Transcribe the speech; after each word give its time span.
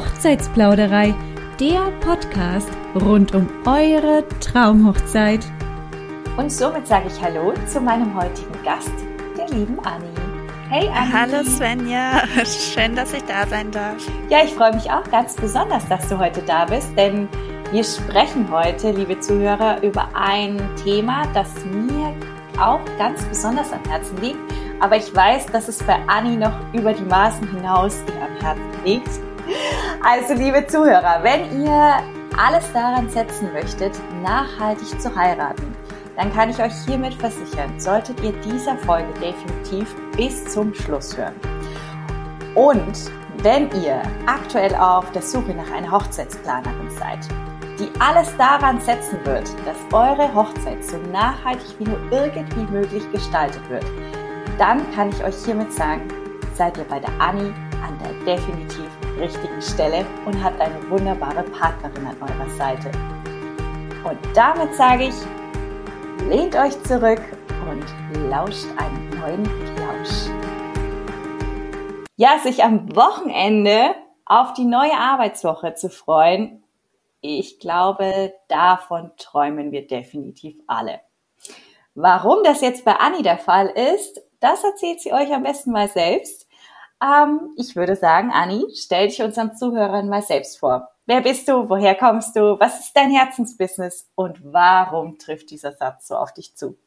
Hochzeitsplauderei, 0.00 1.14
der 1.60 1.90
Podcast 2.00 2.70
rund 2.94 3.34
um 3.34 3.46
eure 3.66 4.24
Traumhochzeit. 4.40 5.44
Und 6.38 6.50
somit 6.50 6.86
sage 6.86 7.08
ich 7.08 7.22
Hallo 7.22 7.52
zu 7.66 7.82
meinem 7.82 8.14
heutigen 8.14 8.62
Gast, 8.64 8.94
der 9.36 9.46
lieben 9.54 9.78
Anni. 9.80 10.08
Hey 10.70 10.88
Anni. 10.88 11.12
Hallo 11.12 11.44
Svenja, 11.44 12.22
schön, 12.46 12.96
dass 12.96 13.12
ich 13.12 13.24
da 13.24 13.46
sein 13.46 13.70
darf. 13.72 13.96
Ja, 14.30 14.38
ich 14.42 14.54
freue 14.54 14.74
mich 14.74 14.90
auch 14.90 15.04
ganz 15.10 15.34
besonders, 15.34 15.86
dass 15.88 16.08
du 16.08 16.18
heute 16.18 16.40
da 16.46 16.64
bist, 16.64 16.96
denn 16.96 17.28
wir 17.70 17.84
sprechen 17.84 18.50
heute, 18.50 18.92
liebe 18.92 19.20
Zuhörer, 19.20 19.82
über 19.82 20.08
ein 20.14 20.56
Thema, 20.82 21.26
das 21.34 21.50
mir 21.66 22.14
auch 22.58 22.80
ganz 22.96 23.22
besonders 23.24 23.70
am 23.70 23.84
Herzen 23.86 24.16
liegt. 24.22 24.38
Aber 24.80 24.96
ich 24.96 25.14
weiß, 25.14 25.44
dass 25.48 25.68
es 25.68 25.82
bei 25.82 25.98
Anni 26.06 26.36
noch 26.36 26.54
über 26.72 26.94
die 26.94 27.04
Maßen 27.04 27.46
hinaus 27.54 27.98
ihr 28.06 28.22
am 28.22 28.42
Herzen 28.42 28.84
liegt. 28.86 29.29
Also, 30.02 30.34
liebe 30.34 30.66
Zuhörer, 30.66 31.20
wenn 31.22 31.62
ihr 31.62 32.02
alles 32.38 32.72
daran 32.72 33.08
setzen 33.08 33.52
möchtet, 33.52 33.92
nachhaltig 34.22 35.00
zu 35.00 35.14
heiraten, 35.14 35.74
dann 36.16 36.32
kann 36.34 36.50
ich 36.50 36.58
euch 36.60 36.72
hiermit 36.86 37.14
versichern, 37.14 37.78
solltet 37.78 38.20
ihr 38.22 38.32
dieser 38.40 38.76
Folge 38.78 39.12
definitiv 39.20 39.94
bis 40.16 40.44
zum 40.46 40.74
Schluss 40.74 41.16
hören. 41.16 41.34
Und 42.54 43.10
wenn 43.42 43.70
ihr 43.82 44.02
aktuell 44.26 44.74
auf 44.74 45.10
der 45.12 45.22
Suche 45.22 45.54
nach 45.54 45.70
einer 45.70 45.90
Hochzeitsplanerin 45.90 46.90
seid, 46.90 47.20
die 47.78 47.90
alles 47.98 48.36
daran 48.36 48.80
setzen 48.80 49.18
wird, 49.24 49.48
dass 49.64 49.76
eure 49.92 50.34
Hochzeit 50.34 50.84
so 50.84 50.98
nachhaltig 51.10 51.74
wie 51.78 51.84
nur 51.84 52.00
irgendwie 52.10 52.70
möglich 52.70 53.10
gestaltet 53.12 53.62
wird, 53.70 53.86
dann 54.58 54.90
kann 54.92 55.08
ich 55.08 55.24
euch 55.24 55.36
hiermit 55.44 55.72
sagen, 55.72 56.08
seid 56.54 56.76
ihr 56.76 56.84
bei 56.84 56.98
der 56.98 57.18
Anni 57.18 57.54
an 57.82 57.98
der 58.04 58.36
definitiv 58.36 58.90
richtigen 59.20 59.60
Stelle 59.60 60.06
und 60.26 60.42
habt 60.42 60.60
eine 60.60 60.90
wunderbare 60.90 61.42
Partnerin 61.44 62.06
an 62.06 62.16
eurer 62.20 62.48
Seite. 62.56 62.90
Und 64.04 64.18
damit 64.34 64.74
sage 64.74 65.08
ich, 65.08 65.14
lehnt 66.28 66.56
euch 66.56 66.80
zurück 66.84 67.20
und 67.68 67.84
lauscht 68.30 68.66
einen 68.78 69.10
neuen 69.10 69.42
Plausch. 69.42 70.30
Ja, 72.16 72.38
sich 72.38 72.64
am 72.64 72.94
Wochenende 72.96 73.94
auf 74.24 74.54
die 74.54 74.64
neue 74.64 74.94
Arbeitswoche 74.94 75.74
zu 75.74 75.90
freuen, 75.90 76.62
ich 77.22 77.60
glaube, 77.60 78.32
davon 78.48 79.12
träumen 79.18 79.72
wir 79.72 79.86
definitiv 79.86 80.56
alle. 80.66 81.00
Warum 81.94 82.42
das 82.44 82.62
jetzt 82.62 82.84
bei 82.84 82.94
Anni 82.94 83.22
der 83.22 83.38
Fall 83.38 83.66
ist, 83.68 84.22
das 84.40 84.64
erzählt 84.64 85.00
sie 85.00 85.12
euch 85.12 85.32
am 85.32 85.42
besten 85.42 85.72
mal 85.72 85.88
selbst. 85.88 86.48
Ähm, 87.02 87.54
ich 87.56 87.76
würde 87.76 87.96
sagen, 87.96 88.30
Anni, 88.30 88.66
stell 88.74 89.08
dich 89.08 89.22
unseren 89.22 89.56
Zuhörern 89.56 90.08
mal 90.08 90.22
selbst 90.22 90.58
vor. 90.58 90.90
Wer 91.06 91.22
bist 91.22 91.48
du? 91.48 91.68
Woher 91.68 91.94
kommst 91.94 92.36
du? 92.36 92.58
Was 92.60 92.80
ist 92.80 92.96
dein 92.96 93.10
Herzensbusiness? 93.10 94.08
Und 94.14 94.38
warum 94.44 95.18
trifft 95.18 95.50
dieser 95.50 95.72
Satz 95.72 96.08
so 96.08 96.16
auf 96.16 96.32
dich 96.32 96.54
zu? 96.56 96.78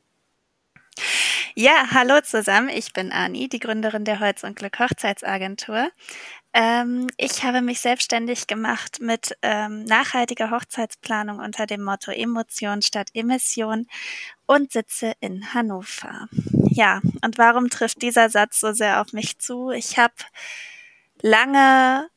Ja, 1.55 1.87
hallo 1.91 2.19
zusammen. 2.21 2.69
Ich 2.69 2.93
bin 2.93 3.11
Ani, 3.11 3.47
die 3.47 3.59
Gründerin 3.59 4.05
der 4.05 4.19
Holz 4.19 4.43
und 4.43 4.55
Glück 4.55 4.79
Hochzeitsagentur. 4.79 5.89
Ähm, 6.51 7.07
ich 7.17 7.43
habe 7.43 7.61
mich 7.61 7.79
selbstständig 7.79 8.47
gemacht 8.47 8.99
mit 9.01 9.37
ähm, 9.43 9.83
nachhaltiger 9.83 10.49
Hochzeitsplanung 10.49 11.39
unter 11.39 11.67
dem 11.67 11.83
Motto 11.83 12.11
Emotion 12.11 12.81
statt 12.81 13.09
Emission 13.13 13.85
und 14.47 14.71
sitze 14.71 15.13
in 15.19 15.53
Hannover. 15.53 16.27
Ja, 16.75 17.01
und 17.23 17.37
warum 17.37 17.69
trifft 17.69 18.01
dieser 18.01 18.29
Satz 18.29 18.59
so 18.59 18.73
sehr 18.73 18.99
auf 18.99 19.13
mich 19.13 19.37
zu? 19.37 19.69
Ich 19.69 19.99
habe 19.99 20.15
lange 21.21 22.09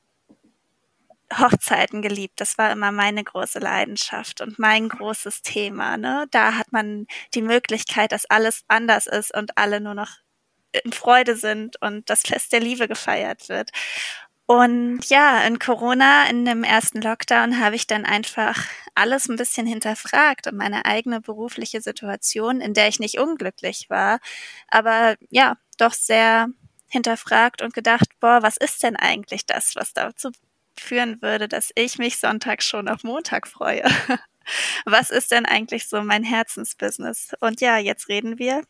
Hochzeiten 1.38 2.00
geliebt. 2.00 2.40
Das 2.40 2.56
war 2.56 2.70
immer 2.72 2.90
meine 2.90 3.22
große 3.22 3.58
Leidenschaft 3.58 4.40
und 4.40 4.58
mein 4.58 4.88
großes 4.88 5.42
Thema. 5.42 5.98
Ne? 5.98 6.26
Da 6.30 6.54
hat 6.54 6.72
man 6.72 7.06
die 7.34 7.42
Möglichkeit, 7.42 8.12
dass 8.12 8.24
alles 8.30 8.64
anders 8.68 9.06
ist 9.06 9.34
und 9.34 9.58
alle 9.58 9.80
nur 9.80 9.94
noch 9.94 10.12
in 10.84 10.92
Freude 10.92 11.36
sind 11.36 11.76
und 11.82 12.08
das 12.08 12.22
Fest 12.22 12.52
der 12.52 12.60
Liebe 12.60 12.88
gefeiert 12.88 13.50
wird. 13.50 13.70
Und 14.46 15.00
ja, 15.08 15.42
in 15.44 15.58
Corona, 15.58 16.28
in 16.30 16.44
dem 16.44 16.62
ersten 16.62 17.02
Lockdown, 17.02 17.58
habe 17.60 17.74
ich 17.74 17.88
dann 17.88 18.04
einfach 18.04 18.64
alles 18.94 19.28
ein 19.28 19.36
bisschen 19.36 19.66
hinterfragt 19.66 20.46
und 20.46 20.56
meine 20.56 20.84
eigene 20.84 21.20
berufliche 21.20 21.80
Situation, 21.80 22.60
in 22.60 22.72
der 22.72 22.86
ich 22.88 23.00
nicht 23.00 23.18
unglücklich 23.18 23.90
war, 23.90 24.20
aber 24.68 25.16
ja, 25.30 25.56
doch 25.78 25.92
sehr 25.92 26.48
hinterfragt 26.88 27.60
und 27.60 27.74
gedacht, 27.74 28.08
boah, 28.20 28.42
was 28.42 28.56
ist 28.56 28.82
denn 28.84 28.96
eigentlich 28.96 29.46
das, 29.46 29.74
was 29.74 29.92
dazu 29.92 30.30
führen 30.78 31.20
würde, 31.22 31.48
dass 31.48 31.70
ich 31.74 31.98
mich 31.98 32.18
Sonntag 32.18 32.62
schon 32.62 32.88
auf 32.88 33.02
Montag 33.02 33.48
freue? 33.48 33.84
was 34.84 35.10
ist 35.10 35.32
denn 35.32 35.46
eigentlich 35.46 35.88
so 35.88 36.02
mein 36.02 36.22
Herzensbusiness? 36.22 37.34
Und 37.40 37.60
ja, 37.60 37.78
jetzt 37.78 38.08
reden 38.08 38.38
wir 38.38 38.62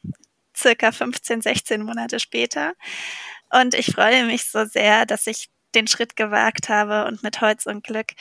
circa 0.56 0.90
15, 0.92 1.42
16 1.42 1.82
Monate 1.82 2.18
später. 2.18 2.72
Und 3.52 3.74
ich 3.74 3.92
freue 3.92 4.24
mich 4.26 4.50
so 4.50 4.64
sehr, 4.64 5.06
dass 5.06 5.26
ich 5.26 5.48
den 5.74 5.86
Schritt 5.86 6.16
gewagt 6.16 6.68
habe 6.68 7.06
und 7.06 7.22
mit 7.22 7.40
Holz 7.40 7.66
und 7.66 7.84
Glück 7.84 8.12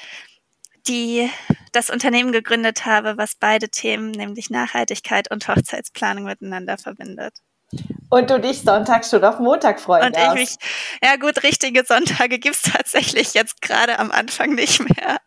die 0.88 1.30
das 1.72 1.90
Unternehmen 1.90 2.32
gegründet 2.32 2.86
habe, 2.86 3.18
was 3.18 3.36
beide 3.36 3.70
Themen, 3.70 4.12
nämlich 4.12 4.50
Nachhaltigkeit 4.50 5.32
und 5.32 5.48
Hochzeitsplanung 5.48 6.26
miteinander 6.26 6.78
verbindet. 6.78 7.34
Und 8.10 8.30
du 8.30 8.40
dich 8.40 8.62
sonntags 8.62 9.10
schon 9.10 9.24
auf 9.24 9.40
Montag 9.40 9.82
freuen 9.82 10.06
Und 10.06 10.16
darfst. 10.16 10.36
ich 10.36 10.42
mich, 10.42 10.58
ja 11.04 11.16
gut, 11.16 11.44
richtige 11.44 11.84
Sonntage 11.84 12.38
gibt's 12.38 12.62
tatsächlich 12.72 13.34
jetzt 13.34 13.62
gerade 13.62 13.98
am 14.00 14.12
Anfang 14.12 14.54
nicht 14.54 14.80
mehr. 14.80 15.18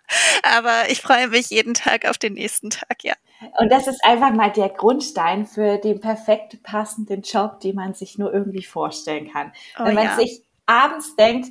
Aber 0.43 0.89
ich 0.89 1.03
freue 1.03 1.29
mich 1.29 1.51
jeden 1.51 1.75
Tag 1.75 2.07
auf 2.07 2.17
den 2.17 2.35
nächsten 2.35 2.71
Tag, 2.71 3.03
ja. 3.03 3.15
Und 3.59 3.71
das 3.71 3.89
ist 3.89 4.03
einfach 4.05 4.31
mal 4.31 4.51
der 4.51 4.69
Grundstein 4.69 5.47
für 5.47 5.79
den 5.79 6.01
perfekt 6.01 6.63
passenden 6.63 7.23
Job, 7.23 7.61
den 7.61 7.75
man 7.75 7.95
sich 7.95 8.17
nur 8.17 8.33
irgendwie 8.33 8.65
vorstellen 8.65 9.31
kann. 9.31 9.53
Oh, 9.79 9.85
Wenn 9.85 9.95
man 9.95 10.05
ja. 10.05 10.17
sich 10.17 10.43
abends 10.67 11.17
denkt, 11.17 11.49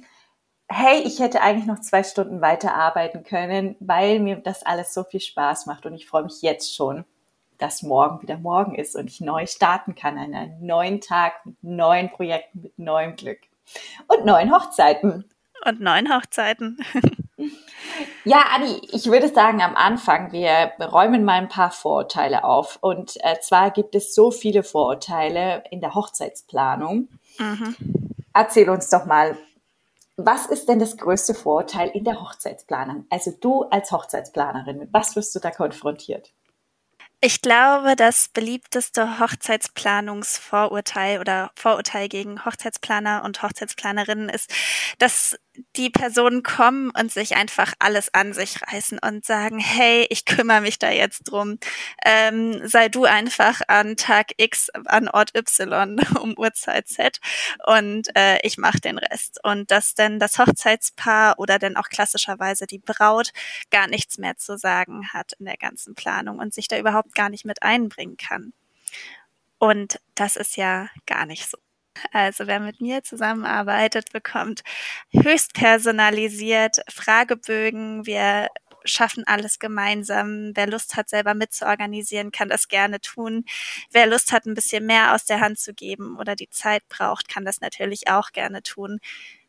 hey, 0.69 1.01
ich 1.01 1.19
hätte 1.19 1.41
eigentlich 1.41 1.65
noch 1.65 1.79
zwei 1.79 2.03
Stunden 2.03 2.41
weiterarbeiten 2.41 3.23
können, 3.23 3.75
weil 3.79 4.19
mir 4.19 4.37
das 4.37 4.63
alles 4.63 4.93
so 4.93 5.03
viel 5.03 5.21
Spaß 5.21 5.65
macht 5.65 5.85
und 5.85 5.93
ich 5.93 6.07
freue 6.07 6.23
mich 6.23 6.41
jetzt 6.41 6.75
schon, 6.75 7.05
dass 7.57 7.83
morgen 7.83 8.21
wieder 8.21 8.37
morgen 8.37 8.75
ist 8.75 8.95
und 8.95 9.07
ich 9.07 9.21
neu 9.21 9.47
starten 9.47 9.95
kann 9.95 10.17
an 10.17 10.35
einem 10.35 10.65
neuen 10.65 11.01
Tag 11.01 11.45
mit 11.45 11.63
neuen 11.63 12.11
Projekten, 12.11 12.61
mit 12.61 12.77
neuem 12.77 13.15
Glück 13.15 13.39
und 14.07 14.25
neuen 14.25 14.53
Hochzeiten. 14.53 15.25
Und 15.65 15.81
neuen 15.81 16.13
Hochzeiten. 16.13 16.77
ja, 18.25 18.43
Anni, 18.53 18.79
ich 18.91 19.07
würde 19.07 19.29
sagen, 19.29 19.61
am 19.61 19.75
Anfang, 19.75 20.31
wir 20.31 20.73
räumen 20.79 21.23
mal 21.23 21.39
ein 21.39 21.49
paar 21.49 21.71
Vorurteile 21.71 22.43
auf. 22.43 22.77
Und 22.81 23.17
äh, 23.23 23.39
zwar 23.41 23.71
gibt 23.71 23.95
es 23.95 24.13
so 24.13 24.29
viele 24.29 24.61
Vorurteile 24.61 25.63
in 25.71 25.81
der 25.81 25.95
Hochzeitsplanung. 25.95 27.07
Mhm. 27.39 27.75
Erzähl 28.33 28.69
uns 28.69 28.91
doch 28.91 29.05
mal, 29.05 29.35
was 30.17 30.47
ist 30.47 30.67
denn 30.67 30.79
das 30.79 30.97
größte 30.97 31.35
Vorurteil 31.35 31.89
in 31.89 32.03
der 32.03 32.19
Hochzeitsplanung? 32.19 33.05
Also 33.09 33.31
du 33.39 33.63
als 33.63 33.91
Hochzeitsplanerin, 33.91 34.79
mit 34.79 34.93
was 34.93 35.15
wirst 35.15 35.35
du 35.35 35.39
da 35.39 35.51
konfrontiert? 35.51 36.33
Ich 37.19 37.41
glaube, 37.41 37.95
das 37.95 38.29
beliebteste 38.29 39.19
Hochzeitsplanungsvorurteil 39.19 41.19
oder 41.19 41.49
Vorurteil 41.55 42.09
gegen 42.09 42.45
Hochzeitsplaner 42.45 43.23
und 43.25 43.41
Hochzeitsplanerinnen 43.41 44.29
ist, 44.29 44.53
dass 44.99 45.35
die 45.75 45.89
Personen 45.89 46.43
kommen 46.43 46.91
und 46.91 47.11
sich 47.11 47.35
einfach 47.35 47.73
alles 47.79 48.13
an 48.13 48.33
sich 48.33 48.61
reißen 48.61 48.99
und 48.99 49.25
sagen, 49.25 49.59
hey, 49.59 50.05
ich 50.09 50.25
kümmere 50.25 50.61
mich 50.61 50.79
da 50.79 50.91
jetzt 50.91 51.23
drum. 51.23 51.57
Ähm, 52.05 52.67
sei 52.67 52.89
du 52.89 53.05
einfach 53.05 53.61
an 53.67 53.95
Tag 53.95 54.31
X 54.37 54.69
an 54.85 55.07
Ort 55.07 55.35
Y 55.35 55.99
um 56.21 56.37
Uhrzeit 56.37 56.87
Z 56.87 57.19
und 57.65 58.15
äh, 58.15 58.39
ich 58.43 58.57
mache 58.57 58.79
den 58.79 58.97
Rest. 58.97 59.39
Und 59.43 59.71
dass 59.71 59.95
dann 59.95 60.19
das 60.19 60.37
Hochzeitspaar 60.37 61.39
oder 61.39 61.59
dann 61.59 61.77
auch 61.77 61.89
klassischerweise 61.89 62.67
die 62.67 62.79
Braut 62.79 63.31
gar 63.71 63.87
nichts 63.87 64.17
mehr 64.17 64.37
zu 64.37 64.57
sagen 64.57 65.09
hat 65.13 65.33
in 65.39 65.45
der 65.45 65.57
ganzen 65.57 65.95
Planung 65.95 66.39
und 66.39 66.53
sich 66.53 66.67
da 66.67 66.77
überhaupt 66.77 67.06
gar 67.13 67.29
nicht 67.29 67.45
mit 67.45 67.63
einbringen 67.63 68.17
kann. 68.17 68.53
Und 69.59 69.99
das 70.15 70.35
ist 70.35 70.57
ja 70.57 70.89
gar 71.05 71.25
nicht 71.25 71.49
so. 71.49 71.57
Also 72.11 72.45
wer 72.45 72.59
mit 72.59 72.79
mir 72.79 73.03
zusammenarbeitet, 73.03 74.11
bekommt 74.11 74.63
höchst 75.11 75.53
personalisiert 75.53 76.77
Fragebögen. 76.89 78.05
Wir 78.05 78.49
schaffen 78.85 79.23
alles 79.25 79.59
gemeinsam. 79.59 80.51
Wer 80.55 80.67
Lust 80.67 80.95
hat, 80.95 81.09
selber 81.09 81.33
mitzuorganisieren, 81.33 82.31
kann 82.31 82.49
das 82.49 82.67
gerne 82.67 83.01
tun. 83.01 83.45
Wer 83.91 84.07
Lust 84.07 84.31
hat, 84.31 84.45
ein 84.45 84.53
bisschen 84.53 84.85
mehr 84.85 85.13
aus 85.13 85.25
der 85.25 85.39
Hand 85.39 85.59
zu 85.59 85.73
geben 85.73 86.17
oder 86.17 86.35
die 86.35 86.49
Zeit 86.49 86.87
braucht, 86.87 87.27
kann 87.27 87.45
das 87.45 87.61
natürlich 87.61 88.07
auch 88.09 88.31
gerne 88.31 88.63
tun. 88.63 88.99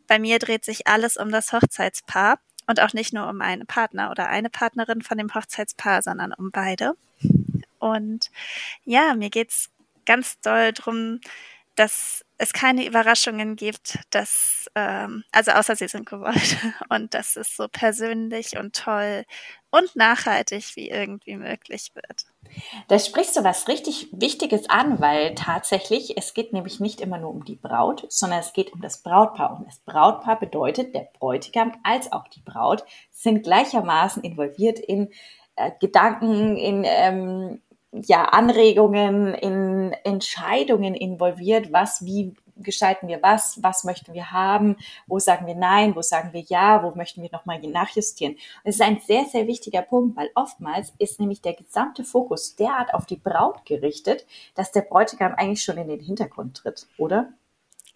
Bei 0.07 0.19
mir 0.19 0.39
dreht 0.39 0.65
sich 0.65 0.87
alles 0.87 1.17
um 1.17 1.31
das 1.31 1.53
Hochzeitspaar 1.53 2.41
und 2.67 2.81
auch 2.81 2.93
nicht 2.93 3.13
nur 3.13 3.29
um 3.29 3.41
einen 3.41 3.67
Partner 3.67 4.11
oder 4.11 4.29
eine 4.29 4.51
Partnerin 4.51 5.03
von 5.03 5.19
dem 5.19 5.35
Hochzeitspaar, 5.35 6.03
sondern 6.03 6.33
um 6.33 6.51
beide. 6.51 6.95
Und 7.79 8.31
ja, 8.85 9.15
mir 9.15 9.31
geht's 9.31 9.71
ganz 10.05 10.41
doll 10.41 10.73
drum, 10.73 11.21
dass 11.79 12.25
es 12.39 12.53
keine 12.53 12.87
Überraschungen 12.87 13.57
gibt, 13.57 13.99
dass, 14.11 14.67
ähm, 14.75 15.25
also 15.33 15.53
außer 15.53 15.77
sie 15.77 15.89
sind 15.89 16.07
gewollt 16.07 16.57
und 16.89 17.15
dass 17.15 17.37
es 17.37 17.57
so 17.57 17.69
persönlich 17.69 18.59
und 18.59 18.75
toll 18.75 19.25
und 19.71 19.95
nachhaltig 19.95 20.75
wie 20.77 20.89
irgendwie 20.89 21.37
möglich 21.37 21.91
wird. 21.95 22.25
Da 22.89 22.99
sprichst 22.99 23.37
du 23.37 23.45
was 23.45 23.69
richtig 23.69 24.09
Wichtiges 24.13 24.71
an, 24.71 25.01
weil 25.01 25.35
tatsächlich, 25.35 26.17
es 26.17 26.33
geht 26.33 26.53
nämlich 26.53 26.81
nicht 26.81 27.01
immer 27.01 27.19
nur 27.19 27.31
um 27.31 27.45
die 27.45 27.57
Braut, 27.57 28.07
sondern 28.09 28.41
es 28.41 28.53
geht 28.53 28.73
um 28.73 28.81
das 28.81 29.03
Brautpaar. 29.03 29.59
Und 29.59 29.67
das 29.67 29.79
Brautpaar 29.81 30.39
bedeutet, 30.39 30.95
der 30.95 31.09
Bräutigam 31.19 31.79
als 31.83 32.11
auch 32.11 32.29
die 32.29 32.41
Braut 32.41 32.85
sind 33.11 33.43
gleichermaßen 33.43 34.23
involviert 34.23 34.79
in 34.79 35.11
äh, 35.57 35.73
Gedanken, 35.81 36.57
in 36.57 36.85
ähm, 36.85 37.61
ja, 38.07 38.25
Anregungen, 38.25 39.35
in 39.35 39.93
Entscheidungen 40.05 40.95
involviert, 40.95 41.73
was, 41.73 42.05
wie 42.05 42.35
gestalten 42.63 43.09
wir 43.09 43.23
was, 43.23 43.63
was 43.63 43.85
möchten 43.85 44.15
wir 44.15 44.33
haben, 44.33 44.77
wo 45.07 45.19
sagen 45.19 45.47
wir 45.47 45.55
nein, 45.55 45.95
wo 45.95 46.03
sagen 46.03 46.33
wir 46.33 46.43
ja, 46.49 46.83
wo 46.83 46.95
möchten 46.97 47.23
wir 47.23 47.31
nochmal 47.33 47.61
nachjustieren. 47.61 48.35
Und 48.35 48.41
es 48.65 48.77
ist 48.77 48.83
ein 48.83 49.01
sehr, 49.07 49.25
sehr 49.25 49.47
wichtiger 49.47 49.83
Punkt, 49.83 50.17
weil 50.17 50.31
oftmals 50.35 50.93
ist 50.99 51.21
nämlich 51.21 51.41
der 51.41 51.55
gesamte 51.55 52.05
Fokus 52.05 52.57
derart 52.57 52.95
auf 52.95 53.07
die 53.07 53.17
Braut 53.17 53.65
gerichtet, 53.65 54.27
dass 54.55 54.73
der 54.73 54.83
Bräutigam 54.83 55.35
eigentlich 55.35 55.63
schon 55.63 55.79
in 55.79 55.89
den 55.89 56.01
Hintergrund 56.01 56.57
tritt, 56.59 56.87
oder? 56.99 57.33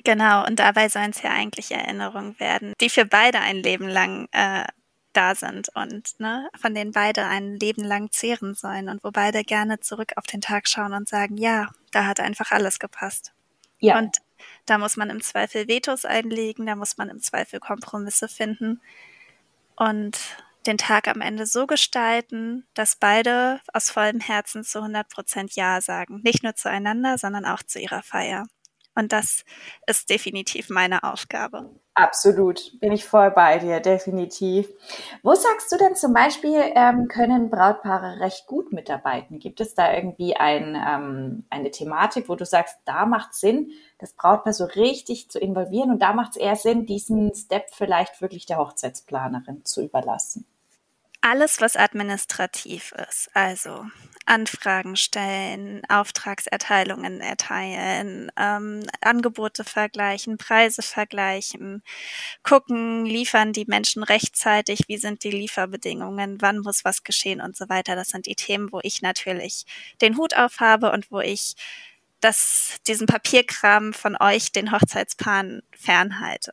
Genau, 0.05 0.45
und 0.47 0.59
dabei 0.59 0.89
sollen 0.89 1.11
es 1.11 1.23
ja 1.23 1.31
eigentlich 1.31 1.71
Erinnerungen 1.71 2.39
werden, 2.41 2.73
die 2.81 2.91
für 2.91 3.05
beide 3.05 3.39
ein 3.39 3.57
Leben 3.57 3.89
lang 3.89 4.29
äh, 4.33 4.65
da 5.13 5.35
sind 5.35 5.69
und 5.75 6.19
ne, 6.19 6.49
von 6.61 6.75
denen 6.75 6.93
beide 6.93 7.27
ein 7.27 7.55
Leben 7.57 7.85
lang 7.85 8.11
zehren 8.11 8.55
sollen 8.55 8.89
und 8.89 9.05
wo 9.05 9.11
beide 9.11 9.45
gerne 9.45 9.81
zurück 9.81 10.13
auf 10.17 10.27
den 10.27 10.41
Tag 10.41 10.69
schauen 10.69 10.93
und 10.93 11.09
sagen, 11.09 11.37
ja, 11.37 11.69
da 11.91 12.07
hat 12.07 12.21
einfach 12.21 12.51
alles 12.51 12.79
gepasst. 12.79 13.33
Ja. 13.79 13.99
Und 13.99 14.19
da 14.67 14.79
muss 14.79 14.97
man 14.97 15.11
im 15.11 15.21
Zweifel 15.21 15.69
Vetos 15.69 16.05
einlegen, 16.05 16.67
da 16.67 16.77
muss 16.77 16.97
man 16.97 17.09
im 17.09 17.21
Zweifel 17.21 17.61
Kompromisse 17.61 18.29
finden 18.29 18.81
und 19.77 20.19
den 20.67 20.79
Tag 20.79 21.09
am 21.09 21.21
Ende 21.21 21.47
so 21.47 21.67
gestalten, 21.67 22.67
dass 22.75 22.97
beide 22.97 23.61
aus 23.73 23.91
vollem 23.91 24.21
Herzen 24.21 24.63
zu 24.65 24.79
100 24.79 25.09
Prozent 25.09 25.55
Ja 25.55 25.81
sagen. 25.81 26.21
Nicht 26.23 26.45
nur 26.45 26.55
zueinander, 26.55 27.19
sondern 27.19 27.45
auch 27.45 27.63
zu 27.63 27.81
ihrer 27.81 28.03
Feier. 28.03 28.47
Und 28.95 29.13
das 29.13 29.45
ist 29.87 30.11
definitiv 30.11 30.69
meine 30.69 31.03
Aufgabe. 31.03 31.71
Absolut, 31.95 32.79
bin 32.81 32.93
ich 32.93 33.05
voll 33.05 33.31
bei 33.31 33.59
dir, 33.59 33.81
definitiv. 33.81 34.69
Wo 35.23 35.35
sagst 35.35 35.71
du 35.71 35.77
denn 35.77 35.95
zum 35.95 36.15
Beispiel, 36.15 36.59
ähm, 36.75 37.07
können 37.07 37.51
Brautpaare 37.51 38.21
recht 38.21 38.47
gut 38.47 38.73
mitarbeiten? 38.73 39.39
Gibt 39.39 39.61
es 39.61 39.75
da 39.75 39.93
irgendwie 39.93 40.35
ein, 40.35 40.75
ähm, 40.75 41.45
eine 41.51 41.71
Thematik, 41.71 42.31
wo 42.31 42.35
du 42.35 42.47
sagst, 42.47 42.79
da 42.87 43.05
macht 43.05 43.35
Sinn, 43.35 43.73
das 43.99 44.15
Brautpaar 44.15 44.55
so 44.55 44.65
richtig 44.65 45.31
zu 45.31 45.39
involvieren 45.39 45.91
und 45.91 46.01
da 46.01 46.15
macht 46.15 46.33
es 46.33 46.37
eher 46.37 46.57
Sinn, 46.57 46.87
diesen 46.87 47.35
Step 47.35 47.67
vielleicht 47.73 48.23
wirklich 48.23 48.47
der 48.47 48.57
Hochzeitsplanerin 48.57 49.65
zu 49.67 49.83
überlassen? 49.83 50.47
Alles, 51.25 51.61
was 51.61 51.77
administrativ 51.77 52.93
ist, 53.09 53.31
also 53.33 53.87
Anfragen 54.27 54.97
stellen, 54.97 55.83
Auftragserteilungen 55.89 57.21
erteilen, 57.21 58.33
ähm, 58.37 58.83
Angebote 59.01 59.63
vergleichen, 59.63 60.37
Preise 60.37 60.83
vergleichen, 60.83 61.85
gucken, 62.43 63.07
liefern 63.07 63.53
die 63.53 63.67
Menschen 63.67 64.03
rechtzeitig, 64.03 64.81
wie 64.89 64.99
sind 64.99 65.23
die 65.23 65.31
Lieferbedingungen, 65.31 66.41
wann 66.41 66.59
muss 66.59 66.85
was 66.85 67.05
geschehen 67.05 67.41
und 67.41 67.57
so 67.57 67.69
weiter. 67.69 67.95
Das 67.95 68.09
sind 68.09 68.27
die 68.27 68.35
Themen, 68.35 68.73
wo 68.73 68.81
ich 68.83 69.01
natürlich 69.01 69.65
den 70.01 70.17
Hut 70.17 70.37
auf 70.37 70.59
habe 70.59 70.91
und 70.91 71.13
wo 71.13 71.21
ich 71.21 71.55
das, 72.21 72.79
diesen 72.89 73.07
Papierkram 73.07 73.93
von 73.93 74.17
euch, 74.17 74.51
den 74.51 74.73
Hochzeitspaaren, 74.73 75.63
fernhalte. 75.77 76.53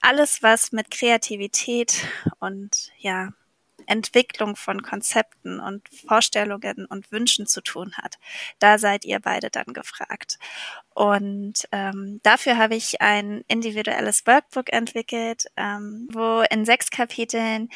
Alles, 0.00 0.42
was 0.42 0.72
mit 0.72 0.90
Kreativität 0.90 2.06
und 2.38 2.90
ja, 2.98 3.30
Entwicklung 3.90 4.56
von 4.56 4.82
Konzepten 4.82 5.60
und 5.60 5.88
Vorstellungen 6.06 6.86
und 6.86 7.10
Wünschen 7.12 7.46
zu 7.46 7.60
tun 7.60 7.92
hat. 7.96 8.16
Da 8.58 8.78
seid 8.78 9.04
ihr 9.04 9.20
beide 9.20 9.50
dann 9.50 9.72
gefragt. 9.72 10.38
Und 10.94 11.68
ähm, 11.72 12.20
dafür 12.22 12.56
habe 12.56 12.76
ich 12.76 13.00
ein 13.00 13.42
individuelles 13.48 14.26
Workbook 14.26 14.72
entwickelt, 14.72 15.46
ähm, 15.56 16.08
wo 16.12 16.42
in 16.50 16.64
sechs 16.64 16.90
Kapiteln 16.90 17.68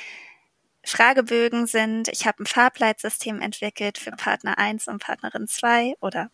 Fragebögen 0.85 1.67
sind. 1.67 2.09
Ich 2.09 2.27
habe 2.27 2.43
ein 2.43 2.47
Farbleitsystem 2.47 3.41
entwickelt 3.41 3.99
für 3.99 4.13
Partner 4.13 4.59
1 4.59 4.89
und 4.89 5.03
Partnerin 5.03 5.49
2 5.49 5.95
oder 6.01 6.31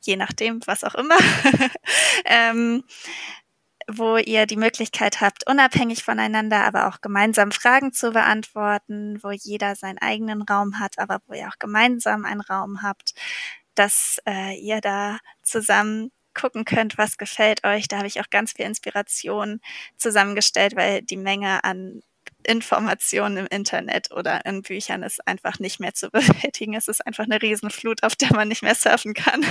je 0.00 0.16
nachdem, 0.16 0.60
was 0.66 0.84
auch 0.84 0.94
immer. 0.94 1.16
ähm, 2.24 2.84
wo 3.90 4.16
ihr 4.16 4.46
die 4.46 4.56
Möglichkeit 4.56 5.20
habt, 5.20 5.46
unabhängig 5.48 6.04
voneinander, 6.04 6.64
aber 6.64 6.88
auch 6.88 7.00
gemeinsam 7.00 7.52
Fragen 7.52 7.92
zu 7.92 8.12
beantworten, 8.12 9.18
wo 9.22 9.30
jeder 9.30 9.76
seinen 9.76 9.98
eigenen 9.98 10.42
Raum 10.42 10.78
hat, 10.78 10.98
aber 10.98 11.20
wo 11.26 11.34
ihr 11.34 11.48
auch 11.48 11.58
gemeinsam 11.58 12.24
einen 12.24 12.40
Raum 12.40 12.82
habt, 12.82 13.14
dass 13.74 14.18
äh, 14.26 14.58
ihr 14.58 14.80
da 14.80 15.18
zusammen 15.42 16.10
gucken 16.34 16.64
könnt, 16.64 16.98
was 16.98 17.16
gefällt 17.16 17.64
euch. 17.64 17.88
Da 17.88 17.98
habe 17.98 18.08
ich 18.08 18.20
auch 18.20 18.30
ganz 18.30 18.52
viel 18.52 18.66
Inspiration 18.66 19.60
zusammengestellt, 19.96 20.76
weil 20.76 21.02
die 21.02 21.16
Menge 21.16 21.64
an 21.64 22.02
Informationen 22.46 23.36
im 23.38 23.46
Internet 23.46 24.10
oder 24.12 24.44
in 24.46 24.62
Büchern 24.62 25.02
ist 25.02 25.26
einfach 25.26 25.58
nicht 25.58 25.80
mehr 25.80 25.94
zu 25.94 26.10
bewältigen. 26.12 26.74
Es 26.74 26.88
ist 26.88 27.06
einfach 27.06 27.24
eine 27.24 27.40
Riesenflut, 27.40 28.02
auf 28.02 28.16
der 28.16 28.32
man 28.34 28.48
nicht 28.48 28.62
mehr 28.62 28.74
surfen 28.74 29.14
kann. 29.14 29.44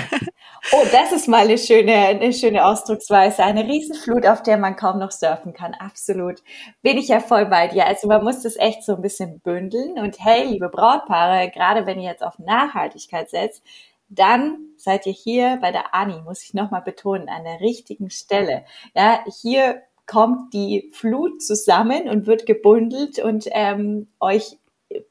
Oh, 0.72 0.86
das 0.92 1.12
ist 1.12 1.28
mal 1.28 1.46
eine 1.46 1.58
schöne, 1.58 1.94
eine 1.94 2.34
schöne 2.34 2.66
Ausdrucksweise. 2.66 3.44
Eine 3.44 3.66
Riesenflut, 3.66 4.26
auf 4.26 4.44
der 4.44 4.58
man 4.58 4.76
kaum 4.76 5.00
noch 5.00 5.12
surfen 5.12 5.54
kann. 5.54 5.74
Absolut. 5.74 6.42
Bin 6.82 6.98
ich 6.98 7.10
ja 7.10 7.20
voll 7.20 7.46
bei 7.46 7.68
dir. 7.68 7.86
Also 7.86 8.08
man 8.08 8.24
muss 8.24 8.42
das 8.44 8.56
echt 8.56 8.84
so 8.84 8.96
ein 8.96 9.02
bisschen 9.02 9.40
bündeln. 9.40 9.98
Und 10.00 10.20
hey, 10.20 10.46
liebe 10.46 10.70
Brautpaare, 10.70 11.50
gerade 11.50 11.86
wenn 11.86 12.00
ihr 12.00 12.10
jetzt 12.10 12.24
auf 12.24 12.40
Nachhaltigkeit 12.40 13.30
setzt, 13.30 13.64
dann 14.10 14.58
seid 14.78 15.06
ihr 15.08 15.14
hier 15.14 15.58
bei 15.62 15.72
der 15.72 15.94
Ani, 15.94 16.22
muss 16.22 16.44
ich 16.44 16.54
nochmal 16.54 16.82
betonen, 16.82 17.30
an 17.30 17.44
der 17.44 17.62
richtigen 17.62 18.10
Stelle. 18.10 18.66
Ja, 18.96 19.24
hier 19.42 19.82
kommt 20.06 20.54
die 20.54 20.90
Flut 20.94 21.42
zusammen 21.42 22.10
und 22.10 22.28
wird 22.28 22.46
gebundelt 22.46 23.20
und 23.20 23.48
ähm, 23.52 24.08
euch 24.20 24.58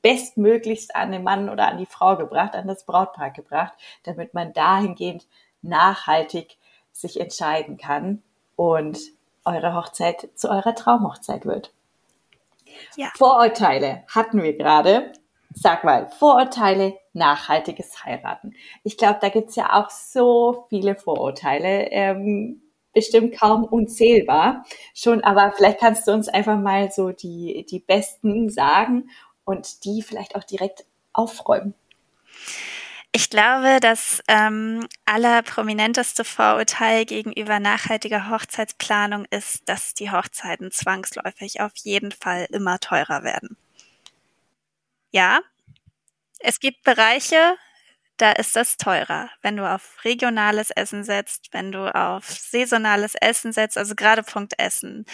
bestmöglichst 0.03 0.95
an 0.95 1.13
den 1.13 1.25
Mann 1.25 1.49
oder 1.49 1.69
an 1.69 1.79
die 1.79 1.87
Frau 1.87 2.17
gebracht, 2.17 2.55
an 2.55 2.69
das 2.69 2.85
Brautpaar 2.85 3.31
gebracht, 3.31 3.73
damit 4.05 4.35
man 4.35 4.53
dahingehend 4.53 5.27
nachhaltig 5.63 6.57
sich 6.93 7.21
entscheiden 7.21 7.79
kann 7.79 8.23
und 8.57 8.99
eure 9.45 9.75
Hochzeit 9.75 10.29
zu 10.35 10.51
eurer 10.51 10.75
Traumhochzeit 10.75 11.47
wird. 11.47 11.73
Ja. 12.97 13.11
Vorurteile 13.17 14.05
hatten 14.09 14.43
wir 14.43 14.57
gerade. 14.57 15.13
Sag 15.55 15.85
mal, 15.85 16.09
Vorurteile, 16.09 16.99
nachhaltiges 17.13 18.05
Heiraten. 18.05 18.55
Ich 18.85 18.97
glaube, 18.97 19.19
da 19.21 19.29
gibt's 19.29 19.55
ja 19.55 19.79
auch 19.79 19.91
so 19.91 20.65
viele 20.71 20.95
Vorurteile. 20.95 21.91
Ähm, 21.91 22.62
bestimmt 22.93 23.39
kaum 23.39 23.65
unzählbar 23.65 24.65
schon, 24.95 25.23
aber 25.25 25.53
vielleicht 25.57 25.81
kannst 25.81 26.07
du 26.07 26.13
uns 26.13 26.29
einfach 26.29 26.59
mal 26.59 26.91
so 26.91 27.11
die, 27.11 27.67
die 27.69 27.81
besten 27.81 28.51
sagen 28.51 29.11
und 29.45 29.85
die 29.85 30.03
vielleicht 30.03 30.37
auch 30.37 30.45
direkt 30.45 30.85
aufräumen. 31.13 31.75
Ich 33.15 33.29
glaube, 33.29 33.79
das 33.81 34.23
ähm, 34.27 34.87
allerprominenteste 35.05 36.25
Vorurteil 36.25 37.05
gegenüber 37.05 37.61
nachhaltiger 37.61 38.31
Hochzeitsplanung 38.31 39.27
ist, 39.27 39.69
dass 39.69 39.93
die 39.93 40.11
Hochzeiten 40.11 40.71
zwangsläufig 40.71 41.61
auf 41.61 41.73
jeden 41.77 42.11
Fall 42.11 42.47
immer 42.51 42.79
teurer 42.81 43.23
werden. 43.23 43.59
Ja, 45.11 45.41
es 46.39 46.59
gibt 46.59 46.85
Bereiche, 46.85 47.55
da 48.17 48.33
ist 48.33 48.57
das 48.57 48.77
teurer. 48.77 49.31
Wenn 49.43 49.57
du 49.57 49.69
auf 49.69 50.05
regionales 50.05 50.71
Essen 50.71 51.05
setzt, 51.05 51.53
wenn 51.53 51.73
du 51.73 51.95
auf 51.95 52.27
saisonales 52.29 53.15
Essen 53.15 53.53
setzt, 53.53 53.79
also 53.79 53.95
gerade 53.95 54.23
Punkt 54.23 54.55
Essen, 54.59 55.05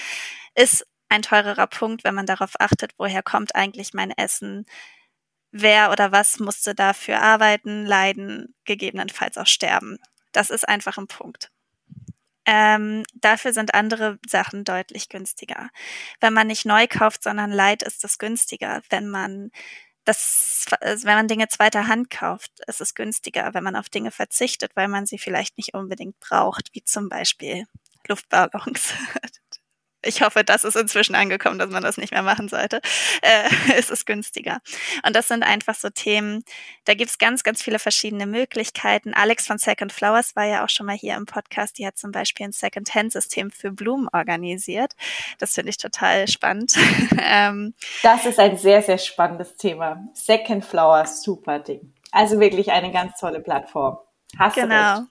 ist 0.54 0.86
ein 1.08 1.22
teurerer 1.22 1.66
Punkt, 1.66 2.04
wenn 2.04 2.14
man 2.14 2.26
darauf 2.26 2.60
achtet, 2.60 2.92
woher 2.98 3.22
kommt 3.22 3.54
eigentlich 3.54 3.94
mein 3.94 4.10
Essen, 4.10 4.66
wer 5.52 5.90
oder 5.90 6.12
was 6.12 6.38
musste 6.40 6.74
dafür 6.74 7.22
arbeiten, 7.22 7.86
leiden, 7.86 8.54
gegebenenfalls 8.64 9.38
auch 9.38 9.46
sterben. 9.46 9.98
Das 10.32 10.50
ist 10.50 10.68
einfach 10.68 10.98
ein 10.98 11.06
Punkt. 11.06 11.50
Ähm, 12.44 13.04
dafür 13.14 13.52
sind 13.52 13.74
andere 13.74 14.18
Sachen 14.26 14.64
deutlich 14.64 15.08
günstiger. 15.10 15.68
Wenn 16.20 16.32
man 16.32 16.46
nicht 16.46 16.64
neu 16.64 16.86
kauft, 16.86 17.22
sondern 17.22 17.50
leiht, 17.52 17.82
ist 17.82 18.04
das 18.04 18.18
günstiger. 18.18 18.80
Wenn 18.90 19.08
man 19.08 19.50
das, 20.08 20.66
also 20.80 21.06
wenn 21.06 21.16
man 21.16 21.28
Dinge 21.28 21.48
zweiter 21.48 21.86
Hand 21.88 22.10
kauft, 22.10 22.52
ist 22.66 22.80
es 22.80 22.94
günstiger, 22.94 23.52
wenn 23.54 23.64
man 23.64 23.76
auf 23.76 23.88
Dinge 23.90 24.10
verzichtet, 24.10 24.72
weil 24.74 24.88
man 24.88 25.06
sie 25.06 25.18
vielleicht 25.18 25.58
nicht 25.58 25.74
unbedingt 25.74 26.18
braucht, 26.20 26.70
wie 26.74 26.82
zum 26.84 27.08
Beispiel 27.08 27.66
Luftballons. 28.08 28.94
ich 30.02 30.22
hoffe, 30.22 30.44
das 30.44 30.64
ist 30.64 30.76
inzwischen 30.76 31.14
angekommen, 31.14 31.58
dass 31.58 31.70
man 31.70 31.82
das 31.82 31.96
nicht 31.96 32.12
mehr 32.12 32.22
machen 32.22 32.48
sollte. 32.48 32.80
Äh, 33.22 33.48
es 33.76 33.90
ist 33.90 34.06
günstiger. 34.06 34.60
Und 35.04 35.16
das 35.16 35.28
sind 35.28 35.42
einfach 35.42 35.74
so 35.74 35.90
Themen, 35.90 36.44
da 36.84 36.94
gibt's 36.94 37.18
ganz, 37.18 37.42
ganz 37.42 37.62
viele 37.62 37.78
verschiedene 37.78 38.26
Möglichkeiten. 38.26 39.14
Alex 39.14 39.46
von 39.46 39.58
Second 39.58 39.92
Flowers 39.92 40.36
war 40.36 40.44
ja 40.44 40.64
auch 40.64 40.68
schon 40.68 40.86
mal 40.86 40.96
hier 40.96 41.16
im 41.16 41.26
Podcast. 41.26 41.78
Die 41.78 41.86
hat 41.86 41.98
zum 41.98 42.12
Beispiel 42.12 42.46
ein 42.46 42.52
Second-Hand-System 42.52 43.50
für 43.50 43.72
Blumen 43.72 44.08
organisiert. 44.12 44.94
Das 45.38 45.54
finde 45.54 45.70
ich 45.70 45.78
total 45.78 46.28
spannend. 46.28 46.74
ähm, 47.20 47.74
das 48.02 48.26
ist 48.26 48.38
ein 48.38 48.56
sehr, 48.56 48.82
sehr 48.82 48.98
spannendes 48.98 49.56
Thema. 49.56 50.04
Second 50.14 50.64
Flowers, 50.64 51.22
super 51.22 51.58
Ding. 51.58 51.92
Also 52.10 52.40
wirklich 52.40 52.70
eine 52.70 52.92
ganz 52.92 53.18
tolle 53.18 53.40
Plattform. 53.40 53.98
Hast 54.38 54.54
genau. 54.54 55.02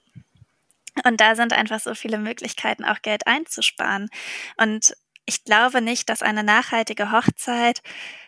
Und 1.04 1.20
da 1.20 1.34
sind 1.34 1.52
einfach 1.52 1.80
so 1.80 1.94
viele 1.94 2.18
Möglichkeiten, 2.18 2.84
auch 2.84 3.02
Geld 3.02 3.26
einzusparen. 3.26 4.08
Und 4.56 4.94
ich 5.26 5.44
glaube 5.44 5.82
nicht, 5.82 6.08
dass 6.08 6.22
eine 6.22 6.42
nachhaltige 6.42 7.12
Hochzeit 7.12 7.82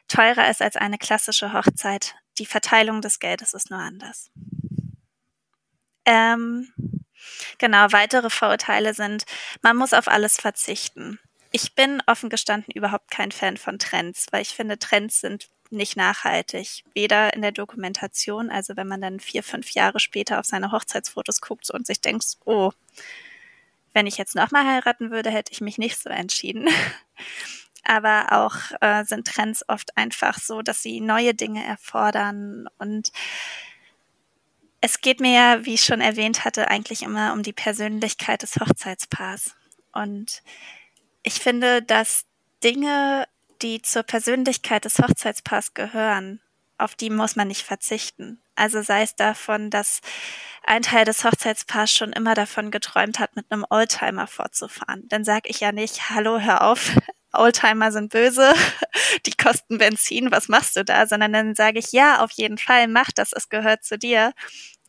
teurer 0.09 0.51
ist 0.51 0.61
als 0.61 0.77
eine 0.77 0.99
klassische 0.99 1.53
Hochzeit. 1.53 2.15
Die 2.39 2.47
Verteilung 2.47 3.01
des 3.01 3.19
Geldes 3.19 3.55
ist 3.55 3.71
nur 3.71 3.81
anders. 3.81 4.31
Ähm, 6.05 6.73
genau, 7.59 7.87
weitere 7.93 8.31
Vorurteile 8.31 8.95
sind, 8.95 9.25
man 9.63 9.77
muss 9.77 9.93
auf 9.93 10.09
alles 10.09 10.37
verzichten. 10.37 11.19
Ich 11.53 11.75
bin 11.75 12.03
offen 12.07 12.31
gestanden 12.31 12.73
überhaupt 12.73 13.11
kein 13.11 13.33
Fan 13.33 13.57
von 13.57 13.79
Trends, 13.79 14.27
weil 14.31 14.43
ich 14.43 14.51
finde, 14.51 14.79
Trends 14.79 15.21
sind 15.21 15.49
nicht 15.71 15.97
nachhaltig. 15.97 16.85
Weder 16.95 17.35
in 17.35 17.43
der 17.43 17.53
Dokumentation, 17.53 18.51
also 18.51 18.77
wenn 18.77 18.89
man 18.89 19.01
dann 19.01 19.21
vier, 19.21 19.43
fünf 19.43 19.71
Jahre 19.73 20.01
später 20.01 20.39
auf 20.39 20.47
seine 20.47 20.73
Hochzeitsfotos 20.73 21.41
guckt 21.41 21.71
und 21.71 21.87
sich 21.87 22.01
denkt, 22.01 22.37
oh, 22.45 22.73
wenn 23.93 24.07
ich 24.07 24.19
jetzt 24.19 24.35
nochmal 24.35 24.67
heiraten 24.67 25.11
würde, 25.11 25.31
hätte 25.31 25.53
ich 25.53 25.61
mich 25.61 25.79
nicht 25.79 26.01
so 26.01 26.11
entschieden. 26.11 26.69
Aber 27.85 28.33
auch 28.33 28.57
äh, 28.81 29.05
sind 29.05 29.27
Trends 29.27 29.65
oft 29.69 29.97
einfach 29.97 30.39
so, 30.39 30.63
dass 30.63 30.83
sie 30.83 31.01
neue 31.01 31.35
Dinge 31.35 31.65
erfordern. 31.65 32.69
Und 32.79 33.11
es 34.81 35.01
geht 35.01 35.21
mir 35.21 35.33
ja, 35.33 35.65
wie 35.65 35.75
ich 35.75 35.85
schon 35.85 36.01
erwähnt 36.01 36.45
hatte, 36.45 36.69
eigentlich 36.69 37.03
immer 37.03 37.33
um 37.33 37.43
die 37.43 37.53
Persönlichkeit 37.53 38.43
des 38.43 38.57
Hochzeitspaars. 38.57 39.57
Und 39.93 40.43
ich 41.23 41.35
finde, 41.35 41.83
dass 41.83 42.27
Dinge 42.63 43.27
die 43.63 43.83
zur 43.83 44.03
Persönlichkeit 44.03 44.85
des 44.85 44.99
Hochzeitspaars 44.99 45.75
gehören, 45.75 46.41
auf 46.79 46.95
die 46.95 47.11
muss 47.11 47.37
man 47.37 47.49
nicht 47.49 47.63
verzichten. 47.63 48.43
Also 48.57 48.83
sei 48.83 49.03
es 49.03 49.15
davon, 49.17 49.71
dass 49.71 50.01
ein 50.65 50.83
Teil 50.83 51.05
des 51.05 51.25
Hochzeitspaars 51.25 51.93
schon 51.93 52.13
immer 52.13 52.35
davon 52.35 52.71
geträumt 52.71 53.19
hat, 53.19 53.37
mit 53.37 53.51
einem 53.51 53.67
Oldtimer 53.69 54.27
fortzufahren. 54.27 55.07
Dann 55.09 55.25
sage 55.25 55.49
ich 55.49 55.61
ja 55.61 55.73
nicht, 55.73 56.11
hallo, 56.11 56.41
hör 56.41 56.63
auf, 56.63 56.93
Oldtimer 57.33 57.93
sind 57.93 58.11
böse, 58.13 58.53
die 59.27 59.33
kosten 59.33 59.79
Benzin, 59.79 60.31
was 60.31 60.49
machst 60.49 60.77
du 60.77 60.85
da? 60.85 61.07
Sondern 61.07 61.33
dann 61.33 61.55
sage 61.55 61.79
ich, 61.79 61.93
ja, 61.93 62.23
auf 62.23 62.33
jeden 62.33 62.59
Fall, 62.59 62.89
mach 62.89 63.11
das, 63.13 63.33
es 63.33 63.49
gehört 63.49 63.85
zu 63.85 63.99
dir. 63.99 64.33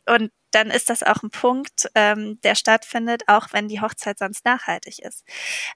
Und 0.06 0.32
dann 0.54 0.70
ist 0.70 0.90
das 0.90 1.02
auch 1.02 1.22
ein 1.22 1.30
Punkt, 1.30 1.90
ähm, 1.94 2.40
der 2.42 2.54
stattfindet, 2.54 3.24
auch 3.26 3.48
wenn 3.52 3.68
die 3.68 3.80
Hochzeit 3.80 4.18
sonst 4.18 4.44
nachhaltig 4.44 5.00
ist. 5.00 5.24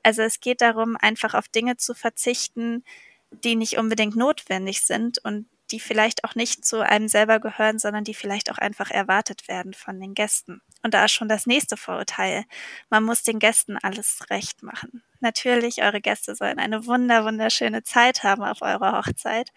Also 0.02 0.23
es 0.23 0.40
geht 0.40 0.61
darum, 0.61 0.97
einfach 0.97 1.35
auf 1.35 1.49
Dinge 1.49 1.76
zu 1.76 1.95
verzichten, 1.95 2.85
die 3.30 3.56
nicht 3.56 3.78
unbedingt 3.78 4.16
notwendig 4.16 4.83
sind 4.83 5.18
und 5.25 5.49
die 5.71 5.80
vielleicht 5.80 6.25
auch 6.25 6.35
nicht 6.35 6.64
zu 6.64 6.80
einem 6.80 7.09
selber 7.09 7.40
gehören, 7.40 7.78
sondern 7.78 8.04
die 8.04 8.14
vielleicht 8.14 8.50
auch 8.50 8.59
einfach 8.59 8.90
erwartet 8.90 9.49
werden 9.49 9.75
von 9.75 9.99
den 9.99 10.14
Gästen. 10.14 10.62
Und 10.83 10.95
da 10.95 11.04
ist 11.04 11.12
schon 11.12 11.28
das 11.28 11.47
nächste 11.47 11.76
Vorurteil. 11.76 12.45
Man 12.88 13.02
muss 13.02 13.25
den 13.25 13.40
Gästen 13.40 13.76
alles 13.83 14.21
recht 14.30 14.62
machen. 14.62 15.02
Natürlich, 15.21 15.83
eure 15.83 16.00
Gäste 16.00 16.37
sollen 16.37 16.59
eine 16.59 16.87
wunder, 16.87 17.25
wunderschöne 17.25 17.83
Zeit 17.83 18.23
haben 18.23 18.45
auf 18.45 18.62
eurer 18.62 18.97
Hochzeit. 18.97 19.50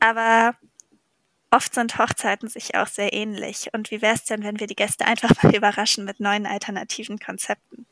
Aber 0.00 0.54
oft 1.50 1.74
sind 1.74 1.98
Hochzeiten 1.98 2.48
sich 2.48 2.74
auch 2.76 2.86
sehr 2.86 3.12
ähnlich. 3.12 3.70
Und 3.72 3.90
wie 3.90 4.02
wäre 4.02 4.14
es 4.14 4.24
denn, 4.24 4.42
wenn 4.44 4.60
wir 4.60 4.66
die 4.66 4.76
Gäste 4.76 5.06
einfach 5.06 5.42
mal 5.42 5.54
überraschen 5.56 6.04
mit 6.04 6.20
neuen 6.20 6.46
alternativen 6.46 7.18
Konzepten? 7.18 7.86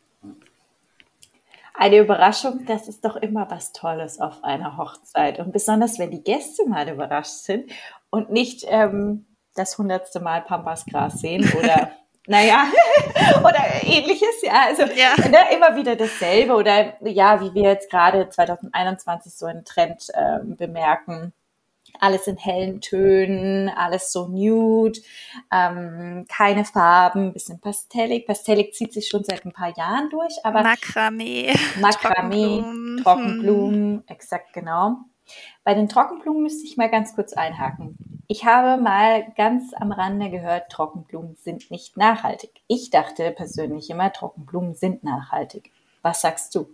Eine 1.75 1.99
Überraschung, 1.99 2.65
das 2.67 2.89
ist 2.89 3.05
doch 3.05 3.17
immer 3.17 3.51
was 3.51 3.73
Tolles 3.73 4.19
auf 4.19 4.43
einer 4.43 4.79
Hochzeit. 4.79 5.39
Und 5.39 5.53
besonders, 5.53 5.99
wenn 5.99 6.11
die 6.11 6.25
Gäste 6.25 6.67
mal 6.67 6.89
überrascht 6.89 7.45
sind 7.45 7.71
und 8.09 8.31
nicht 8.31 8.65
ähm, 8.69 9.27
das 9.55 9.77
hundertste 9.77 10.21
Mal 10.21 10.43
Pampasgras 10.43 11.21
sehen 11.21 11.51
oder 11.59 11.91
naja, 12.27 12.65
oder 13.41 13.63
ähnliches, 13.83 14.43
ja, 14.43 14.65
also 14.67 14.83
ja. 14.83 15.29
Ne, 15.29 15.55
immer 15.55 15.77
wieder 15.77 15.97
dasselbe 15.97 16.55
oder 16.55 16.95
ja, 17.07 17.41
wie 17.41 17.55
wir 17.55 17.71
jetzt 17.71 17.91
gerade 17.91 18.29
2021 18.29 19.35
so 19.35 19.47
einen 19.47 19.65
Trend 19.65 20.09
ähm, 20.15 20.57
bemerken, 20.57 21.33
alles 22.00 22.26
in 22.26 22.37
hellen 22.37 22.81
Tönen, 22.81 23.69
alles 23.69 24.12
so 24.12 24.29
nude, 24.29 25.00
ähm, 25.53 26.26
keine 26.29 26.65
Farben, 26.65 27.33
bisschen 27.33 27.61
pastellig. 27.61 28.26
Pastellig 28.26 28.75
zieht 28.75 28.93
sich 28.93 29.09
schon 29.09 29.25
seit 29.25 29.45
ein 29.45 29.53
paar 29.53 29.76
Jahren 29.76 30.11
durch, 30.11 30.35
aber 30.45 30.62
Makramee, 30.62 31.55
Makramee, 31.81 32.59
Trockenblumen, 32.62 33.03
Trockenblumen 33.03 34.09
exakt 34.09 34.53
genau. 34.53 34.97
Bei 35.65 35.75
den 35.75 35.88
Trockenblumen 35.88 36.43
müsste 36.43 36.65
ich 36.65 36.76
mal 36.76 36.91
ganz 36.91 37.15
kurz 37.15 37.33
einhaken. 37.33 37.99
Ich 38.29 38.45
habe 38.45 38.81
mal 38.81 39.33
ganz 39.37 39.73
am 39.75 39.93
Rande 39.93 40.31
gehört, 40.31 40.71
Trockenblumen 40.71 41.37
sind 41.37 41.71
nicht 41.71 41.97
nachhaltig. 41.97 42.50
Ich 42.67 42.91
dachte 42.91 43.31
persönlich 43.31 43.91
immer, 43.91 44.12
Trockenblumen 44.12 44.75
sind 44.75 45.05
nachhaltig. 45.05 45.73
Was 46.03 46.21
sagst 46.21 46.55
du? 46.55 46.69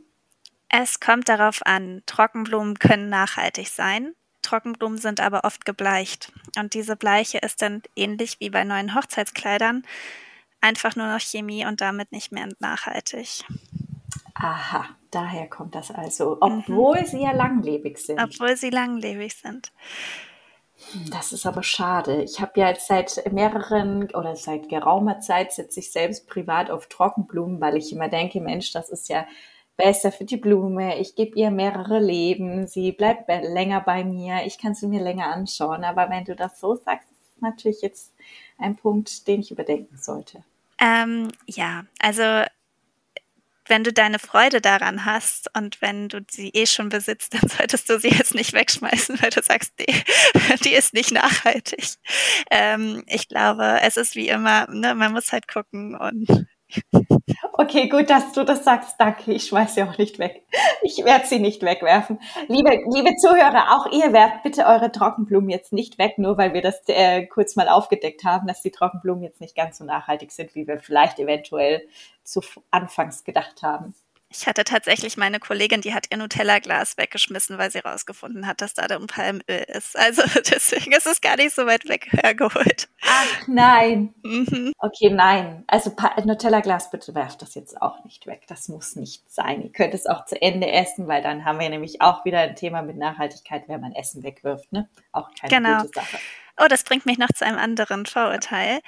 Es 0.68 1.00
kommt 1.00 1.28
darauf 1.28 1.60
an. 1.66 2.02
Trockenblumen 2.06 2.78
können 2.78 3.10
nachhaltig 3.10 3.68
sein. 3.68 4.14
Trockenblumen 4.42 4.98
sind 4.98 5.20
aber 5.20 5.44
oft 5.44 5.64
gebleicht. 5.64 6.32
Und 6.58 6.74
diese 6.74 6.96
Bleiche 6.96 7.38
ist 7.38 7.62
dann 7.62 7.82
ähnlich 7.96 8.38
wie 8.40 8.50
bei 8.50 8.64
neuen 8.64 8.94
Hochzeitskleidern 8.94 9.84
einfach 10.60 10.96
nur 10.96 11.06
noch 11.06 11.20
Chemie 11.20 11.66
und 11.66 11.80
damit 11.80 12.12
nicht 12.12 12.32
mehr 12.32 12.48
nachhaltig. 12.60 13.44
Aha, 14.34 14.86
daher 15.10 15.48
kommt 15.48 15.74
das 15.74 15.90
also, 15.90 16.38
obwohl 16.40 17.00
mhm. 17.00 17.06
sie 17.06 17.22
ja 17.22 17.32
langlebig 17.32 17.98
sind. 17.98 18.20
Obwohl 18.20 18.56
sie 18.56 18.70
langlebig 18.70 19.36
sind. 19.36 19.72
Das 21.10 21.32
ist 21.32 21.46
aber 21.46 21.62
schade. 21.62 22.22
Ich 22.22 22.40
habe 22.40 22.58
ja 22.58 22.68
jetzt 22.68 22.88
seit 22.88 23.32
mehreren 23.32 24.10
oder 24.14 24.34
seit 24.34 24.68
geraumer 24.68 25.20
Zeit 25.20 25.52
setze 25.52 25.80
ich 25.80 25.92
selbst 25.92 26.26
privat 26.26 26.70
auf 26.70 26.88
Trockenblumen, 26.88 27.60
weil 27.60 27.76
ich 27.76 27.92
immer 27.92 28.08
denke, 28.08 28.40
Mensch, 28.40 28.72
das 28.72 28.88
ist 28.88 29.08
ja 29.08 29.26
besser 29.76 30.12
für 30.12 30.24
die 30.24 30.36
Blume, 30.36 30.98
ich 30.98 31.14
gebe 31.14 31.38
ihr 31.38 31.50
mehrere 31.50 31.98
Leben, 31.98 32.66
sie 32.66 32.92
bleibt 32.92 33.28
länger 33.28 33.80
bei 33.80 34.04
mir, 34.04 34.44
ich 34.46 34.58
kann 34.58 34.74
sie 34.74 34.86
mir 34.86 35.02
länger 35.02 35.26
anschauen. 35.26 35.84
Aber 35.84 36.10
wenn 36.10 36.24
du 36.24 36.36
das 36.36 36.60
so 36.60 36.76
sagst, 36.76 37.10
ist 37.10 37.42
natürlich 37.42 37.82
jetzt 37.82 38.12
ein 38.58 38.76
Punkt, 38.76 39.26
den 39.26 39.40
ich 39.40 39.50
überdenken 39.50 39.96
sollte. 39.98 40.44
Ähm, 40.78 41.30
ja, 41.46 41.84
also 42.00 42.44
wenn 43.66 43.84
du 43.84 43.92
deine 43.92 44.18
Freude 44.18 44.60
daran 44.60 45.04
hast 45.04 45.48
und 45.56 45.80
wenn 45.80 46.08
du 46.08 46.20
sie 46.28 46.50
eh 46.50 46.66
schon 46.66 46.88
besitzt, 46.88 47.34
dann 47.34 47.48
solltest 47.56 47.88
du 47.88 47.98
sie 47.98 48.08
jetzt 48.08 48.34
nicht 48.34 48.52
wegschmeißen, 48.52 49.22
weil 49.22 49.30
du 49.30 49.42
sagst, 49.42 49.72
die, 49.78 49.86
die 50.64 50.74
ist 50.74 50.94
nicht 50.94 51.12
nachhaltig. 51.12 51.94
Ähm, 52.50 53.02
ich 53.06 53.28
glaube, 53.28 53.78
es 53.82 53.96
ist 53.96 54.14
wie 54.14 54.28
immer, 54.28 54.68
ne, 54.70 54.94
man 54.94 55.12
muss 55.12 55.32
halt 55.32 55.48
gucken 55.48 55.96
und 55.96 56.46
Okay, 57.54 57.88
gut, 57.88 58.08
dass 58.08 58.32
du 58.32 58.44
das 58.44 58.64
sagst. 58.64 58.96
Danke. 58.98 59.32
Ich 59.32 59.46
schmeiß 59.46 59.74
sie 59.74 59.82
auch 59.82 59.98
nicht 59.98 60.18
weg. 60.18 60.42
Ich 60.82 61.04
werde 61.04 61.26
sie 61.26 61.38
nicht 61.38 61.62
wegwerfen. 61.62 62.18
Liebe, 62.48 62.70
liebe 62.92 63.14
Zuhörer, 63.16 63.76
auch 63.76 63.92
ihr 63.92 64.12
werft 64.12 64.42
bitte 64.42 64.64
eure 64.64 64.90
Trockenblumen 64.90 65.50
jetzt 65.50 65.72
nicht 65.72 65.98
weg, 65.98 66.18
nur 66.18 66.38
weil 66.38 66.54
wir 66.54 66.62
das 66.62 66.82
äh, 66.86 67.26
kurz 67.26 67.54
mal 67.54 67.68
aufgedeckt 67.68 68.24
haben, 68.24 68.46
dass 68.46 68.62
die 68.62 68.70
Trockenblumen 68.70 69.22
jetzt 69.22 69.40
nicht 69.40 69.54
ganz 69.54 69.78
so 69.78 69.84
nachhaltig 69.84 70.32
sind, 70.32 70.54
wie 70.54 70.66
wir 70.66 70.78
vielleicht 70.78 71.18
eventuell 71.18 71.86
zu 72.24 72.40
Anfangs 72.70 73.22
gedacht 73.22 73.62
haben. 73.62 73.94
Ich 74.34 74.46
hatte 74.46 74.64
tatsächlich 74.64 75.16
meine 75.16 75.38
Kollegin, 75.38 75.82
die 75.82 75.92
hat 75.92 76.06
ihr 76.10 76.16
Nutella-Glas 76.16 76.96
weggeschmissen, 76.96 77.58
weil 77.58 77.70
sie 77.70 77.80
rausgefunden 77.80 78.46
hat, 78.46 78.60
dass 78.60 78.74
da 78.74 78.82
ein 78.84 79.06
Palmöl 79.06 79.64
ist. 79.68 79.98
Also 79.98 80.22
deswegen 80.50 80.92
ist 80.92 81.06
es 81.06 81.20
gar 81.20 81.36
nicht 81.36 81.54
so 81.54 81.66
weit 81.66 81.88
weg 81.88 82.08
hergeholt. 82.10 82.88
Ach 83.02 83.46
nein. 83.46 84.14
Mhm. 84.22 84.72
Okay, 84.78 85.10
nein. 85.10 85.64
Also 85.66 85.94
Nutella-Glas, 86.24 86.90
bitte 86.90 87.14
werft 87.14 87.42
das 87.42 87.54
jetzt 87.54 87.80
auch 87.80 88.02
nicht 88.04 88.26
weg. 88.26 88.44
Das 88.48 88.68
muss 88.68 88.96
nicht 88.96 89.30
sein. 89.30 89.62
Ihr 89.62 89.72
könnt 89.72 89.94
es 89.94 90.06
auch 90.06 90.24
zu 90.24 90.40
Ende 90.40 90.70
essen, 90.70 91.08
weil 91.08 91.22
dann 91.22 91.44
haben 91.44 91.60
wir 91.60 91.68
nämlich 91.68 92.00
auch 92.00 92.24
wieder 92.24 92.40
ein 92.40 92.56
Thema 92.56 92.82
mit 92.82 92.96
Nachhaltigkeit, 92.96 93.64
wenn 93.68 93.80
man 93.80 93.92
Essen 93.92 94.22
wegwirft. 94.22 94.72
Ne? 94.72 94.88
Auch 95.12 95.28
keine 95.38 95.54
genau. 95.54 95.82
gute 95.82 96.00
Sache. 96.00 96.18
Oh, 96.60 96.66
das 96.68 96.84
bringt 96.84 97.06
mich 97.06 97.18
noch 97.18 97.32
zu 97.34 97.44
einem 97.46 97.58
anderen 97.58 98.06
Vorurteil 98.06 98.80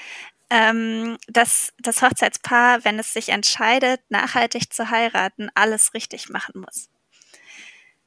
ähm, 0.50 1.18
dass 1.26 1.72
das 1.78 2.02
Hochzeitspaar, 2.02 2.84
wenn 2.84 2.98
es 2.98 3.12
sich 3.12 3.30
entscheidet, 3.30 4.00
nachhaltig 4.08 4.72
zu 4.72 4.90
heiraten, 4.90 5.50
alles 5.54 5.94
richtig 5.94 6.28
machen 6.28 6.60
muss. 6.60 6.88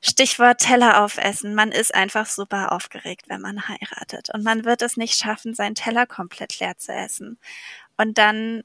Stichwort 0.01 0.60
Teller 0.60 1.03
aufessen. 1.03 1.56
Man 1.56 1.72
ist 1.72 1.94
einfach 1.94 2.27
super 2.27 2.72
aufgeregt, 2.72 3.25
wenn 3.29 3.41
man 3.41 3.67
heiratet. 3.67 4.29
Und 4.34 4.44
man 4.44 4.63
wird 4.63 4.82
es 4.82 4.96
nicht 4.96 5.17
schaffen, 5.17 5.56
seinen 5.56 5.75
Teller 5.75 6.06
komplett 6.06 6.60
leer 6.60 6.77
zu 6.77 6.94
essen. 6.94 7.39
Und 7.98 8.17
dann 8.17 8.63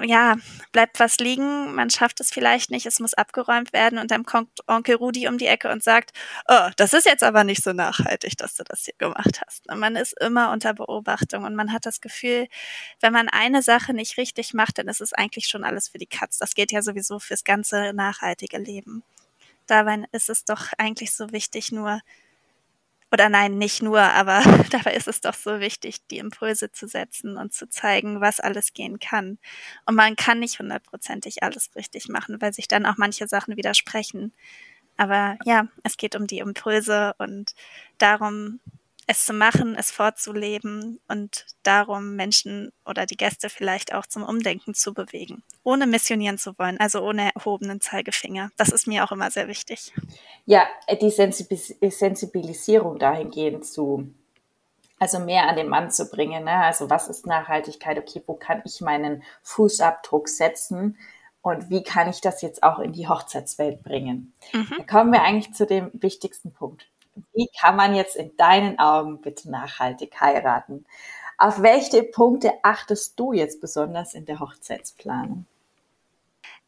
ja, 0.00 0.36
bleibt 0.72 1.00
was 1.00 1.18
liegen, 1.18 1.74
man 1.74 1.90
schafft 1.90 2.20
es 2.20 2.30
vielleicht 2.30 2.70
nicht, 2.70 2.86
es 2.86 3.00
muss 3.00 3.14
abgeräumt 3.14 3.72
werden 3.72 3.98
und 3.98 4.10
dann 4.10 4.24
kommt 4.24 4.50
Onkel 4.66 4.96
Rudi 4.96 5.28
um 5.28 5.38
die 5.38 5.46
Ecke 5.46 5.70
und 5.70 5.82
sagt, 5.82 6.12
oh, 6.48 6.70
das 6.76 6.92
ist 6.92 7.06
jetzt 7.06 7.22
aber 7.22 7.44
nicht 7.44 7.62
so 7.62 7.72
nachhaltig, 7.72 8.36
dass 8.36 8.54
du 8.54 8.64
das 8.64 8.84
hier 8.84 8.94
gemacht 8.98 9.40
hast. 9.46 9.68
Und 9.68 9.78
man 9.78 9.96
ist 9.96 10.18
immer 10.20 10.52
unter 10.52 10.74
Beobachtung 10.74 11.44
und 11.44 11.54
man 11.54 11.72
hat 11.72 11.86
das 11.86 12.00
Gefühl, 12.00 12.48
wenn 13.00 13.12
man 13.12 13.28
eine 13.28 13.62
Sache 13.62 13.92
nicht 13.94 14.16
richtig 14.16 14.54
macht, 14.54 14.78
dann 14.78 14.88
ist 14.88 15.00
es 15.00 15.12
eigentlich 15.12 15.46
schon 15.46 15.64
alles 15.64 15.88
für 15.88 15.98
die 15.98 16.06
Katz. 16.06 16.38
Das 16.38 16.54
geht 16.54 16.72
ja 16.72 16.82
sowieso 16.82 17.18
fürs 17.18 17.44
ganze 17.44 17.92
nachhaltige 17.92 18.58
Leben. 18.58 19.02
Dabei 19.66 20.04
ist 20.12 20.28
es 20.28 20.44
doch 20.44 20.66
eigentlich 20.78 21.12
so 21.12 21.32
wichtig, 21.32 21.72
nur 21.72 22.00
oder 23.12 23.28
nein, 23.28 23.58
nicht 23.58 23.82
nur, 23.82 24.00
aber 24.00 24.42
dabei 24.70 24.94
ist 24.94 25.08
es 25.08 25.20
doch 25.20 25.34
so 25.34 25.60
wichtig, 25.60 26.06
die 26.08 26.18
Impulse 26.18 26.72
zu 26.72 26.86
setzen 26.88 27.36
und 27.36 27.52
zu 27.52 27.68
zeigen, 27.68 28.20
was 28.20 28.40
alles 28.40 28.72
gehen 28.72 28.98
kann. 28.98 29.38
Und 29.86 29.94
man 29.94 30.16
kann 30.16 30.40
nicht 30.40 30.58
hundertprozentig 30.58 31.42
alles 31.42 31.70
richtig 31.76 32.08
machen, 32.08 32.40
weil 32.40 32.52
sich 32.54 32.68
dann 32.68 32.86
auch 32.86 32.96
manche 32.96 33.28
Sachen 33.28 33.56
widersprechen. 33.56 34.32
Aber 34.96 35.36
ja, 35.44 35.68
es 35.82 35.96
geht 35.96 36.16
um 36.16 36.26
die 36.26 36.38
Impulse 36.38 37.14
und 37.18 37.54
darum, 37.98 38.60
es 39.06 39.24
zu 39.24 39.32
machen, 39.32 39.74
es 39.76 39.90
fortzuleben 39.90 41.00
und 41.08 41.46
darum, 41.62 42.14
Menschen 42.16 42.72
oder 42.86 43.06
die 43.06 43.16
Gäste 43.16 43.50
vielleicht 43.50 43.94
auch 43.94 44.06
zum 44.06 44.22
Umdenken 44.22 44.74
zu 44.74 44.94
bewegen, 44.94 45.42
ohne 45.64 45.86
missionieren 45.86 46.38
zu 46.38 46.58
wollen, 46.58 46.78
also 46.78 47.00
ohne 47.00 47.34
erhobenen 47.34 47.80
Zeigefinger. 47.80 48.50
Das 48.56 48.68
ist 48.68 48.86
mir 48.86 49.04
auch 49.04 49.12
immer 49.12 49.30
sehr 49.30 49.48
wichtig. 49.48 49.92
Ja, 50.46 50.66
die 50.88 51.10
Sensibilisierung 51.10 52.98
dahingehend 52.98 53.66
zu, 53.66 54.12
also 54.98 55.18
mehr 55.18 55.48
an 55.48 55.56
den 55.56 55.68
Mann 55.68 55.90
zu 55.90 56.08
bringen. 56.08 56.44
Ne? 56.44 56.52
Also 56.52 56.88
was 56.88 57.08
ist 57.08 57.26
Nachhaltigkeit? 57.26 57.98
Okay, 57.98 58.22
wo 58.26 58.34
kann 58.34 58.62
ich 58.64 58.80
meinen 58.80 59.24
Fußabdruck 59.42 60.28
setzen? 60.28 60.96
Und 61.40 61.70
wie 61.70 61.82
kann 61.82 62.08
ich 62.08 62.20
das 62.20 62.40
jetzt 62.40 62.62
auch 62.62 62.78
in 62.78 62.92
die 62.92 63.08
Hochzeitswelt 63.08 63.82
bringen? 63.82 64.32
Mhm. 64.52 64.74
Da 64.78 64.84
kommen 64.84 65.12
wir 65.12 65.22
eigentlich 65.22 65.52
zu 65.54 65.66
dem 65.66 65.90
wichtigsten 65.92 66.52
Punkt. 66.52 66.86
Wie 67.32 67.48
kann 67.60 67.76
man 67.76 67.94
jetzt 67.94 68.16
in 68.16 68.36
deinen 68.36 68.78
Augen 68.78 69.20
bitte 69.20 69.50
nachhaltig 69.50 70.20
heiraten? 70.20 70.86
Auf 71.38 71.62
welche 71.62 72.02
Punkte 72.02 72.52
achtest 72.62 73.18
du 73.18 73.32
jetzt 73.32 73.60
besonders 73.60 74.14
in 74.14 74.24
der 74.26 74.40
Hochzeitsplanung? 74.40 75.46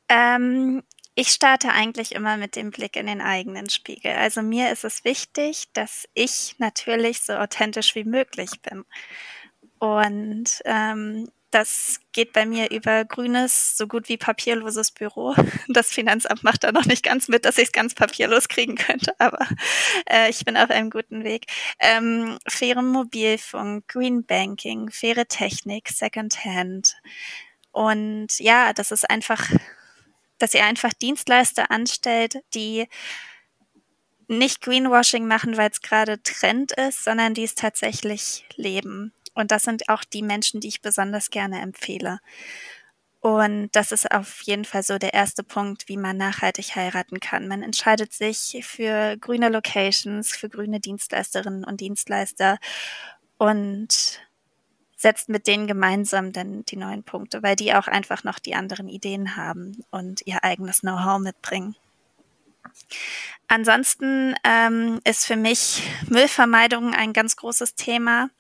Ähm, 0.09 0.83
ich 1.15 1.29
starte 1.29 1.69
eigentlich 1.71 2.15
immer 2.15 2.37
mit 2.37 2.57
dem 2.57 2.71
Blick 2.71 2.97
in 2.97 3.07
den 3.07 3.21
eigenen 3.21 3.71
Spiegel. 3.71 4.13
Also 4.13 4.43
mir 4.43 4.73
ist 4.73 4.85
es 4.85 5.05
wichtig, 5.05 5.69
dass 5.73 6.09
ich 6.15 6.57
natürlich 6.59 7.23
so 7.23 7.35
authentisch 7.35 7.95
wie 7.95 8.05
möglich 8.05 8.51
bin. 8.63 8.85
Und 9.79 10.61
ähm, 10.65 11.31
das 11.55 12.01
geht 12.13 12.33
bei 12.33 12.47
mir 12.47 12.71
über 12.73 13.05
grünes, 13.05 13.77
so 13.77 13.87
gut 13.87 14.09
wie 14.09 14.17
papierloses 14.17 14.91
Büro. 14.91 15.35
Das 15.69 15.89
Finanzamt 15.89 16.43
macht 16.43 16.65
da 16.65 16.73
noch 16.73 16.85
nicht 16.85 17.03
ganz 17.03 17.29
mit, 17.29 17.45
dass 17.45 17.59
ich 17.59 17.67
es 17.67 17.73
ganz 17.73 17.95
papierlos 17.95 18.49
kriegen 18.49 18.75
könnte, 18.75 19.15
aber 19.19 19.47
äh, 20.07 20.29
ich 20.31 20.45
bin 20.45 20.57
auf 20.57 20.71
einem 20.71 20.91
guten 20.91 21.25
Weg. 21.25 21.47
Ähm, 21.79 22.39
faire 22.47 22.83
Mobilfunk, 22.83 23.89
Green 23.89 24.25
Banking, 24.25 24.91
faire 24.91 25.27
Technik, 25.27 25.89
Secondhand. 25.89 26.97
Und 27.73 28.39
ja, 28.39 28.73
das 28.73 28.91
ist 28.91 29.09
einfach, 29.09 29.51
dass 30.39 30.55
ihr 30.55 30.65
einfach 30.65 30.93
Dienstleister 30.93 31.71
anstellt, 31.71 32.37
die 32.55 32.87
nicht 34.29 34.61
Greenwashing 34.61 35.27
machen, 35.27 35.57
weil 35.57 35.71
es 35.71 35.81
gerade 35.81 36.23
Trend 36.23 36.73
ist, 36.73 37.05
sondern 37.05 37.35
die 37.35 37.45
es 37.45 37.55
tatsächlich 37.55 38.45
leben. 38.57 39.13
Und 39.35 39.51
das 39.51 39.65
sind 39.65 39.89
auch 39.89 40.05
die 40.05 40.23
Menschen, 40.23 40.61
die 40.61 40.69
ich 40.69 40.83
besonders 40.83 41.31
gerne 41.31 41.61
empfehle. 41.61 42.21
Und 43.21 43.71
das 43.73 43.91
ist 43.91 44.11
auf 44.13 44.43
jeden 44.43 44.67
Fall 44.67 44.83
so 44.83 44.99
der 44.99 45.15
erste 45.15 45.43
Punkt, 45.43 45.89
wie 45.89 45.97
man 45.97 46.19
nachhaltig 46.19 46.77
heiraten 46.77 47.21
kann. 47.21 47.49
Man 47.49 47.63
entscheidet 47.63 48.13
sich 48.13 48.63
für 48.63 49.17
grüne 49.17 49.49
Locations, 49.49 50.37
für 50.37 50.51
grüne 50.51 50.79
Dienstleisterinnen 50.79 51.65
und 51.65 51.81
Dienstleister 51.81 52.59
und 53.39 54.21
setzt 54.97 55.31
mit 55.31 55.47
denen 55.47 55.67
gemeinsam 55.67 56.33
dann 56.33 56.65
die 56.67 56.77
neuen 56.77 57.03
Punkte, 57.03 57.43
weil 57.43 57.57
die 57.57 57.75
auch 57.75 57.89
einfach 57.89 58.25
noch 58.25 58.39
die 58.39 58.55
anderen 58.55 58.89
Ideen 58.89 59.37
haben 59.37 59.83
und 59.91 60.27
ihr 60.27 60.45
eigenes 60.45 60.81
Know-how 60.81 61.19
mitbringen. 61.19 61.77
Ansonsten 63.49 64.35
ähm, 64.45 65.01
ist 65.05 65.27
für 65.27 65.37
mich 65.37 65.83
Müllvermeidung 66.09 66.95
ein 66.95 67.13
ganz 67.13 67.37
großes 67.37 67.75
Thema. 67.75 68.31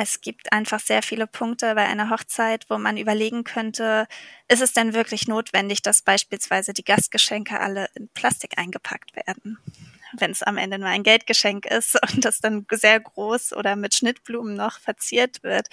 Es 0.00 0.20
gibt 0.20 0.52
einfach 0.52 0.78
sehr 0.78 1.02
viele 1.02 1.26
Punkte 1.26 1.74
bei 1.74 1.84
einer 1.84 2.08
Hochzeit, 2.08 2.66
wo 2.70 2.78
man 2.78 2.96
überlegen 2.96 3.42
könnte, 3.42 4.06
ist 4.46 4.62
es 4.62 4.72
denn 4.72 4.94
wirklich 4.94 5.26
notwendig, 5.26 5.82
dass 5.82 6.02
beispielsweise 6.02 6.72
die 6.72 6.84
Gastgeschenke 6.84 7.58
alle 7.58 7.88
in 7.96 8.08
Plastik 8.10 8.58
eingepackt 8.58 9.16
werden? 9.16 9.58
Wenn 10.12 10.30
es 10.30 10.44
am 10.44 10.56
Ende 10.56 10.78
nur 10.78 10.88
ein 10.88 11.02
Geldgeschenk 11.02 11.66
ist 11.66 11.98
und 12.14 12.24
das 12.24 12.38
dann 12.38 12.64
sehr 12.70 13.00
groß 13.00 13.54
oder 13.54 13.74
mit 13.74 13.92
Schnittblumen 13.92 14.54
noch 14.54 14.78
verziert 14.78 15.42
wird 15.42 15.66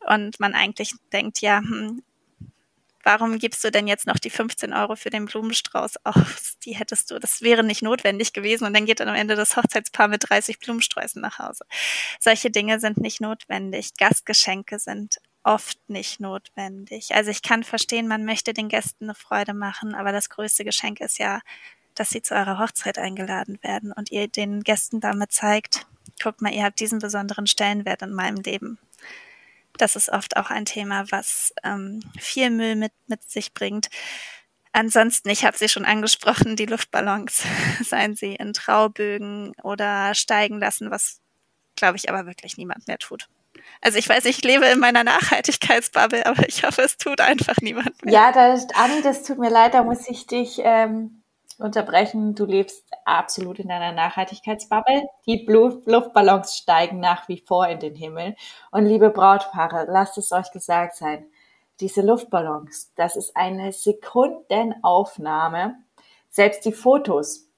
und 0.00 0.38
man 0.40 0.52
eigentlich 0.52 0.92
denkt, 1.10 1.40
ja, 1.40 1.60
hm, 1.60 2.02
warum 3.04 3.38
gibst 3.38 3.62
du 3.64 3.70
denn 3.70 3.86
jetzt 3.86 4.06
noch 4.06 4.18
die 4.18 4.30
15 4.30 4.72
Euro 4.72 4.96
für 4.96 5.10
den 5.10 5.26
Blumenstrauß 5.26 6.04
aus? 6.04 6.58
Die 6.64 6.74
hättest 6.74 7.10
du, 7.10 7.18
das 7.18 7.42
wäre 7.42 7.62
nicht 7.62 7.82
notwendig 7.82 8.32
gewesen. 8.32 8.64
Und 8.64 8.74
dann 8.74 8.86
geht 8.86 9.00
dann 9.00 9.08
am 9.08 9.14
Ende 9.14 9.36
das 9.36 9.56
Hochzeitspaar 9.56 10.08
mit 10.08 10.28
30 10.28 10.58
Blumensträußen 10.58 11.20
nach 11.20 11.38
Hause. 11.38 11.64
Solche 12.18 12.50
Dinge 12.50 12.80
sind 12.80 12.98
nicht 12.98 13.20
notwendig. 13.20 13.90
Gastgeschenke 13.98 14.78
sind 14.78 15.18
oft 15.44 15.78
nicht 15.88 16.20
notwendig. 16.20 17.14
Also 17.14 17.30
ich 17.30 17.42
kann 17.42 17.62
verstehen, 17.62 18.08
man 18.08 18.24
möchte 18.24 18.54
den 18.54 18.68
Gästen 18.68 19.04
eine 19.04 19.14
Freude 19.14 19.54
machen, 19.54 19.94
aber 19.94 20.10
das 20.10 20.30
größte 20.30 20.64
Geschenk 20.64 21.00
ist 21.00 21.18
ja, 21.18 21.40
dass 21.94 22.10
sie 22.10 22.22
zu 22.22 22.34
eurer 22.34 22.58
Hochzeit 22.58 22.98
eingeladen 22.98 23.58
werden 23.62 23.92
und 23.92 24.10
ihr 24.10 24.26
den 24.26 24.62
Gästen 24.62 25.00
damit 25.00 25.32
zeigt, 25.32 25.86
guck 26.22 26.40
mal, 26.40 26.52
ihr 26.52 26.64
habt 26.64 26.80
diesen 26.80 26.98
besonderen 26.98 27.46
Stellenwert 27.46 28.02
in 28.02 28.12
meinem 28.12 28.42
Leben 28.42 28.78
das 29.78 29.96
ist 29.96 30.10
oft 30.10 30.36
auch 30.36 30.50
ein 30.50 30.64
Thema, 30.64 31.04
was 31.10 31.52
ähm, 31.62 32.00
viel 32.18 32.50
Müll 32.50 32.76
mit, 32.76 32.92
mit 33.06 33.22
sich 33.28 33.54
bringt. 33.54 33.88
Ansonsten, 34.72 35.28
ich 35.28 35.44
habe 35.44 35.56
sie 35.56 35.68
schon 35.68 35.84
angesprochen, 35.84 36.56
die 36.56 36.66
Luftballons, 36.66 37.44
seien 37.82 38.16
sie 38.16 38.34
in 38.34 38.52
Traubögen 38.52 39.52
oder 39.62 40.14
steigen 40.14 40.58
lassen, 40.58 40.90
was, 40.90 41.20
glaube 41.76 41.96
ich, 41.96 42.08
aber 42.10 42.26
wirklich 42.26 42.56
niemand 42.56 42.88
mehr 42.88 42.98
tut. 42.98 43.28
Also 43.80 43.98
ich 43.98 44.08
weiß, 44.08 44.24
ich 44.24 44.42
lebe 44.42 44.66
in 44.66 44.80
meiner 44.80 45.04
Nachhaltigkeitsbubble, 45.04 46.26
aber 46.26 46.48
ich 46.48 46.64
hoffe, 46.64 46.82
es 46.82 46.96
tut 46.96 47.20
einfach 47.20 47.56
niemand 47.60 48.04
mehr. 48.04 48.14
Ja, 48.14 48.32
das, 48.32 48.66
Anni, 48.74 49.02
das 49.02 49.22
tut 49.22 49.38
mir 49.38 49.50
leid, 49.50 49.74
da 49.74 49.84
muss 49.84 50.08
ich 50.08 50.26
dich 50.26 50.60
ähm, 50.62 51.22
unterbrechen. 51.60 52.34
Du 52.34 52.44
lebst 52.44 52.84
absolut 53.04 53.58
in 53.58 53.68
deiner 53.68 53.92
Nachhaltigkeitsbubble. 53.92 55.08
Die 55.26 55.46
Luftballons 55.46 56.56
steigen 56.56 57.00
nach 57.00 57.28
wie 57.28 57.38
vor 57.38 57.66
in 57.68 57.80
den 57.80 57.94
Himmel. 57.94 58.36
Und 58.70 58.86
liebe 58.86 59.10
Brautpaare, 59.10 59.86
lasst 59.88 60.18
es 60.18 60.32
euch 60.32 60.50
gesagt 60.52 60.96
sein. 60.96 61.26
Diese 61.80 62.02
Luftballons, 62.02 62.92
das 62.96 63.16
ist 63.16 63.36
eine 63.36 63.72
Sekundenaufnahme. 63.72 65.76
Selbst 66.30 66.64
die 66.64 66.72
Fotos 66.72 67.48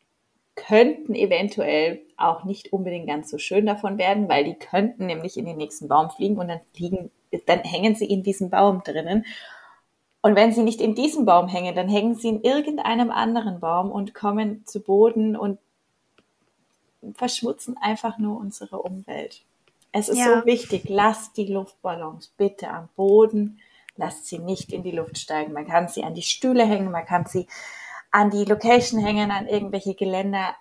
könnten 0.55 1.15
eventuell 1.15 2.01
auch 2.17 2.45
nicht 2.45 2.73
unbedingt 2.73 3.07
ganz 3.07 3.31
so 3.31 3.39
schön 3.39 3.67
davon 3.67 3.99
werden, 3.99 4.29
weil 4.29 4.45
die 4.45 4.55
könnten 4.55 5.07
nämlich 5.07 5.37
in 5.37 5.45
den 5.45 5.59
nächsten 5.59 5.87
Baum 5.87 6.11
fliegen 6.11 6.39
und 6.39 6.49
dann 6.49 6.61
fliegen, 6.75 7.11
dann 7.47 7.61
hängen 7.61 7.95
sie 7.95 8.07
in 8.07 8.23
diesem 8.23 8.49
Baum 8.49 8.83
drinnen 8.83 9.27
und 10.27 10.35
wenn 10.35 10.53
sie 10.53 10.65
nicht 10.65 10.81
in 10.81 10.97
diesem 10.97 11.25
Baum 11.25 11.47
hängen, 11.47 11.77
dann 11.77 11.89
hängen 11.89 12.17
sie 12.17 12.31
in 12.31 12.43
irgendeinem 12.43 13.13
anderen 13.13 13.61
Baum 13.61 13.93
und 13.93 14.13
kommen 14.13 14.67
zu 14.67 14.81
Boden 14.81 15.37
und 15.37 15.61
verschmutzen 17.15 17.77
einfach 17.81 18.19
nur 18.19 18.37
unsere 18.37 18.83
Umwelt. 18.83 19.43
Es 19.93 20.09
ist 20.09 20.19
ja. 20.19 20.41
so 20.41 20.45
wichtig, 20.45 20.89
lasst 20.89 21.37
die 21.37 21.47
Luftballons 21.47 22.33
bitte 22.37 22.69
am 22.71 22.89
Boden, 22.97 23.61
lasst 23.95 24.27
sie 24.27 24.41
nicht 24.41 24.73
in 24.73 24.83
die 24.83 24.91
Luft 24.91 25.17
steigen. 25.17 25.53
Man 25.53 25.69
kann 25.69 25.87
sie 25.87 26.03
an 26.03 26.17
die 26.17 26.23
Stühle 26.23 26.67
hängen, 26.67 26.91
man 26.91 27.07
kann 27.07 27.27
sie 27.27 27.47
an 28.11 28.31
die 28.31 28.47
Location 28.47 28.99
hängen, 28.99 29.31
an 29.31 29.47
irgendwelche 29.47 29.95
Geländer. 29.95 30.57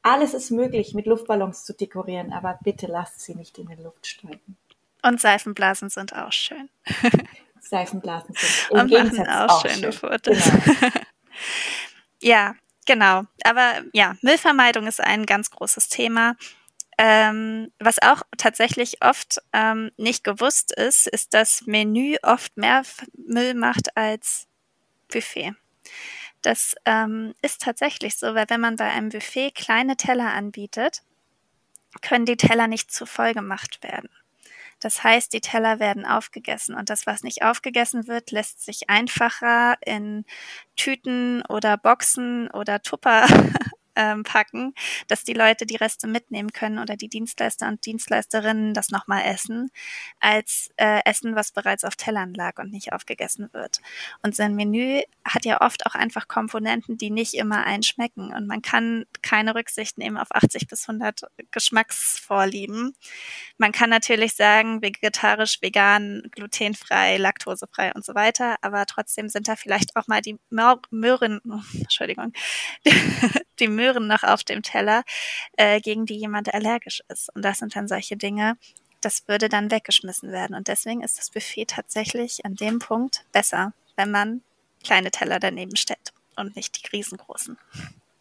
Alles 0.00 0.32
ist 0.32 0.50
möglich, 0.50 0.94
mit 0.94 1.04
Luftballons 1.04 1.66
zu 1.66 1.74
dekorieren, 1.74 2.32
aber 2.32 2.58
bitte 2.64 2.86
lasst 2.86 3.20
sie 3.20 3.34
nicht 3.34 3.58
in 3.58 3.66
die 3.66 3.82
Luft 3.82 4.06
steigen. 4.06 4.56
Und 5.02 5.20
Seifenblasen 5.20 5.90
sind 5.90 6.14
auch 6.14 6.32
schön. 6.32 6.70
Seifenblasen 7.60 8.34
sind. 8.34 8.70
Im 8.70 8.80
und 8.80 8.88
Gegensatz 8.88 9.26
machen 9.26 9.30
auch, 9.30 9.50
auch 9.50 9.62
schöne 9.62 9.74
schön. 9.74 9.92
Fotos. 9.92 10.44
Genau. 10.44 10.92
ja, 12.22 12.54
genau. 12.86 13.22
Aber 13.44 13.82
ja, 13.92 14.16
Müllvermeidung 14.22 14.86
ist 14.86 15.00
ein 15.00 15.26
ganz 15.26 15.50
großes 15.50 15.88
Thema. 15.88 16.36
Ähm, 16.98 17.72
was 17.78 18.02
auch 18.02 18.22
tatsächlich 18.36 19.02
oft 19.02 19.38
ähm, 19.54 19.90
nicht 19.96 20.22
gewusst 20.22 20.72
ist, 20.72 21.06
ist, 21.06 21.32
dass 21.32 21.66
Menü 21.66 22.16
oft 22.22 22.56
mehr 22.58 22.82
Müll 23.16 23.54
macht 23.54 23.96
als 23.96 24.48
Buffet. 25.10 25.54
Das 26.42 26.74
ähm, 26.84 27.34
ist 27.40 27.62
tatsächlich 27.62 28.18
so, 28.18 28.34
weil 28.34 28.48
wenn 28.48 28.60
man 28.60 28.76
bei 28.76 28.90
einem 28.90 29.08
Buffet 29.08 29.52
kleine 29.52 29.96
Teller 29.96 30.32
anbietet, 30.34 31.02
können 32.02 32.26
die 32.26 32.36
Teller 32.36 32.66
nicht 32.66 32.92
zu 32.92 33.06
voll 33.06 33.32
gemacht 33.32 33.82
werden. 33.82 34.10
Das 34.80 35.04
heißt, 35.04 35.32
die 35.32 35.40
Teller 35.40 35.78
werden 35.78 36.06
aufgegessen. 36.06 36.74
Und 36.74 36.90
das, 36.90 37.06
was 37.06 37.22
nicht 37.22 37.42
aufgegessen 37.42 38.08
wird, 38.08 38.30
lässt 38.30 38.64
sich 38.64 38.90
einfacher 38.90 39.76
in 39.84 40.24
Tüten 40.76 41.42
oder 41.48 41.76
Boxen 41.76 42.50
oder 42.50 42.80
Tupper 42.82 43.26
ähm, 43.96 44.22
packen, 44.22 44.74
dass 45.08 45.24
die 45.24 45.32
Leute 45.32 45.66
die 45.66 45.76
Reste 45.76 46.06
mitnehmen 46.06 46.52
können 46.52 46.78
oder 46.78 46.96
die 46.96 47.08
Dienstleister 47.08 47.68
und 47.68 47.84
Dienstleisterinnen 47.86 48.74
das 48.74 48.90
nochmal 48.90 49.24
essen, 49.24 49.70
als 50.20 50.70
äh, 50.76 51.00
Essen, 51.04 51.34
was 51.34 51.52
bereits 51.52 51.84
auf 51.84 51.96
Tellern 51.96 52.34
lag 52.34 52.58
und 52.58 52.70
nicht 52.70 52.92
aufgegessen 52.92 53.48
wird. 53.52 53.80
Und 54.22 54.34
sein 54.34 54.54
Menü 54.54 55.02
hat 55.24 55.44
ja 55.44 55.60
oft 55.60 55.86
auch 55.86 55.94
einfach 55.94 56.28
Komponenten, 56.28 56.98
die 56.98 57.10
nicht 57.10 57.34
immer 57.34 57.64
einschmecken 57.64 58.32
und 58.34 58.46
man 58.46 58.62
kann 58.62 59.04
keine 59.22 59.54
Rücksicht 59.54 59.98
nehmen 59.98 60.16
auf 60.16 60.28
80 60.30 60.66
bis 60.66 60.88
100 60.88 61.22
Geschmacksvorlieben. 61.50 62.94
Man 63.58 63.72
kann 63.72 63.90
natürlich 63.90 64.34
sagen, 64.34 64.82
vegetarisch, 64.82 65.60
vegan, 65.60 66.22
glutenfrei, 66.30 67.16
laktosefrei 67.16 67.92
und 67.94 68.04
so 68.04 68.14
weiter, 68.14 68.56
aber 68.62 68.86
trotzdem 68.86 69.28
sind 69.28 69.48
da 69.48 69.56
vielleicht 69.56 69.96
auch 69.96 70.06
mal 70.06 70.20
die 70.20 70.38
Möhren, 70.50 71.40
Entschuldigung, 71.74 72.32
die 73.60 73.68
Möhren 73.80 74.06
noch 74.06 74.22
auf 74.22 74.44
dem 74.44 74.62
Teller, 74.62 75.02
äh, 75.56 75.80
gegen 75.80 76.04
die 76.04 76.16
jemand 76.16 76.52
allergisch 76.52 77.02
ist. 77.08 77.34
Und 77.34 77.42
das 77.44 77.58
sind 77.58 77.74
dann 77.74 77.88
solche 77.88 78.16
Dinge, 78.16 78.56
das 79.00 79.26
würde 79.26 79.48
dann 79.48 79.70
weggeschmissen 79.70 80.30
werden. 80.30 80.54
Und 80.54 80.68
deswegen 80.68 81.02
ist 81.02 81.18
das 81.18 81.30
Buffet 81.30 81.66
tatsächlich 81.66 82.44
an 82.44 82.54
dem 82.54 82.78
Punkt 82.78 83.24
besser, 83.32 83.72
wenn 83.96 84.10
man 84.10 84.42
kleine 84.84 85.10
Teller 85.10 85.38
daneben 85.40 85.76
stellt 85.76 86.12
und 86.36 86.56
nicht 86.56 86.82
die 86.82 86.96
riesengroßen. 86.96 87.58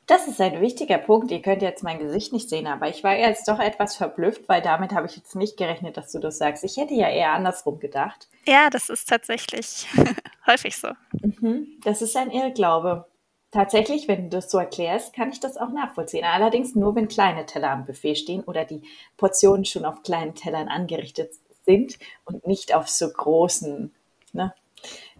Das 0.08 0.28
ist 0.28 0.42
ein 0.42 0.60
wichtiger 0.60 0.98
Punkt. 0.98 1.30
Ihr 1.30 1.42
könnt 1.42 1.62
jetzt 1.62 1.84
mein 1.84 2.00
Gesicht 2.00 2.34
nicht 2.34 2.50
sehen, 2.50 2.66
aber 2.66 2.90
ich 2.90 3.04
war 3.04 3.16
jetzt 3.16 3.48
doch 3.48 3.60
etwas 3.60 3.96
verblüfft, 3.96 4.50
weil 4.50 4.60
damit 4.60 4.92
habe 4.92 5.06
ich 5.06 5.16
jetzt 5.16 5.36
nicht 5.36 5.56
gerechnet, 5.56 5.98
dass 5.98 6.12
du 6.12 6.18
das 6.18 6.40
sagst. 6.40 6.64
Ich 6.64 6.78
hätte 6.78 6.96
ja 6.96 7.08
eher 7.08 7.34
andersrum 7.34 7.80
gedacht. 7.80 8.28
Ja, 8.48 8.72
das 8.72 8.90
ist 8.90 9.08
tatsächlich 9.08 9.88
häufig 10.48 10.76
so. 10.78 10.90
Mhm. 11.22 11.68
Das 11.84 12.02
ist 12.02 12.18
ein 12.18 12.32
Irrglaube. 12.32 13.06
Tatsächlich, 13.52 14.08
wenn 14.08 14.30
du 14.30 14.38
das 14.38 14.52
so 14.52 14.60
erklärst, 14.60 15.14
kann 15.14 15.32
ich 15.32 15.40
das 15.40 15.58
auch 15.58 15.70
nachvollziehen. 15.70 16.24
Allerdings 16.24 16.76
nur, 16.76 16.96
wenn 16.96 17.08
kleine 17.08 17.48
Teller 17.48 17.72
am 17.72 17.86
Buffet 17.86 18.16
stehen 18.16 18.44
oder 18.44 18.64
die 18.64 18.84
Portionen 19.18 19.66
schon 19.66 19.86
auf 19.86 20.04
kleinen 20.04 20.36
Tellern 20.36 20.68
angerichtet 20.68 21.32
sind 21.66 21.98
und 22.26 22.46
nicht 22.46 22.76
auf 22.76 22.88
so 22.88 23.10
großen 23.10 23.92
ne, 24.34 24.54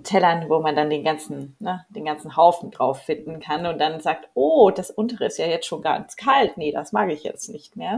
Tellern, 0.04 0.48
wo 0.48 0.60
man 0.60 0.76
dann 0.76 0.92
den 0.92 1.04
ganzen, 1.04 1.56
ne, 1.60 1.86
den 1.90 2.06
ganzen 2.06 2.36
Haufen 2.36 2.70
drauf 2.70 3.02
finden 3.02 3.40
kann 3.40 3.66
und 3.66 3.80
dann 3.80 4.00
sagt, 4.00 4.30
oh, 4.36 4.70
das 4.70 4.92
untere 4.92 5.26
ist 5.26 5.40
ja 5.40 5.48
jetzt 5.48 5.66
schon 5.66 5.82
ganz 5.82 6.16
kalt. 6.16 6.56
Nee, 6.56 6.72
das 6.72 6.92
mag 6.92 7.10
ich 7.10 7.24
jetzt 7.24 7.50
nicht 7.50 7.76
mehr. 7.76 7.98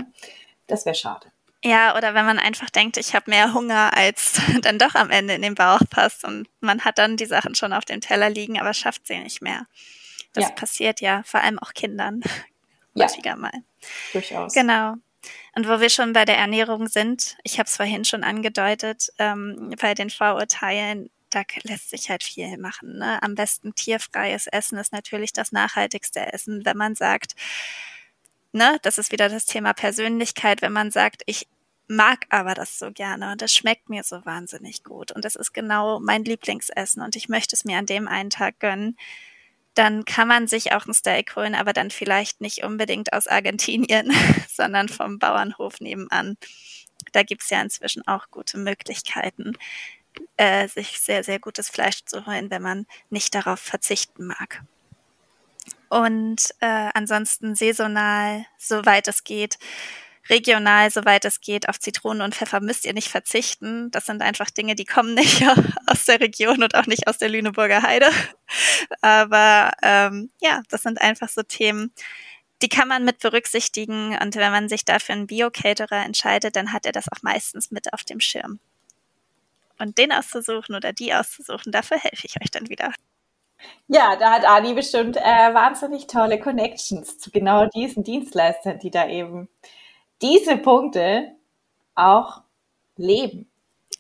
Das 0.68 0.86
wäre 0.86 0.96
schade. 0.96 1.28
Ja, 1.64 1.96
oder 1.96 2.16
wenn 2.16 2.26
man 2.26 2.40
einfach 2.40 2.70
denkt, 2.70 2.98
ich 2.98 3.14
habe 3.14 3.30
mehr 3.30 3.54
Hunger, 3.54 3.96
als 3.96 4.42
dann 4.62 4.80
doch 4.80 4.96
am 4.96 5.10
Ende 5.10 5.34
in 5.34 5.42
den 5.42 5.56
Bauch 5.56 5.82
passt 5.90 6.24
und 6.24 6.48
man 6.62 6.86
hat 6.86 6.98
dann 6.98 7.18
die 7.18 7.26
Sachen 7.26 7.54
schon 7.54 7.74
auf 7.74 7.84
dem 7.84 8.00
Teller 8.00 8.30
liegen, 8.30 8.60
aber 8.60 8.74
schafft 8.74 9.06
sie 9.06 9.20
nicht 9.20 9.42
mehr. 9.42 9.68
Das 10.34 10.46
ja. 10.46 10.52
passiert 10.52 11.02
ja 11.02 11.24
vor 11.24 11.42
allem 11.42 11.60
auch 11.60 11.74
Kindern 11.74 12.22
häufiger 12.98 13.32
ja. 13.32 13.36
mal. 13.36 13.52
Durchaus. 14.14 14.54
Genau. 14.54 14.96
Und 15.56 15.68
wo 15.68 15.80
wir 15.80 15.90
schon 15.90 16.14
bei 16.14 16.26
der 16.26 16.38
Ernährung 16.38 16.88
sind, 16.88 17.38
ich 17.44 17.60
habe 17.60 17.68
es 17.68 17.76
vorhin 17.76 18.06
schon 18.06 18.24
angedeutet, 18.24 19.10
ähm, 19.20 19.76
bei 19.80 19.94
den 19.94 20.10
Vorurteilen, 20.10 21.10
da 21.30 21.44
lässt 21.64 21.90
sich 21.90 22.10
halt 22.10 22.24
viel 22.24 22.58
machen. 22.58 22.98
Ne? 22.98 23.22
Am 23.22 23.36
besten 23.36 23.74
tierfreies 23.76 24.48
Essen 24.48 24.78
ist 24.78 24.92
natürlich 24.92 25.34
das 25.34 25.52
nachhaltigste 25.52 26.34
Essen, 26.34 26.66
wenn 26.66 26.78
man 26.78 26.96
sagt, 26.96 27.36
ne, 28.52 28.78
das 28.82 28.98
ist 28.98 29.12
wieder 29.12 29.30
das 29.30 29.46
Thema 29.46 29.74
Persönlichkeit, 29.74 30.62
wenn 30.62 30.74
man 30.74 30.92
sagt, 30.92 31.24
ich 31.26 31.48
mag 31.88 32.26
aber 32.30 32.54
das 32.54 32.80
so 32.80 32.92
gerne 32.92 33.34
und 33.34 33.42
es 33.42 33.54
schmeckt 33.54 33.90
mir 33.90 34.04
so 34.04 34.26
wahnsinnig 34.26 34.84
gut 34.84 35.12
und 35.12 35.26
das 35.26 35.36
ist 35.36 35.54
genau 35.54 36.00
mein 36.00 36.24
Lieblingsessen 36.24 37.02
und 37.02 37.16
ich 37.18 37.28
möchte 37.28 37.56
es 37.56 37.66
mir 37.66 37.78
an 37.78 37.86
dem 37.86 38.08
einen 38.08 38.30
Tag 38.30 38.60
gönnen, 38.60 38.98
dann 39.82 40.06
kann 40.06 40.28
man 40.28 40.46
sich 40.46 40.74
auch 40.74 40.86
ein 40.86 40.94
Steak 40.94 41.36
holen, 41.36 41.56
aber 41.56 41.74
dann 41.74 41.90
vielleicht 41.90 42.40
nicht 42.40 42.64
unbedingt 42.64 43.14
aus 43.14 43.26
Argentinien, 43.26 44.14
sondern 44.48 44.90
vom 44.90 45.18
Bauernhof 45.18 45.82
nebenan. 45.82 46.38
Da 47.14 47.24
gibt's 47.24 47.50
ja 47.50 47.60
inzwischen 47.64 48.08
auch 48.08 48.30
gute 48.30 48.60
Möglichkeiten, 48.60 49.58
äh, 50.38 50.68
sich 50.68 51.00
sehr, 51.00 51.24
sehr 51.24 51.40
gutes 51.40 51.72
Fleisch 51.72 52.06
zu 52.06 52.28
holen, 52.28 52.52
wenn 52.52 52.62
man 52.62 52.86
nicht 53.10 53.34
darauf 53.34 53.60
verzichten 53.60 54.28
mag. 54.28 54.62
Und 55.90 56.54
äh, 56.60 56.90
ansonsten 56.94 57.56
saisonal, 57.56 58.46
soweit 58.60 59.08
es 59.08 59.24
geht, 59.24 59.58
regional, 60.30 60.92
soweit 60.92 61.26
es 61.26 61.42
geht, 61.42 61.70
auf 61.70 61.80
Zitronen 61.80 62.22
und 62.22 62.36
Pfeffer 62.36 62.60
müsst 62.60 62.86
ihr 62.86 62.94
nicht 62.94 63.10
verzichten. 63.10 63.92
Das 63.92 64.06
sind 64.06 64.22
einfach 64.22 64.50
Dinge, 64.50 64.76
die 64.76 64.86
kommen 64.86 65.14
nicht 65.14 65.44
aus 65.88 66.06
der 66.06 66.20
Region 66.20 66.64
und 66.64 66.76
auch 66.76 66.86
nicht 66.86 67.08
aus 67.08 67.18
der 67.18 67.30
Lüneburger 67.30 67.82
Heide. 67.82 68.10
Aber 69.02 69.72
ähm, 69.82 70.32
ja, 70.40 70.62
das 70.70 70.84
sind 70.84 71.02
einfach 71.02 71.30
so 71.30 71.44
Themen, 71.44 71.94
die 72.62 72.70
kann 72.70 72.88
man 72.88 73.04
mit 73.04 73.20
berücksichtigen. 73.20 74.18
Und 74.22 74.36
wenn 74.36 74.52
man 74.52 74.70
sich 74.70 74.86
dafür 74.86 75.16
einen 75.16 75.28
Bio-Caterer 75.28 76.06
entscheidet, 76.06 76.56
dann 76.56 76.74
hat 76.74 76.86
er 76.86 76.92
das 76.92 77.12
auch 77.12 77.22
meistens 77.24 77.72
mit 77.72 77.94
auf 77.94 78.04
dem 78.04 78.20
Schirm. 78.20 78.60
Und 79.80 79.98
den 79.98 80.12
auszusuchen 80.12 80.76
oder 80.76 80.94
die 80.94 81.14
auszusuchen, 81.14 81.72
dafür 81.72 81.98
helfe 81.98 82.28
ich 82.28 82.36
euch 82.40 82.52
dann 82.52 82.70
wieder. 82.70 82.94
Ja, 83.88 84.16
da 84.16 84.32
hat 84.32 84.46
Ani 84.46 84.74
bestimmt 84.74 85.18
äh, 85.18 85.54
wahnsinnig 85.54 86.08
tolle 86.08 86.40
Connections 86.40 87.18
zu 87.18 87.32
genau 87.32 87.68
diesen 87.68 88.04
Dienstleistern, 88.04 88.80
die 88.80 88.92
da 88.92 89.08
eben 89.08 89.50
diese 90.22 90.58
Punkte 90.58 91.36
auch 91.96 92.42
leben. 92.98 93.50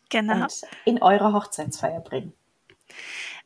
Genau. 0.09 0.43
Und 0.43 0.61
in 0.85 1.01
eure 1.01 1.33
Hochzeitsfeier 1.33 2.01
bringen. 2.01 2.33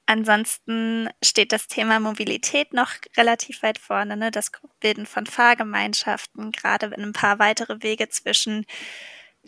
Ansonsten 0.08 1.10
steht 1.24 1.52
das 1.52 1.68
Thema 1.68 2.00
Mobilität 2.00 2.74
noch 2.74 2.92
relativ 3.18 3.64
weit 3.64 3.80
vorne, 3.80 4.16
ne? 4.16 4.30
das 4.30 4.52
Bilden 4.80 5.08
von 5.08 5.26
Fahrgemeinschaften, 5.26 6.52
gerade 6.52 6.92
wenn 6.92 7.02
ein 7.02 7.14
paar 7.14 7.40
weitere 7.40 7.82
Wege 7.82 8.10
zwischen 8.10 8.66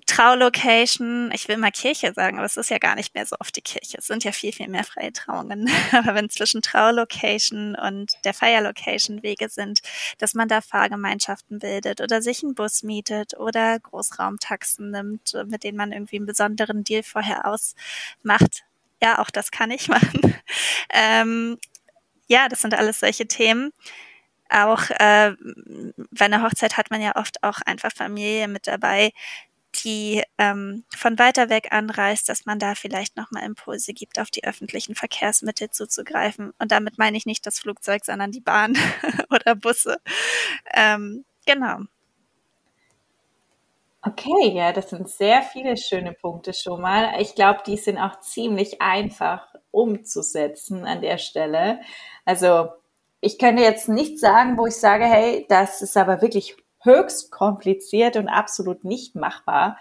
Traulocation, 0.07 1.31
ich 1.33 1.47
will 1.47 1.57
mal 1.57 1.71
Kirche 1.71 2.13
sagen, 2.13 2.37
aber 2.37 2.45
es 2.45 2.57
ist 2.57 2.69
ja 2.69 2.77
gar 2.79 2.95
nicht 2.95 3.13
mehr 3.13 3.25
so 3.25 3.35
oft 3.39 3.55
die 3.55 3.61
Kirche. 3.61 3.97
Es 3.99 4.07
sind 4.07 4.23
ja 4.23 4.31
viel, 4.31 4.53
viel 4.53 4.69
mehr 4.69 4.85
freie 4.85 5.11
Trauungen. 5.13 5.69
aber 5.91 6.15
wenn 6.15 6.29
zwischen 6.29 6.61
Traulocation 6.61 7.75
und 7.75 8.13
der 8.23 8.33
Feierlocation 8.33 9.21
Wege 9.21 9.49
sind, 9.49 9.81
dass 10.17 10.33
man 10.33 10.47
da 10.47 10.61
Fahrgemeinschaften 10.61 11.59
bildet 11.59 12.01
oder 12.01 12.21
sich 12.21 12.41
einen 12.41 12.55
Bus 12.55 12.83
mietet 12.83 13.37
oder 13.37 13.79
Großraumtaxen 13.79 14.91
nimmt, 14.91 15.33
mit 15.45 15.63
denen 15.63 15.77
man 15.77 15.91
irgendwie 15.91 16.15
einen 16.15 16.25
besonderen 16.25 16.83
Deal 16.83 17.03
vorher 17.03 17.45
ausmacht. 17.45 18.63
Ja, 19.03 19.19
auch 19.19 19.29
das 19.29 19.51
kann 19.51 19.71
ich 19.71 19.87
machen. 19.89 20.35
ähm, 20.89 21.57
ja, 22.27 22.47
das 22.47 22.61
sind 22.61 22.73
alles 22.73 23.01
solche 23.01 23.27
Themen 23.27 23.73
auch 24.49 24.89
äh, 24.91 25.33
bei 26.11 26.25
einer 26.25 26.41
Hochzeit 26.41 26.77
hat 26.77 26.89
man 26.89 27.01
ja 27.01 27.15
oft 27.15 27.43
auch 27.43 27.59
einfach 27.65 27.91
Familie 27.91 28.47
mit 28.47 28.65
dabei, 28.67 29.11
die 29.83 30.23
ähm, 30.37 30.83
von 30.95 31.17
weiter 31.19 31.49
weg 31.49 31.69
anreist, 31.71 32.29
dass 32.29 32.45
man 32.45 32.59
da 32.59 32.75
vielleicht 32.75 33.17
nochmal 33.17 33.43
Impulse 33.43 33.93
gibt, 33.93 34.19
auf 34.19 34.29
die 34.29 34.43
öffentlichen 34.43 34.95
Verkehrsmittel 34.95 35.69
zuzugreifen. 35.69 36.53
Und 36.59 36.71
damit 36.71 36.97
meine 36.97 37.17
ich 37.17 37.25
nicht 37.25 37.45
das 37.45 37.59
Flugzeug, 37.59 38.05
sondern 38.05 38.31
die 38.31 38.41
Bahn 38.41 38.77
oder 39.29 39.55
Busse. 39.55 39.97
Ähm, 40.73 41.25
genau. 41.45 41.79
Okay, 44.03 44.51
ja, 44.53 44.71
das 44.71 44.89
sind 44.91 45.09
sehr 45.09 45.41
viele 45.41 45.75
schöne 45.75 46.13
Punkte 46.13 46.53
schon 46.53 46.81
mal. 46.81 47.19
Ich 47.19 47.35
glaube, 47.35 47.61
die 47.65 47.77
sind 47.77 47.97
auch 47.97 48.19
ziemlich 48.21 48.81
einfach 48.81 49.53
umzusetzen 49.71 50.85
an 50.85 51.01
der 51.01 51.17
Stelle. 51.17 51.81
Also 52.23 52.69
ich 53.19 53.39
könnte 53.39 53.63
jetzt 53.63 53.89
nicht 53.89 54.19
sagen, 54.19 54.57
wo 54.57 54.67
ich 54.67 54.75
sage, 54.75 55.05
hey, 55.05 55.45
das 55.49 55.81
ist 55.81 55.97
aber 55.97 56.21
wirklich 56.21 56.55
höchst 56.87 57.31
kompliziert 57.31 58.15
und 58.17 58.27
absolut 58.27 58.83
nicht 58.83 59.15
machbar, 59.15 59.77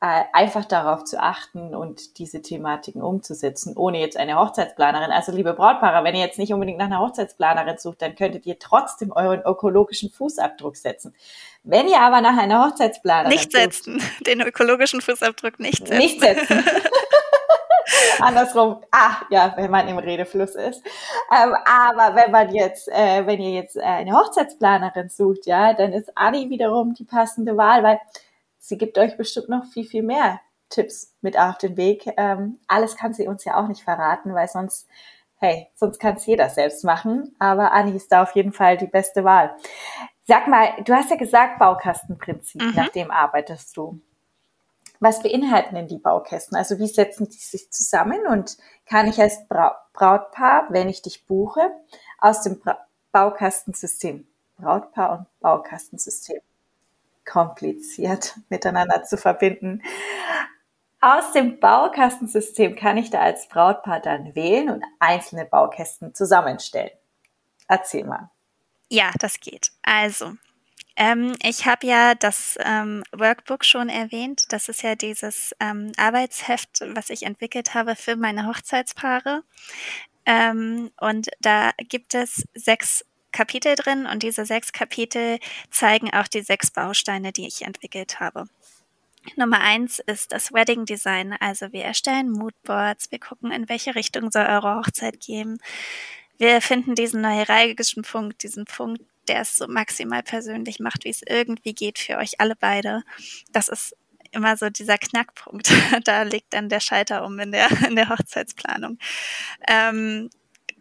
äh, 0.00 0.24
einfach 0.32 0.66
darauf 0.66 1.04
zu 1.04 1.20
achten 1.22 1.74
und 1.74 2.18
diese 2.18 2.42
Thematiken 2.42 3.02
umzusetzen, 3.02 3.76
ohne 3.76 3.98
jetzt 3.98 4.16
eine 4.16 4.38
Hochzeitsplanerin. 4.38 5.10
Also 5.10 5.32
liebe 5.32 5.54
Brautpaare, 5.54 6.04
wenn 6.04 6.14
ihr 6.14 6.20
jetzt 6.20 6.38
nicht 6.38 6.52
unbedingt 6.52 6.78
nach 6.78 6.86
einer 6.86 7.00
Hochzeitsplanerin 7.00 7.78
sucht, 7.78 8.02
dann 8.02 8.14
könntet 8.14 8.44
ihr 8.46 8.58
trotzdem 8.58 9.10
euren 9.12 9.40
ökologischen 9.42 10.10
Fußabdruck 10.10 10.76
setzen. 10.76 11.14
Wenn 11.62 11.88
ihr 11.88 12.00
aber 12.00 12.20
nach 12.20 12.36
einer 12.36 12.66
Hochzeitsplanerin 12.66 13.30
nicht 13.30 13.52
setzen, 13.52 14.00
sucht, 14.00 14.12
den 14.26 14.42
ökologischen 14.42 15.00
Fußabdruck 15.00 15.58
nicht 15.60 15.88
setzen. 15.88 15.98
Nicht 15.98 16.20
setzen. 16.20 16.64
Andersrum, 18.20 18.80
ah, 18.90 19.22
ja, 19.30 19.52
wenn 19.56 19.70
man 19.70 19.88
im 19.88 19.98
Redefluss 19.98 20.54
ist. 20.54 20.84
Ähm, 21.32 21.54
aber 21.64 22.16
wenn 22.16 22.30
man 22.30 22.54
jetzt, 22.54 22.88
äh, 22.88 23.26
wenn 23.26 23.40
ihr 23.40 23.52
jetzt 23.52 23.76
äh, 23.76 23.82
eine 23.82 24.12
Hochzeitsplanerin 24.12 25.08
sucht, 25.08 25.46
ja, 25.46 25.72
dann 25.72 25.92
ist 25.92 26.16
Anni 26.16 26.50
wiederum 26.50 26.94
die 26.94 27.04
passende 27.04 27.56
Wahl, 27.56 27.82
weil 27.82 28.00
sie 28.58 28.78
gibt 28.78 28.98
euch 28.98 29.16
bestimmt 29.16 29.48
noch 29.48 29.66
viel, 29.66 29.84
viel 29.84 30.02
mehr 30.02 30.40
Tipps 30.68 31.14
mit 31.20 31.38
auf 31.38 31.58
den 31.58 31.76
Weg. 31.76 32.06
Ähm, 32.16 32.58
alles 32.66 32.96
kann 32.96 33.14
sie 33.14 33.28
uns 33.28 33.44
ja 33.44 33.56
auch 33.56 33.68
nicht 33.68 33.84
verraten, 33.84 34.34
weil 34.34 34.48
sonst, 34.48 34.88
hey, 35.36 35.68
sonst 35.74 36.00
kann 36.00 36.16
es 36.16 36.26
jeder 36.26 36.48
selbst 36.48 36.84
machen. 36.84 37.34
Aber 37.38 37.72
Anni 37.72 37.94
ist 37.94 38.10
da 38.10 38.22
auf 38.22 38.34
jeden 38.34 38.52
Fall 38.52 38.76
die 38.76 38.86
beste 38.86 39.22
Wahl. 39.24 39.56
Sag 40.24 40.48
mal, 40.48 40.70
du 40.84 40.92
hast 40.92 41.10
ja 41.10 41.16
gesagt, 41.16 41.60
Baukastenprinzip, 41.60 42.60
mhm. 42.60 42.72
nach 42.74 42.88
dem 42.88 43.12
arbeitest 43.12 43.76
du. 43.76 44.00
Was 45.00 45.22
beinhalten 45.22 45.74
denn 45.74 45.88
die 45.88 45.98
Baukästen? 45.98 46.56
Also 46.56 46.78
wie 46.78 46.88
setzen 46.88 47.28
die 47.28 47.38
sich 47.38 47.70
zusammen 47.70 48.26
und 48.26 48.56
kann 48.86 49.08
ich 49.08 49.20
als 49.20 49.46
Brautpaar, 49.48 50.66
wenn 50.70 50.88
ich 50.88 51.02
dich 51.02 51.26
buche, 51.26 51.70
aus 52.18 52.42
dem 52.42 52.60
Baukastensystem, 53.12 54.26
Brautpaar 54.58 55.18
und 55.18 55.40
Baukastensystem, 55.40 56.40
kompliziert 57.24 58.38
miteinander 58.48 59.04
zu 59.04 59.16
verbinden. 59.16 59.82
Aus 61.00 61.32
dem 61.32 61.60
Baukastensystem 61.60 62.74
kann 62.74 62.96
ich 62.96 63.10
da 63.10 63.20
als 63.20 63.48
Brautpaar 63.48 64.00
dann 64.00 64.34
wählen 64.34 64.70
und 64.70 64.84
einzelne 64.98 65.44
Baukästen 65.44 66.14
zusammenstellen. 66.14 66.90
Erzähl 67.68 68.04
mal. 68.04 68.30
Ja, 68.88 69.10
das 69.18 69.40
geht. 69.40 69.72
Also, 69.82 70.32
ähm, 70.96 71.34
ich 71.42 71.66
habe 71.66 71.86
ja 71.86 72.14
das 72.14 72.58
ähm, 72.64 73.04
Workbook 73.12 73.64
schon 73.64 73.88
erwähnt. 73.88 74.52
Das 74.52 74.68
ist 74.68 74.82
ja 74.82 74.94
dieses 74.94 75.54
ähm, 75.60 75.92
Arbeitsheft, 75.96 76.80
was 76.94 77.10
ich 77.10 77.24
entwickelt 77.24 77.74
habe 77.74 77.96
für 77.96 78.16
meine 78.16 78.46
Hochzeitspaare. 78.46 79.42
Ähm, 80.24 80.90
und 81.00 81.28
da 81.40 81.70
gibt 81.88 82.14
es 82.14 82.44
sechs 82.54 83.04
Kapitel 83.30 83.74
drin 83.74 84.06
und 84.06 84.22
diese 84.22 84.46
sechs 84.46 84.72
Kapitel 84.72 85.38
zeigen 85.70 86.12
auch 86.12 86.26
die 86.26 86.40
sechs 86.40 86.70
Bausteine, 86.70 87.32
die 87.32 87.46
ich 87.46 87.62
entwickelt 87.62 88.18
habe. 88.18 88.46
Nummer 89.36 89.60
eins 89.60 89.98
ist 89.98 90.32
das 90.32 90.52
Wedding 90.52 90.86
Design. 90.86 91.36
Also 91.40 91.72
wir 91.72 91.84
erstellen 91.84 92.30
Moodboards, 92.30 93.10
wir 93.10 93.18
gucken, 93.18 93.50
in 93.52 93.68
welche 93.68 93.94
Richtung 93.94 94.30
soll 94.30 94.46
eure 94.46 94.76
Hochzeit 94.76 95.20
gehen. 95.20 95.60
Wir 96.38 96.60
finden 96.60 96.94
diesen 96.94 97.22
neuralgischen 97.22 98.02
Punkt, 98.02 98.42
diesen 98.42 98.64
Punkt, 98.64 99.02
der 99.28 99.40
es 99.40 99.56
so 99.56 99.66
maximal 99.68 100.22
persönlich 100.22 100.80
macht, 100.80 101.04
wie 101.04 101.10
es 101.10 101.22
irgendwie 101.26 101.74
geht 101.74 101.98
für 101.98 102.16
euch 102.18 102.40
alle 102.40 102.56
beide. 102.56 103.02
Das 103.52 103.68
ist 103.68 103.96
immer 104.32 104.56
so 104.56 104.70
dieser 104.70 104.98
Knackpunkt. 104.98 105.70
da 106.04 106.22
liegt 106.22 106.52
dann 106.52 106.68
der 106.68 106.80
Schalter 106.80 107.24
um 107.24 107.38
in 107.38 107.52
der, 107.52 107.70
in 107.88 107.96
der 107.96 108.08
Hochzeitsplanung. 108.08 108.98
Ähm, 109.68 110.30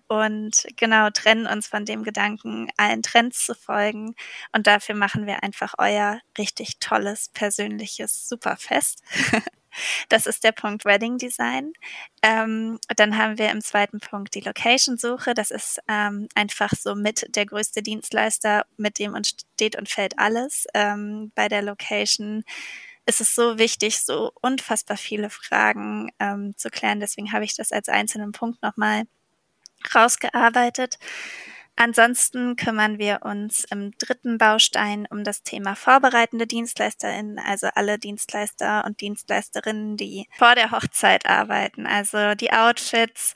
und 0.07 0.67
genau 0.75 1.09
trennen 1.09 1.47
uns 1.47 1.67
von 1.67 1.85
dem 1.85 2.03
Gedanken, 2.03 2.69
allen 2.77 3.01
Trends 3.01 3.45
zu 3.45 3.55
folgen. 3.55 4.13
Und 4.51 4.67
dafür 4.67 4.93
machen 4.93 5.25
wir 5.25 5.41
einfach 5.41 5.73
euer 5.79 6.19
richtig 6.37 6.79
tolles, 6.79 7.29
persönliches 7.29 8.29
Superfest. 8.29 9.01
Das 10.09 10.25
ist 10.25 10.43
der 10.43 10.51
Punkt 10.51 10.85
Wedding 10.85 11.17
Design. 11.17 11.73
Ähm, 12.21 12.79
dann 12.95 13.17
haben 13.17 13.37
wir 13.37 13.51
im 13.51 13.61
zweiten 13.61 13.99
Punkt 13.99 14.35
die 14.35 14.41
Location-Suche. 14.41 15.33
Das 15.33 15.51
ist 15.51 15.79
ähm, 15.87 16.27
einfach 16.35 16.71
so 16.71 16.95
mit 16.95 17.35
der 17.35 17.45
größte 17.45 17.81
Dienstleister, 17.81 18.65
mit 18.77 18.99
dem 18.99 19.13
uns 19.13 19.29
steht 19.29 19.75
und 19.77 19.89
fällt 19.89 20.17
alles. 20.19 20.67
Ähm, 20.73 21.31
bei 21.35 21.47
der 21.47 21.61
Location 21.61 22.43
ist 23.05 23.21
es 23.21 23.35
so 23.35 23.57
wichtig, 23.57 24.01
so 24.01 24.31
unfassbar 24.41 24.97
viele 24.97 25.29
Fragen 25.29 26.11
ähm, 26.19 26.55
zu 26.57 26.69
klären. 26.69 26.99
Deswegen 26.99 27.31
habe 27.31 27.45
ich 27.45 27.55
das 27.55 27.71
als 27.71 27.89
einzelnen 27.89 28.31
Punkt 28.31 28.61
nochmal 28.63 29.03
rausgearbeitet. 29.93 30.97
Ansonsten 31.77 32.55
kümmern 32.55 32.99
wir 32.99 33.19
uns 33.23 33.65
im 33.69 33.91
dritten 33.97 34.37
Baustein 34.37 35.07
um 35.09 35.25
das 35.25 35.43
Thema 35.43 35.75
vorbereitende 35.75 36.47
DienstleisterInnen, 36.47 37.37
also 37.37 37.67
alle 37.75 37.99
Dienstleister 37.99 38.85
und 38.85 39.01
Dienstleisterinnen, 39.01 39.97
die 39.97 40.27
vor 40.37 40.55
der 40.55 40.71
Hochzeit 40.71 41.25
arbeiten, 41.25 41.85
also 41.85 42.33
die 42.35 42.53
Outfits, 42.53 43.33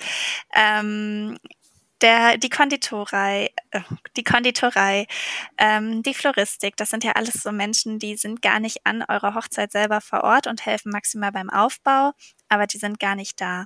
ähm, 0.56 1.38
der, 2.02 2.38
die 2.38 2.50
Konditorei, 2.50 3.50
äh, 3.72 3.82
die 4.16 4.24
Konditorei, 4.24 5.06
ähm, 5.58 6.02
die 6.04 6.14
Floristik, 6.14 6.78
das 6.78 6.90
sind 6.90 7.04
ja 7.04 7.14
alles 7.14 7.44
so 7.44 7.52
Menschen, 7.52 8.00
die 8.00 8.16
sind 8.16 8.42
gar 8.42 8.62
nicht 8.62 8.86
an 8.86 9.04
eurer 9.08 9.36
Hochzeit 9.36 9.74
selber 9.74 10.00
vor 10.00 10.24
Ort 10.24 10.48
und 10.48 10.66
helfen 10.66 10.92
maximal 10.92 11.34
beim 11.34 11.50
Aufbau, 11.50 12.14
aber 12.48 12.68
die 12.68 12.78
sind 12.78 13.00
gar 13.02 13.16
nicht 13.16 13.42
da 13.42 13.66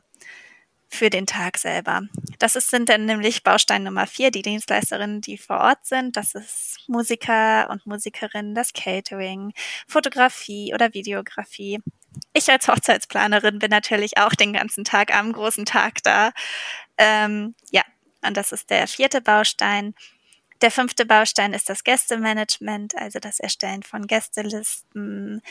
für 0.93 1.09
den 1.09 1.25
Tag 1.25 1.57
selber. 1.57 2.03
Das 2.39 2.55
ist, 2.55 2.69
sind 2.69 2.89
dann 2.89 3.05
nämlich 3.05 3.43
Baustein 3.43 3.83
Nummer 3.83 4.05
vier, 4.05 4.31
die 4.31 4.41
Dienstleisterinnen, 4.41 5.21
die 5.21 5.37
vor 5.37 5.59
Ort 5.59 5.85
sind. 5.85 6.15
Das 6.15 6.35
ist 6.35 6.77
Musiker 6.87 7.69
und 7.69 7.85
Musikerinnen, 7.85 8.53
das 8.53 8.73
Catering, 8.73 9.53
Fotografie 9.87 10.73
oder 10.73 10.93
Videografie. 10.93 11.79
Ich 12.33 12.49
als 12.49 12.67
Hochzeitsplanerin 12.67 13.59
bin 13.59 13.71
natürlich 13.71 14.17
auch 14.17 14.33
den 14.33 14.53
ganzen 14.53 14.83
Tag 14.83 15.13
am 15.13 15.33
großen 15.33 15.65
Tag 15.65 16.03
da. 16.03 16.31
Ähm, 16.97 17.55
ja, 17.71 17.81
und 18.25 18.37
das 18.37 18.51
ist 18.51 18.69
der 18.69 18.87
vierte 18.87 19.19
Baustein. 19.21 19.95
Der 20.61 20.71
fünfte 20.71 21.05
Baustein 21.05 21.53
ist 21.53 21.69
das 21.69 21.83
Gästemanagement, 21.83 22.95
also 22.95 23.19
das 23.19 23.39
Erstellen 23.39 23.83
von 23.83 24.07
Gästelisten, 24.07 25.41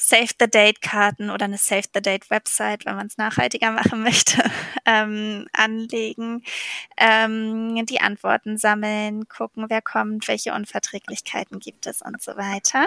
Save 0.00 0.30
the 0.38 0.46
Date 0.48 0.80
Karten 0.80 1.28
oder 1.28 1.46
eine 1.46 1.58
Save 1.58 1.88
the 1.92 2.00
Date 2.00 2.30
Website, 2.30 2.86
wenn 2.86 2.94
man 2.94 3.08
es 3.08 3.18
nachhaltiger 3.18 3.72
machen 3.72 4.02
möchte, 4.02 4.42
ähm, 4.86 5.48
anlegen, 5.52 6.44
ähm, 6.96 7.84
die 7.84 8.00
Antworten 8.00 8.56
sammeln, 8.58 9.28
gucken, 9.28 9.66
wer 9.68 9.82
kommt, 9.82 10.28
welche 10.28 10.54
Unverträglichkeiten 10.54 11.58
gibt 11.58 11.86
es 11.86 12.00
und 12.00 12.22
so 12.22 12.36
weiter. 12.36 12.86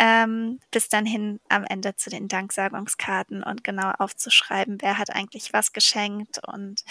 Ähm, 0.00 0.58
bis 0.72 0.88
dann 0.88 1.06
hin 1.06 1.40
am 1.48 1.64
Ende 1.64 1.94
zu 1.94 2.10
den 2.10 2.26
Danksagungskarten 2.26 3.44
und 3.44 3.62
genau 3.62 3.92
aufzuschreiben, 3.98 4.78
wer 4.80 4.98
hat 4.98 5.10
eigentlich 5.10 5.52
was 5.52 5.72
geschenkt 5.72 6.40
und 6.46 6.82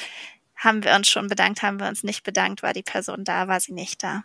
haben 0.55 0.84
wir 0.84 0.95
uns 0.95 1.10
schon 1.10 1.27
bedankt, 1.27 1.62
haben 1.62 1.79
wir 1.79 1.88
uns 1.88 2.03
nicht 2.03 2.23
bedankt, 2.23 2.63
war 2.63 2.73
die 2.73 2.84
Person 2.84 3.23
da, 3.23 3.47
war 3.47 3.60
sie 3.60 3.73
nicht 3.73 4.01
da. 4.01 4.23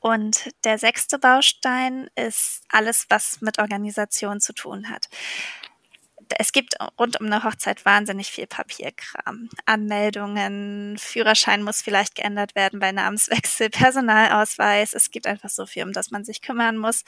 Und 0.00 0.50
der 0.64 0.78
sechste 0.78 1.18
Baustein 1.18 2.08
ist 2.14 2.62
alles, 2.68 3.06
was 3.08 3.40
mit 3.40 3.58
Organisation 3.58 4.40
zu 4.40 4.52
tun 4.52 4.90
hat. 4.90 5.08
Es 6.36 6.52
gibt 6.52 6.74
rund 6.98 7.20
um 7.20 7.26
eine 7.26 7.42
Hochzeit 7.42 7.84
wahnsinnig 7.84 8.30
viel 8.30 8.46
Papierkram. 8.46 9.48
Anmeldungen, 9.64 10.98
Führerschein 10.98 11.62
muss 11.62 11.80
vielleicht 11.80 12.16
geändert 12.16 12.54
werden 12.54 12.80
bei 12.80 12.92
Namenswechsel, 12.92 13.70
Personalausweis. 13.70 14.92
Es 14.94 15.10
gibt 15.10 15.26
einfach 15.26 15.48
so 15.48 15.64
viel, 15.64 15.84
um 15.84 15.92
das 15.92 16.10
man 16.10 16.24
sich 16.24 16.42
kümmern 16.42 16.76
muss. 16.76 17.04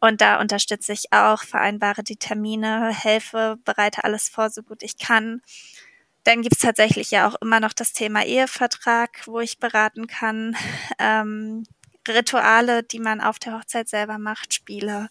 Und 0.00 0.20
da 0.20 0.40
unterstütze 0.40 0.92
ich 0.92 1.12
auch, 1.12 1.44
vereinbare 1.44 2.02
die 2.02 2.16
Termine, 2.16 2.92
helfe, 2.92 3.58
bereite 3.64 4.04
alles 4.04 4.28
vor, 4.28 4.50
so 4.50 4.62
gut 4.62 4.82
ich 4.82 4.98
kann. 4.98 5.40
Dann 6.24 6.42
gibt's 6.42 6.60
tatsächlich 6.60 7.10
ja 7.10 7.28
auch 7.28 7.36
immer 7.40 7.60
noch 7.60 7.72
das 7.72 7.92
Thema 7.92 8.24
Ehevertrag, 8.24 9.26
wo 9.26 9.40
ich 9.40 9.58
beraten 9.58 10.06
kann. 10.08 10.56
Ähm, 10.98 11.64
Rituale, 12.08 12.82
die 12.82 13.00
man 13.00 13.20
auf 13.20 13.38
der 13.38 13.58
Hochzeit 13.58 13.88
selber 13.88 14.18
macht, 14.18 14.54
Spiele 14.54 15.08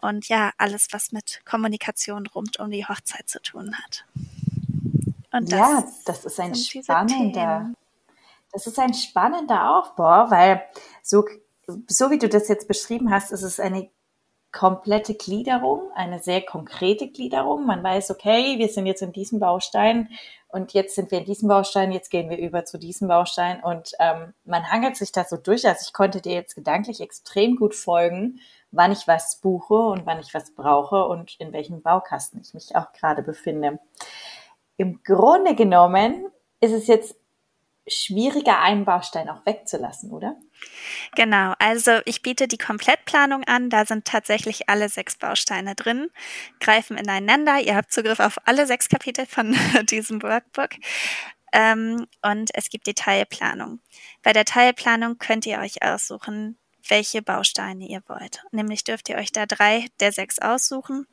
und 0.00 0.28
ja, 0.28 0.52
alles, 0.58 0.88
was 0.92 1.12
mit 1.12 1.40
Kommunikation 1.46 2.26
rund 2.26 2.58
um 2.58 2.70
die 2.70 2.86
Hochzeit 2.86 3.28
zu 3.28 3.40
tun 3.40 3.74
hat. 3.74 4.04
Und 5.32 5.50
das 5.50 5.58
ja, 5.58 5.84
das 6.04 6.24
ist 6.24 6.38
ein 6.38 6.54
spannender, 6.54 7.70
das 8.52 8.66
ist 8.66 8.78
ein 8.78 8.94
spannender 8.94 9.76
Aufbau, 9.76 10.30
weil 10.30 10.62
so, 11.02 11.24
so 11.88 12.10
wie 12.10 12.18
du 12.18 12.28
das 12.28 12.48
jetzt 12.48 12.68
beschrieben 12.68 13.10
hast, 13.10 13.32
ist 13.32 13.42
es 13.42 13.58
eine 13.58 13.88
komplette 14.52 15.14
Gliederung, 15.14 15.90
eine 15.94 16.20
sehr 16.20 16.40
konkrete 16.42 17.08
Gliederung. 17.08 17.66
Man 17.66 17.82
weiß, 17.82 18.10
okay, 18.12 18.58
wir 18.58 18.68
sind 18.68 18.86
jetzt 18.86 19.02
in 19.02 19.12
diesem 19.12 19.40
Baustein 19.40 20.10
und 20.54 20.72
jetzt 20.72 20.94
sind 20.94 21.10
wir 21.10 21.18
in 21.18 21.24
diesem 21.24 21.48
Baustein, 21.48 21.90
jetzt 21.90 22.10
gehen 22.10 22.30
wir 22.30 22.38
über 22.38 22.64
zu 22.64 22.78
diesem 22.78 23.08
Baustein 23.08 23.60
und 23.60 23.90
ähm, 23.98 24.34
man 24.44 24.70
hangelt 24.70 24.96
sich 24.96 25.10
da 25.10 25.24
so 25.24 25.36
durch. 25.36 25.66
Also 25.66 25.80
ich 25.84 25.92
konnte 25.92 26.20
dir 26.20 26.34
jetzt 26.34 26.54
gedanklich 26.54 27.00
extrem 27.00 27.56
gut 27.56 27.74
folgen, 27.74 28.38
wann 28.70 28.92
ich 28.92 29.08
was 29.08 29.40
buche 29.40 29.74
und 29.74 30.06
wann 30.06 30.20
ich 30.20 30.32
was 30.32 30.52
brauche 30.52 31.06
und 31.06 31.34
in 31.40 31.52
welchem 31.52 31.82
Baukasten 31.82 32.40
ich 32.40 32.54
mich 32.54 32.76
auch 32.76 32.92
gerade 32.92 33.22
befinde. 33.22 33.80
Im 34.76 35.02
Grunde 35.02 35.56
genommen 35.56 36.26
ist 36.60 36.72
es 36.72 36.86
jetzt 36.86 37.16
schwieriger, 37.88 38.60
einen 38.60 38.84
Baustein 38.84 39.28
auch 39.28 39.44
wegzulassen, 39.44 40.12
oder? 40.12 40.36
Genau, 41.14 41.54
also 41.58 42.00
ich 42.04 42.22
biete 42.22 42.48
die 42.48 42.58
Komplettplanung 42.58 43.44
an. 43.44 43.70
Da 43.70 43.86
sind 43.86 44.04
tatsächlich 44.04 44.68
alle 44.68 44.88
sechs 44.88 45.16
Bausteine 45.16 45.74
drin, 45.74 46.08
greifen 46.60 46.96
ineinander. 46.96 47.60
Ihr 47.60 47.76
habt 47.76 47.92
Zugriff 47.92 48.20
auf 48.20 48.36
alle 48.46 48.66
sechs 48.66 48.88
Kapitel 48.88 49.26
von 49.26 49.56
diesem 49.90 50.22
Workbook. 50.22 50.70
Ähm, 51.52 52.06
und 52.22 52.50
es 52.54 52.68
gibt 52.68 52.86
die 52.86 52.94
Teilplanung. 52.94 53.80
Bei 54.22 54.32
der 54.32 54.44
Teilplanung 54.44 55.18
könnt 55.18 55.46
ihr 55.46 55.60
euch 55.60 55.82
aussuchen, 55.82 56.58
welche 56.88 57.22
Bausteine 57.22 57.86
ihr 57.86 58.02
wollt. 58.08 58.42
Nämlich 58.50 58.84
dürft 58.84 59.08
ihr 59.08 59.16
euch 59.16 59.32
da 59.32 59.46
drei 59.46 59.86
der 60.00 60.12
sechs 60.12 60.38
aussuchen 60.40 61.06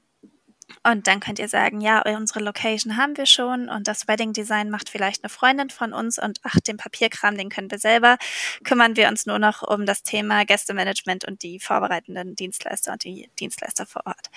und 0.84 1.08
dann 1.08 1.20
könnt 1.20 1.40
ihr 1.40 1.48
sagen, 1.48 1.82
ja, 1.82 2.02
unsere 2.02 2.40
Location 2.40 2.98
haben 2.98 3.18
wir 3.18 3.26
schon 3.26 3.70
und 3.70 3.88
das 3.88 4.08
Wedding 4.08 4.34
Design 4.34 4.70
macht 4.70 4.90
vielleicht 4.90 5.24
eine 5.24 5.30
Freundin 5.30 5.70
von 5.70 5.94
uns 5.94 6.18
und 6.20 6.40
ach, 6.44 6.60
den 6.60 6.78
Papierkram, 6.78 7.38
den 7.38 7.50
können 7.50 7.72
wir 7.72 7.80
selber. 7.80 8.18
Kümmern 8.64 8.96
wir 8.96 9.08
uns 9.08 9.26
nur 9.26 9.40
noch 9.40 9.62
um 9.62 9.86
das 9.86 10.04
Thema 10.04 10.46
Gästemanagement 10.46 11.26
und 11.26 11.44
die 11.44 11.60
vorbereitenden 11.60 12.36
Dienstleister 12.36 12.94
und 12.94 13.04
die 13.04 13.30
Dienstleister 13.40 13.86
vor 13.86 14.04
Ort. 14.06 14.30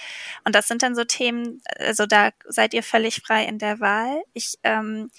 Und 0.44 0.54
das 0.54 0.68
sind 0.68 0.82
dann 0.82 0.94
so 0.94 1.04
Themen, 1.04 1.62
also 1.78 2.06
da 2.06 2.30
seid 2.46 2.74
ihr 2.74 2.82
völlig 2.82 3.22
frei 3.22 3.44
in 3.44 3.58
der 3.58 3.80
Wahl. 3.80 4.22
Ich 4.32 4.58
ähm, 4.62 5.10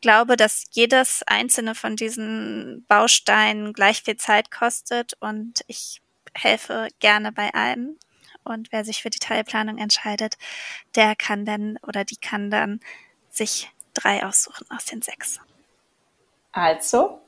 glaube, 0.00 0.36
dass 0.36 0.64
jedes 0.70 1.22
einzelne 1.26 1.74
von 1.74 1.96
diesen 1.96 2.84
Bausteinen 2.88 3.72
gleich 3.72 4.02
viel 4.02 4.16
Zeit 4.16 4.50
kostet 4.50 5.14
und 5.20 5.64
ich 5.66 6.00
helfe 6.34 6.88
gerne 7.00 7.32
bei 7.32 7.52
allem 7.54 7.98
Und 8.46 8.70
wer 8.70 8.84
sich 8.84 9.02
für 9.02 9.10
die 9.10 9.18
Teilplanung 9.18 9.78
entscheidet, 9.78 10.36
der 10.94 11.16
kann 11.16 11.44
dann 11.44 11.78
oder 11.86 12.04
die 12.04 12.16
kann 12.16 12.50
dann 12.50 12.80
sich 13.28 13.70
drei 13.92 14.24
aussuchen 14.24 14.66
aus 14.70 14.84
den 14.84 15.02
sechs. 15.02 15.40
Also, 16.52 17.20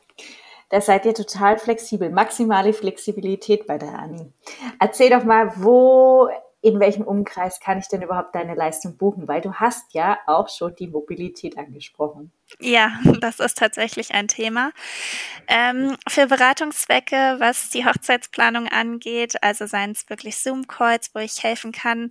da 0.71 0.81
seid 0.81 1.07
ihr 1.07 1.15
total 1.15 1.59
flexibel, 1.59 2.11
maximale 2.11 2.73
Flexibilität 2.73 3.67
bei 3.67 3.79
der 3.79 3.99
Anni. 3.99 4.33
Erzähl 4.79 5.11
doch 5.11 5.25
mal, 5.25 5.53
wo 5.57 6.29
in 6.61 6.81
welchem 6.81 7.03
Umkreis 7.03 7.61
kann 7.61 7.79
ich 7.79 7.89
denn 7.89 8.03
überhaupt 8.03 8.35
deine 8.35 8.55
Leistung 8.55 8.97
buchen? 8.97 9.29
Weil 9.29 9.41
du 9.41 9.55
hast 9.55 9.95
ja 9.95 10.19
auch 10.27 10.49
schon 10.49 10.75
die 10.75 10.89
Mobilität 10.89 11.57
angesprochen. 11.57 12.33
Ja, 12.59 12.99
das 13.21 13.39
ist 13.39 13.59
tatsächlich 13.59 14.13
ein 14.13 14.27
Thema. 14.27 14.73
Ähm, 15.47 15.97
für 16.09 16.27
Beratungszwecke, 16.27 17.37
was 17.39 17.71
die 17.71 17.85
Hochzeitsplanung 17.85 18.67
angeht, 18.69 19.43
also 19.43 19.67
seien 19.67 19.93
es 19.93 20.09
wirklich 20.11 20.37
Zoom-Calls, 20.39 21.15
wo 21.15 21.21
ich 21.21 21.45
helfen 21.45 21.71
kann, 21.71 22.11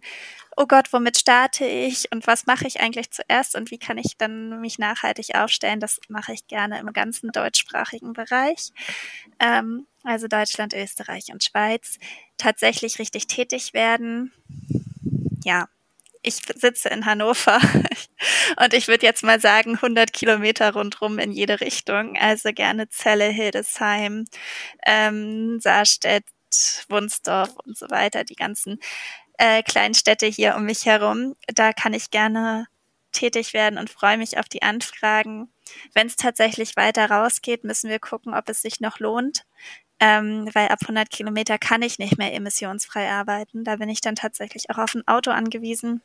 oh 0.55 0.65
Gott, 0.65 0.91
womit 0.93 1.17
starte 1.17 1.65
ich 1.65 2.11
und 2.11 2.25
was 2.25 2.45
mache 2.45 2.67
ich 2.67 2.79
eigentlich 2.79 3.11
zuerst 3.11 3.55
und 3.55 3.69
wie 3.69 3.77
kann 3.77 3.97
ich 3.97 4.17
dann 4.17 4.61
mich 4.61 4.79
nachhaltig 4.79 5.35
aufstellen, 5.35 5.79
das 5.79 5.99
mache 6.07 6.33
ich 6.33 6.47
gerne 6.47 6.79
im 6.79 6.91
ganzen 6.93 7.31
deutschsprachigen 7.31 8.13
Bereich. 8.13 8.71
Ähm, 9.39 9.87
also 10.03 10.27
Deutschland, 10.27 10.73
Österreich 10.73 11.25
und 11.31 11.43
Schweiz, 11.43 11.99
tatsächlich 12.37 12.99
richtig 12.99 13.27
tätig 13.27 13.73
werden. 13.73 14.33
Ja, 15.43 15.67
ich 16.21 16.41
sitze 16.55 16.89
in 16.89 17.05
Hannover 17.05 17.59
und 18.61 18.73
ich 18.73 18.87
würde 18.87 19.05
jetzt 19.05 19.23
mal 19.23 19.39
sagen 19.39 19.75
100 19.75 20.11
Kilometer 20.11 20.73
rundrum 20.73 21.19
in 21.19 21.31
jede 21.31 21.61
Richtung. 21.61 22.17
Also 22.17 22.51
gerne 22.53 22.89
Celle, 22.89 23.29
Hildesheim, 23.29 24.25
ähm, 24.85 25.59
Saarstedt, 25.59 26.25
Wunsdorf 26.89 27.55
und 27.65 27.77
so 27.77 27.89
weiter, 27.89 28.23
die 28.23 28.35
ganzen 28.35 28.79
äh, 29.37 29.63
kleinen 29.63 29.93
Städte 29.93 30.25
hier 30.25 30.55
um 30.55 30.63
mich 30.63 30.85
herum. 30.85 31.35
Da 31.47 31.73
kann 31.73 31.93
ich 31.93 32.11
gerne 32.11 32.67
tätig 33.11 33.53
werden 33.53 33.79
und 33.79 33.89
freue 33.89 34.17
mich 34.17 34.37
auf 34.37 34.49
die 34.49 34.61
Anfragen. 34.61 35.49
Wenn 35.93 36.07
es 36.07 36.15
tatsächlich 36.15 36.75
weiter 36.75 37.09
rausgeht, 37.09 37.63
müssen 37.63 37.89
wir 37.89 37.99
gucken, 37.99 38.33
ob 38.33 38.49
es 38.49 38.61
sich 38.61 38.79
noch 38.79 38.99
lohnt 38.99 39.45
ähm, 39.99 40.49
weil 40.53 40.67
ab 40.69 40.79
100 40.81 41.09
Kilometer 41.09 41.57
kann 41.57 41.81
ich 41.81 41.99
nicht 41.99 42.17
mehr 42.17 42.33
emissionsfrei 42.33 43.09
arbeiten. 43.09 43.63
Da 43.63 43.77
bin 43.77 43.89
ich 43.89 44.01
dann 44.01 44.15
tatsächlich 44.15 44.69
auch 44.69 44.77
auf 44.77 44.93
ein 44.93 45.07
Auto 45.07 45.31
angewiesen, 45.31 46.01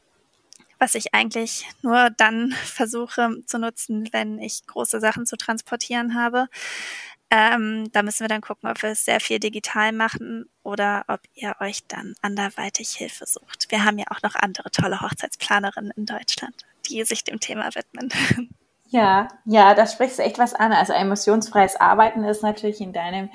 was 0.78 0.94
ich 0.94 1.14
eigentlich 1.14 1.66
nur 1.82 2.10
dann 2.10 2.52
versuche 2.64 3.42
zu 3.46 3.58
nutzen, 3.58 4.08
wenn 4.12 4.38
ich 4.38 4.66
große 4.66 5.00
Sachen 5.00 5.26
zu 5.26 5.36
transportieren 5.36 6.14
habe. 6.14 6.48
Ähm, 7.34 7.90
da 7.92 8.02
müssen 8.02 8.20
wir 8.20 8.28
dann 8.28 8.42
gucken, 8.42 8.68
ob 8.68 8.82
wir 8.82 8.90
es 8.90 9.06
sehr 9.06 9.18
viel 9.18 9.38
digital 9.38 9.92
machen 9.92 10.50
oder 10.62 11.04
ob 11.08 11.20
ihr 11.32 11.54
euch 11.60 11.86
dann 11.86 12.14
anderweitig 12.20 12.90
Hilfe 12.90 13.24
sucht. 13.26 13.70
Wir 13.70 13.84
haben 13.86 13.98
ja 13.98 14.04
auch 14.10 14.20
noch 14.22 14.34
andere 14.34 14.70
tolle 14.70 15.00
Hochzeitsplanerinnen 15.00 15.92
in 15.96 16.04
Deutschland, 16.04 16.54
die 16.86 17.02
sich 17.04 17.24
dem 17.24 17.40
Thema 17.40 17.70
widmen. 17.74 18.10
Ja, 18.92 19.28
ja, 19.46 19.72
da 19.72 19.86
sprichst 19.86 20.18
du 20.18 20.22
echt 20.22 20.38
was 20.38 20.52
an. 20.52 20.70
Also 20.70 20.92
emissionsfreies 20.92 21.76
Arbeiten 21.76 22.24
ist 22.24 22.42
natürlich 22.42 22.78
in 22.82 22.92
deinem 22.92 23.30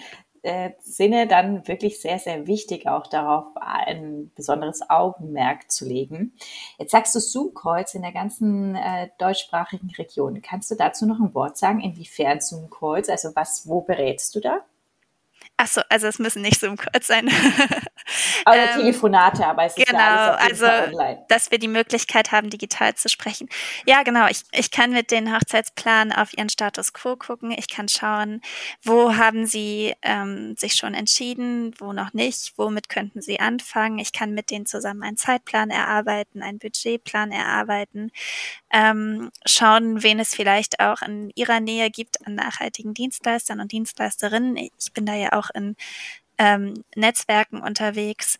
äh, 0.47 0.71
Sinne 0.79 1.27
dann 1.27 1.67
wirklich 1.67 1.99
sehr, 1.99 2.19
sehr 2.19 2.47
wichtig, 2.47 2.87
auch 2.87 3.07
darauf 3.07 3.45
ein 3.57 4.31
besonderes 4.33 4.89
Augenmerk 4.89 5.69
zu 5.69 5.85
legen. 5.85 6.33
Jetzt 6.79 6.91
sagst 6.91 7.13
du 7.13 7.19
Zoom-Calls 7.19 7.93
in 7.95 8.01
der 8.01 8.13
ganzen 8.13 8.75
äh, 8.75 9.09
deutschsprachigen 9.17 9.91
Region. 9.97 10.41
Kannst 10.41 10.71
du 10.71 10.75
dazu 10.75 11.05
noch 11.05 11.19
ein 11.19 11.33
Wort 11.33 11.57
sagen? 11.57 11.81
Inwiefern 11.81 12.39
Zoom-Calls? 12.39 13.09
Also 13.09 13.35
was, 13.35 13.67
wo 13.67 13.81
berätst 13.81 14.35
du 14.35 14.39
da? 14.39 14.61
Achso, 15.59 15.81
also 15.89 16.05
es 16.05 16.19
müssen 16.19 16.43
nicht 16.43 16.59
Zoom-Calls 16.59 17.07
sein. 17.07 17.29
Aber 18.45 18.57
ähm, 18.57 18.79
Telefonate, 18.79 19.45
aber 19.45 19.65
es 19.65 19.75
ist 19.75 19.85
genau, 19.85 19.99
ja 19.99 20.35
alles 20.35 20.61
also, 20.61 20.95
online. 20.95 21.25
dass 21.27 21.51
wir 21.51 21.59
die 21.59 21.67
Möglichkeit 21.67 22.31
haben, 22.31 22.49
digital 22.49 22.95
zu 22.95 23.09
sprechen. 23.09 23.49
Ja, 23.85 24.03
genau. 24.03 24.27
Ich, 24.27 24.43
ich 24.51 24.71
kann 24.71 24.91
mit 24.91 25.11
den 25.11 25.35
Hochzeitsplan 25.35 26.13
auf 26.13 26.37
ihren 26.37 26.47
Status 26.47 26.93
quo 26.93 27.17
gucken. 27.17 27.51
Ich 27.51 27.67
kann 27.67 27.89
schauen, 27.89 28.41
wo 28.83 29.15
haben 29.15 29.45
sie 29.45 29.93
ähm, 30.03 30.55
sich 30.57 30.75
schon 30.75 30.93
entschieden, 30.93 31.73
wo 31.79 31.91
noch 31.91 32.13
nicht, 32.13 32.53
womit 32.55 32.87
könnten 32.87 33.21
sie 33.21 33.39
anfangen. 33.39 33.99
Ich 33.99 34.13
kann 34.13 34.33
mit 34.33 34.51
denen 34.51 34.65
zusammen 34.65 35.03
einen 35.03 35.17
Zeitplan 35.17 35.69
erarbeiten, 35.69 36.41
einen 36.41 36.59
Budgetplan 36.59 37.31
erarbeiten, 37.31 38.11
ähm, 38.71 39.31
schauen, 39.45 40.03
wen 40.03 40.19
es 40.19 40.33
vielleicht 40.33 40.79
auch 40.79 41.01
in 41.01 41.31
ihrer 41.35 41.59
Nähe 41.59 41.89
gibt 41.89 42.25
an 42.25 42.35
nachhaltigen 42.35 42.93
Dienstleistern 42.93 43.59
und 43.59 43.71
Dienstleisterinnen. 43.71 44.55
Ich 44.57 44.93
bin 44.93 45.05
da 45.05 45.13
ja 45.13 45.33
auch 45.33 45.46
in 45.53 45.75
ähm, 46.37 46.83
Netzwerken 46.95 47.61
unterwegs. 47.61 48.37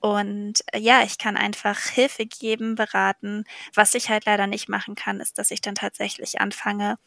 Und 0.00 0.62
äh, 0.72 0.78
ja, 0.78 1.02
ich 1.02 1.18
kann 1.18 1.36
einfach 1.36 1.78
Hilfe 1.78 2.26
geben, 2.26 2.74
beraten. 2.74 3.44
Was 3.74 3.94
ich 3.94 4.10
halt 4.10 4.26
leider 4.26 4.46
nicht 4.46 4.68
machen 4.68 4.94
kann, 4.94 5.20
ist, 5.20 5.38
dass 5.38 5.50
ich 5.50 5.60
dann 5.60 5.74
tatsächlich 5.74 6.40
anfange, 6.40 6.98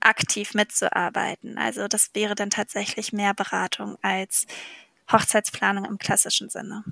aktiv 0.00 0.54
mitzuarbeiten. 0.54 1.58
Also 1.58 1.88
das 1.88 2.14
wäre 2.14 2.34
dann 2.34 2.50
tatsächlich 2.50 3.12
mehr 3.12 3.34
Beratung 3.34 3.96
als 4.02 4.46
Hochzeitsplanung 5.10 5.84
im 5.84 5.98
klassischen 5.98 6.48
Sinne. 6.48 6.84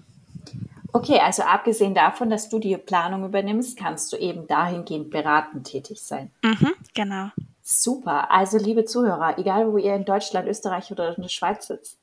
Okay, 0.92 1.18
also 1.18 1.42
abgesehen 1.42 1.94
davon, 1.94 2.31
dass 2.31 2.49
du 2.49 2.61
die 2.61 2.77
Planung 2.77 3.25
übernimmst, 3.25 3.77
kannst 3.77 4.12
du 4.12 4.16
eben 4.16 4.47
dahingehend 4.47 5.11
beratend 5.11 5.66
tätig 5.66 6.01
sein. 6.01 6.31
Mhm, 6.42 6.73
genau. 6.94 7.31
Super. 7.66 8.31
Also 8.31 8.59
liebe 8.59 8.85
Zuhörer, 8.85 9.38
egal 9.38 9.72
wo 9.72 9.79
ihr 9.79 9.94
in 9.94 10.05
Deutschland, 10.05 10.46
Österreich 10.46 10.92
oder 10.92 11.16
in 11.16 11.22
der 11.22 11.31
Schweiz 11.31 11.66
sitzt, 11.66 11.98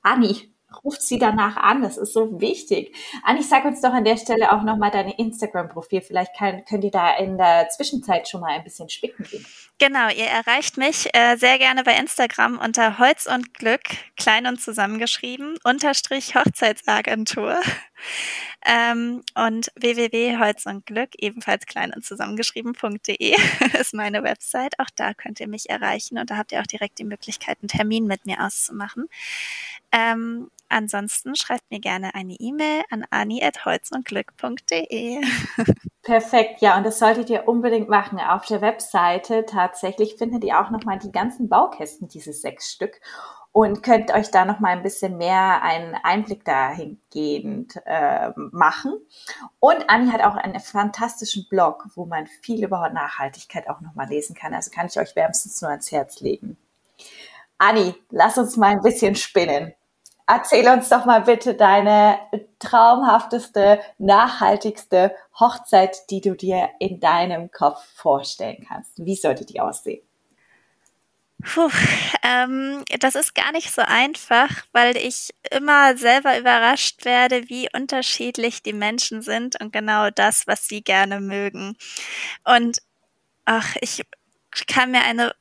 Anni, 0.00 0.51
ruft 0.84 1.02
sie 1.02 1.18
danach 1.18 1.56
an. 1.56 1.82
Das 1.82 1.96
ist 1.96 2.12
so 2.12 2.40
wichtig. 2.40 2.94
Anni, 3.24 3.42
sag 3.42 3.64
uns 3.64 3.80
doch 3.80 3.92
an 3.92 4.04
der 4.04 4.16
Stelle 4.16 4.52
auch 4.52 4.62
nochmal 4.62 4.90
deine 4.90 5.18
Instagram-Profil. 5.18 6.02
Vielleicht 6.02 6.36
kann, 6.36 6.64
könnt 6.64 6.84
ihr 6.84 6.90
da 6.90 7.16
in 7.16 7.38
der 7.38 7.68
Zwischenzeit 7.70 8.28
schon 8.28 8.40
mal 8.40 8.50
ein 8.50 8.64
bisschen 8.64 8.88
spicken 8.88 9.24
gehen. 9.24 9.44
Genau, 9.78 10.08
ihr 10.10 10.26
erreicht 10.26 10.76
mich 10.76 11.12
äh, 11.12 11.36
sehr 11.36 11.58
gerne 11.58 11.82
bei 11.82 11.96
Instagram 11.96 12.58
unter 12.58 12.98
Holz 12.98 13.26
und 13.26 13.54
Glück, 13.54 13.82
klein 14.16 14.46
und 14.46 14.60
zusammengeschrieben, 14.60 15.58
unterstrich 15.64 16.34
Hochzeitsagentur. 16.34 17.56
Ähm, 18.64 19.22
und 19.34 19.72
www.holz 19.74 20.66
und 20.66 20.86
Glück, 20.86 21.10
ebenfalls 21.18 21.66
klein 21.66 21.92
und 21.92 22.04
zusammengeschrieben.de 22.04 23.36
ist 23.80 23.94
meine 23.94 24.22
Website. 24.22 24.78
Auch 24.78 24.90
da 24.94 25.14
könnt 25.14 25.40
ihr 25.40 25.48
mich 25.48 25.68
erreichen 25.68 26.16
und 26.18 26.30
da 26.30 26.36
habt 26.36 26.52
ihr 26.52 26.60
auch 26.60 26.66
direkt 26.66 27.00
die 27.00 27.04
Möglichkeit, 27.04 27.58
einen 27.60 27.68
Termin 27.68 28.06
mit 28.06 28.24
mir 28.24 28.40
auszumachen. 28.40 29.08
Ähm, 29.92 30.50
ansonsten 30.68 31.36
schreibt 31.36 31.70
mir 31.70 31.80
gerne 31.80 32.14
eine 32.14 32.34
E-Mail 32.34 32.82
an 32.90 33.06
ani.holzundglück.de. 33.10 35.22
Perfekt, 36.02 36.60
ja, 36.62 36.76
und 36.76 36.84
das 36.84 36.98
solltet 36.98 37.30
ihr 37.30 37.46
unbedingt 37.46 37.88
machen. 37.88 38.18
Auf 38.18 38.44
der 38.46 38.60
Webseite 38.60 39.46
tatsächlich 39.46 40.16
findet 40.16 40.42
ihr 40.44 40.60
auch 40.60 40.70
nochmal 40.70 40.98
die 40.98 41.12
ganzen 41.12 41.48
Baukästen, 41.48 42.08
diese 42.08 42.32
sechs 42.32 42.72
Stück 42.72 43.00
und 43.52 43.82
könnt 43.82 44.12
euch 44.12 44.30
da 44.30 44.46
noch 44.46 44.60
mal 44.60 44.70
ein 44.70 44.82
bisschen 44.82 45.18
mehr 45.18 45.62
einen 45.62 45.94
Einblick 45.94 46.44
dahingehend 46.44 47.74
äh, 47.84 48.30
machen. 48.50 48.94
Und 49.60 49.88
Anni 49.88 50.10
hat 50.10 50.22
auch 50.22 50.36
einen 50.36 50.58
fantastischen 50.58 51.46
Blog, 51.50 51.86
wo 51.94 52.06
man 52.06 52.26
viel 52.26 52.64
über 52.64 52.88
Nachhaltigkeit 52.88 53.68
auch 53.68 53.82
noch 53.82 53.94
mal 53.94 54.08
lesen 54.08 54.34
kann. 54.34 54.54
Also 54.54 54.70
kann 54.70 54.86
ich 54.86 54.98
euch 54.98 55.14
wärmstens 55.14 55.60
nur 55.60 55.70
ans 55.70 55.92
Herz 55.92 56.20
legen. 56.20 56.56
Anni, 57.58 57.94
lass 58.10 58.38
uns 58.38 58.56
mal 58.56 58.70
ein 58.70 58.82
bisschen 58.82 59.14
spinnen. 59.14 59.74
Erzähl 60.34 60.66
uns 60.68 60.88
doch 60.88 61.04
mal 61.04 61.20
bitte 61.20 61.52
deine 61.52 62.18
traumhafteste, 62.58 63.80
nachhaltigste 63.98 65.14
Hochzeit, 65.38 66.08
die 66.08 66.22
du 66.22 66.34
dir 66.34 66.70
in 66.78 67.00
deinem 67.00 67.50
Kopf 67.50 67.84
vorstellen 67.94 68.64
kannst. 68.66 68.92
Wie 69.04 69.14
sollte 69.14 69.44
die 69.44 69.60
aussehen? 69.60 70.00
Puh, 71.44 71.68
ähm, 72.22 72.82
das 72.98 73.14
ist 73.14 73.34
gar 73.34 73.52
nicht 73.52 73.74
so 73.74 73.82
einfach, 73.82 74.48
weil 74.72 74.96
ich 74.96 75.34
immer 75.50 75.98
selber 75.98 76.38
überrascht 76.38 77.04
werde, 77.04 77.50
wie 77.50 77.68
unterschiedlich 77.74 78.62
die 78.62 78.72
Menschen 78.72 79.20
sind 79.20 79.60
und 79.60 79.70
genau 79.70 80.08
das, 80.08 80.46
was 80.46 80.66
sie 80.66 80.82
gerne 80.82 81.20
mögen. 81.20 81.76
Und 82.44 82.78
ach, 83.44 83.76
ich 83.82 84.02
kann 84.66 84.92
mir 84.92 85.02
eine 85.02 85.34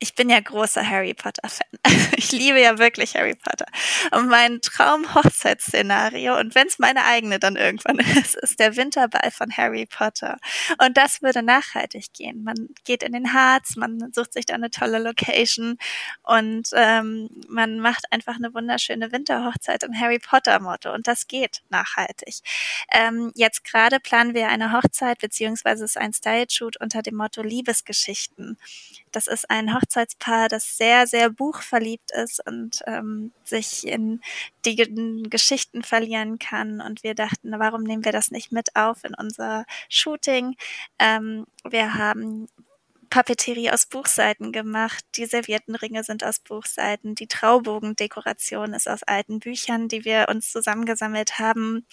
ich 0.00 0.14
bin 0.14 0.30
ja 0.30 0.38
großer 0.38 0.88
Harry 0.88 1.14
Potter-Fan. 1.14 1.68
Ich 2.16 2.32
liebe 2.32 2.60
ja 2.60 2.78
wirklich 2.78 3.14
Harry 3.14 3.34
Potter. 3.36 3.66
Und 4.10 4.28
mein 4.28 4.60
Traum-Hochzeitsszenario, 4.60 6.36
und 6.38 6.54
wenn 6.54 6.66
es 6.66 6.78
meine 6.78 7.04
eigene 7.04 7.38
dann 7.38 7.56
irgendwann 7.56 7.98
ist, 8.18 8.34
ist 8.34 8.58
der 8.58 8.76
Winterball 8.76 9.30
von 9.30 9.56
Harry 9.56 9.86
Potter. 9.86 10.36
Und 10.84 10.96
das 10.96 11.22
würde 11.22 11.42
nachhaltig 11.42 12.12
gehen. 12.12 12.42
Man 12.42 12.68
geht 12.84 13.02
in 13.02 13.12
den 13.12 13.32
Harz, 13.32 13.76
man 13.76 14.12
sucht 14.12 14.32
sich 14.32 14.46
da 14.46 14.54
eine 14.54 14.70
tolle 14.70 14.98
Location 14.98 15.78
und 16.24 16.68
ähm, 16.74 17.30
man 17.48 17.78
macht 17.78 18.12
einfach 18.12 18.36
eine 18.36 18.52
wunderschöne 18.52 19.12
Winterhochzeit 19.12 19.84
im 19.84 19.98
Harry 19.98 20.18
Potter-Motto. 20.18 20.92
Und 20.92 21.06
das 21.06 21.28
geht 21.28 21.62
nachhaltig. 21.70 22.40
Ähm, 22.92 23.32
jetzt 23.36 23.64
gerade 23.64 24.00
planen 24.00 24.34
wir 24.34 24.48
eine 24.48 24.72
Hochzeit, 24.72 25.20
beziehungsweise 25.20 25.84
ist 25.84 25.96
ein 25.96 26.12
Style-Shoot 26.12 26.80
unter 26.80 27.02
dem 27.02 27.14
Motto 27.14 27.42
Liebesgeschichten. 27.42 28.58
Das 29.12 29.26
ist 29.26 29.50
ein 29.50 29.74
Hochzeit 29.74 29.98
Hochzeitspaar, 29.98 30.48
das 30.48 30.76
sehr, 30.76 31.06
sehr 31.06 31.30
buchverliebt 31.30 32.10
ist 32.12 32.46
und 32.46 32.80
ähm, 32.86 33.32
sich 33.44 33.86
in 33.86 34.20
die 34.64 34.76
Geschichten 35.28 35.82
verlieren 35.82 36.38
kann. 36.38 36.80
Und 36.80 37.02
wir 37.02 37.14
dachten, 37.14 37.52
warum 37.58 37.82
nehmen 37.82 38.04
wir 38.04 38.12
das 38.12 38.30
nicht 38.30 38.52
mit 38.52 38.76
auf 38.76 39.04
in 39.04 39.14
unser 39.14 39.64
Shooting? 39.88 40.56
Ähm, 40.98 41.46
wir 41.68 41.94
haben 41.94 42.48
Papeterie 43.08 43.70
aus 43.70 43.86
Buchseiten 43.86 44.52
gemacht. 44.52 45.04
Die 45.16 45.26
Serviettenringe 45.26 46.04
sind 46.04 46.24
aus 46.24 46.38
Buchseiten. 46.40 47.14
Die 47.14 47.26
Traubogendekoration 47.26 48.74
ist 48.74 48.88
aus 48.88 49.02
alten 49.02 49.40
Büchern, 49.40 49.88
die 49.88 50.04
wir 50.04 50.26
uns 50.28 50.52
zusammengesammelt 50.52 51.38
haben 51.38 51.86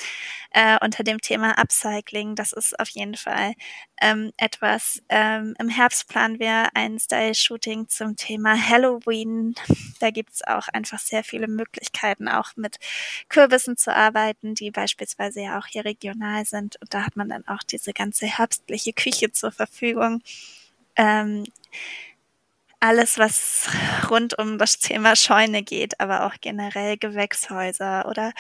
äh, 0.52 0.78
unter 0.82 1.04
dem 1.04 1.22
Thema 1.22 1.58
Upcycling. 1.58 2.36
Das 2.36 2.54
ist 2.54 2.80
auf 2.80 2.90
jeden 2.90 3.16
Fall 3.16 3.54
ähm, 4.02 4.32
etwas. 4.38 5.02
Ähm, 5.10 5.56
Im 5.60 5.70
Herbst 5.70 6.08
planen 6.08 6.40
wir 6.40 6.70
ein 6.76 7.00
Style-Shooting 7.00 7.88
zum 7.90 8.16
Thema 8.16 8.56
Halloween. 8.58 9.56
Da 10.00 10.12
gibt's 10.12 10.44
auch 10.46 10.68
einfach 10.70 11.00
sehr 11.00 11.24
viele 11.24 11.48
Möglichkeiten, 11.48 12.28
auch 12.28 12.56
mit 12.56 12.78
Kürbissen 13.30 13.78
zu 13.78 13.96
arbeiten, 13.96 14.56
die 14.56 14.72
beispielsweise 14.72 15.42
ja 15.42 15.60
auch 15.60 15.68
hier 15.68 15.86
regional 15.86 16.46
sind. 16.46 16.76
Und 16.82 16.94
da 16.94 17.06
hat 17.06 17.16
man 17.16 17.30
dann 17.30 17.48
auch 17.48 17.64
diese 17.64 17.94
ganze 17.94 18.26
herbstliche 18.26 18.94
Küche 18.94 19.32
zur 19.32 19.52
Verfügung 19.52 20.22
ähm, 20.96 21.44
alles, 22.86 23.18
was 23.18 23.68
rund 24.12 24.38
um 24.38 24.58
das 24.58 24.78
Thema 24.78 25.16
Scheune 25.16 25.64
geht, 25.64 26.00
aber 26.00 26.26
auch 26.26 26.36
generell 26.40 26.98
Gewächshäuser 26.98 28.08
oder 28.08 28.32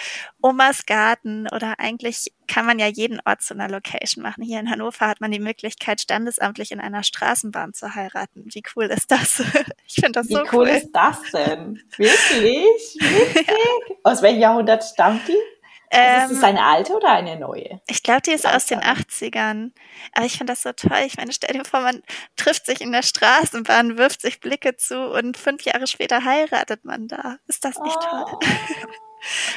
Omas 0.41 0.85
Garten 0.85 1.47
oder 1.47 1.79
eigentlich 1.79 2.31
kann 2.47 2.65
man 2.65 2.77
ja 2.77 2.85
jeden 2.85 3.19
Ort 3.25 3.41
zu 3.41 3.55
einer 3.55 3.69
Location 3.69 4.21
machen. 4.21 4.43
Hier 4.43 4.59
in 4.59 4.69
Hannover 4.69 5.07
hat 5.07 5.19
man 5.19 5.31
die 5.31 5.39
Möglichkeit, 5.39 6.01
standesamtlich 6.01 6.71
in 6.71 6.79
einer 6.79 7.01
Straßenbahn 7.01 7.73
zu 7.73 7.95
heiraten. 7.95 8.43
Wie 8.45 8.61
cool 8.75 8.85
ist 8.85 9.11
das? 9.11 9.41
Ich 9.87 9.95
finde 9.95 10.13
das 10.13 10.29
Wie 10.29 10.33
so 10.33 10.39
cool. 10.39 10.45
Wie 10.51 10.55
cool 10.55 10.67
ist 10.67 10.91
das 10.91 11.21
denn? 11.31 11.81
Wirklich? 11.97 12.97
Wirklich? 12.99 13.47
Ja. 13.47 13.95
Aus 14.03 14.21
welchem 14.21 14.39
Jahrhundert 14.39 14.83
stammt 14.83 15.27
die? 15.27 15.37
Also 15.89 16.33
ist 16.33 16.37
es 16.39 16.43
ähm, 16.43 16.49
eine 16.49 16.63
alte 16.63 16.93
oder 16.93 17.11
eine 17.11 17.37
neue? 17.37 17.81
Ich 17.87 18.03
glaube, 18.03 18.21
die 18.21 18.31
ist 18.31 18.47
aus 18.47 18.65
den 18.65 18.81
80ern. 18.81 19.71
Aber 20.13 20.25
ich 20.25 20.37
finde 20.37 20.53
das 20.53 20.63
so 20.63 20.71
toll. 20.73 21.03
Ich 21.05 21.17
meine, 21.17 21.31
stell 21.31 21.53
dir 21.57 21.65
vor, 21.65 21.81
man 21.81 22.03
trifft 22.35 22.65
sich 22.65 22.81
in 22.81 22.91
der 22.91 23.03
Straßenbahn, 23.03 23.97
wirft 23.97 24.21
sich 24.21 24.39
Blicke 24.39 24.75
zu 24.75 25.11
und 25.11 25.37
fünf 25.37 25.63
Jahre 25.63 25.87
später 25.87 26.23
heiratet 26.23 26.85
man 26.85 27.07
da. 27.07 27.37
Ist 27.47 27.65
das 27.65 27.79
nicht 27.79 27.97
oh. 28.11 28.25
toll? 28.25 28.39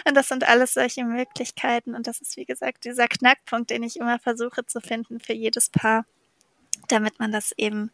Und 0.07 0.16
das 0.16 0.29
sind 0.29 0.49
alles 0.49 0.74
solche 0.74 1.05
Möglichkeiten. 1.05 1.95
Und 1.95 2.07
das 2.07 2.20
ist, 2.20 2.37
wie 2.37 2.47
gesagt, 2.47 2.85
dieser 2.85 3.07
Knackpunkt, 3.07 3.70
den 3.70 3.83
ich 3.83 3.97
immer 3.97 4.18
versuche 4.18 4.64
zu 4.64 4.81
finden 4.81 5.20
für 5.20 5.35
jedes 5.35 5.68
Paar, 5.68 6.07
damit 6.89 7.18
man 7.18 7.33
das 7.33 7.53
eben 7.57 7.91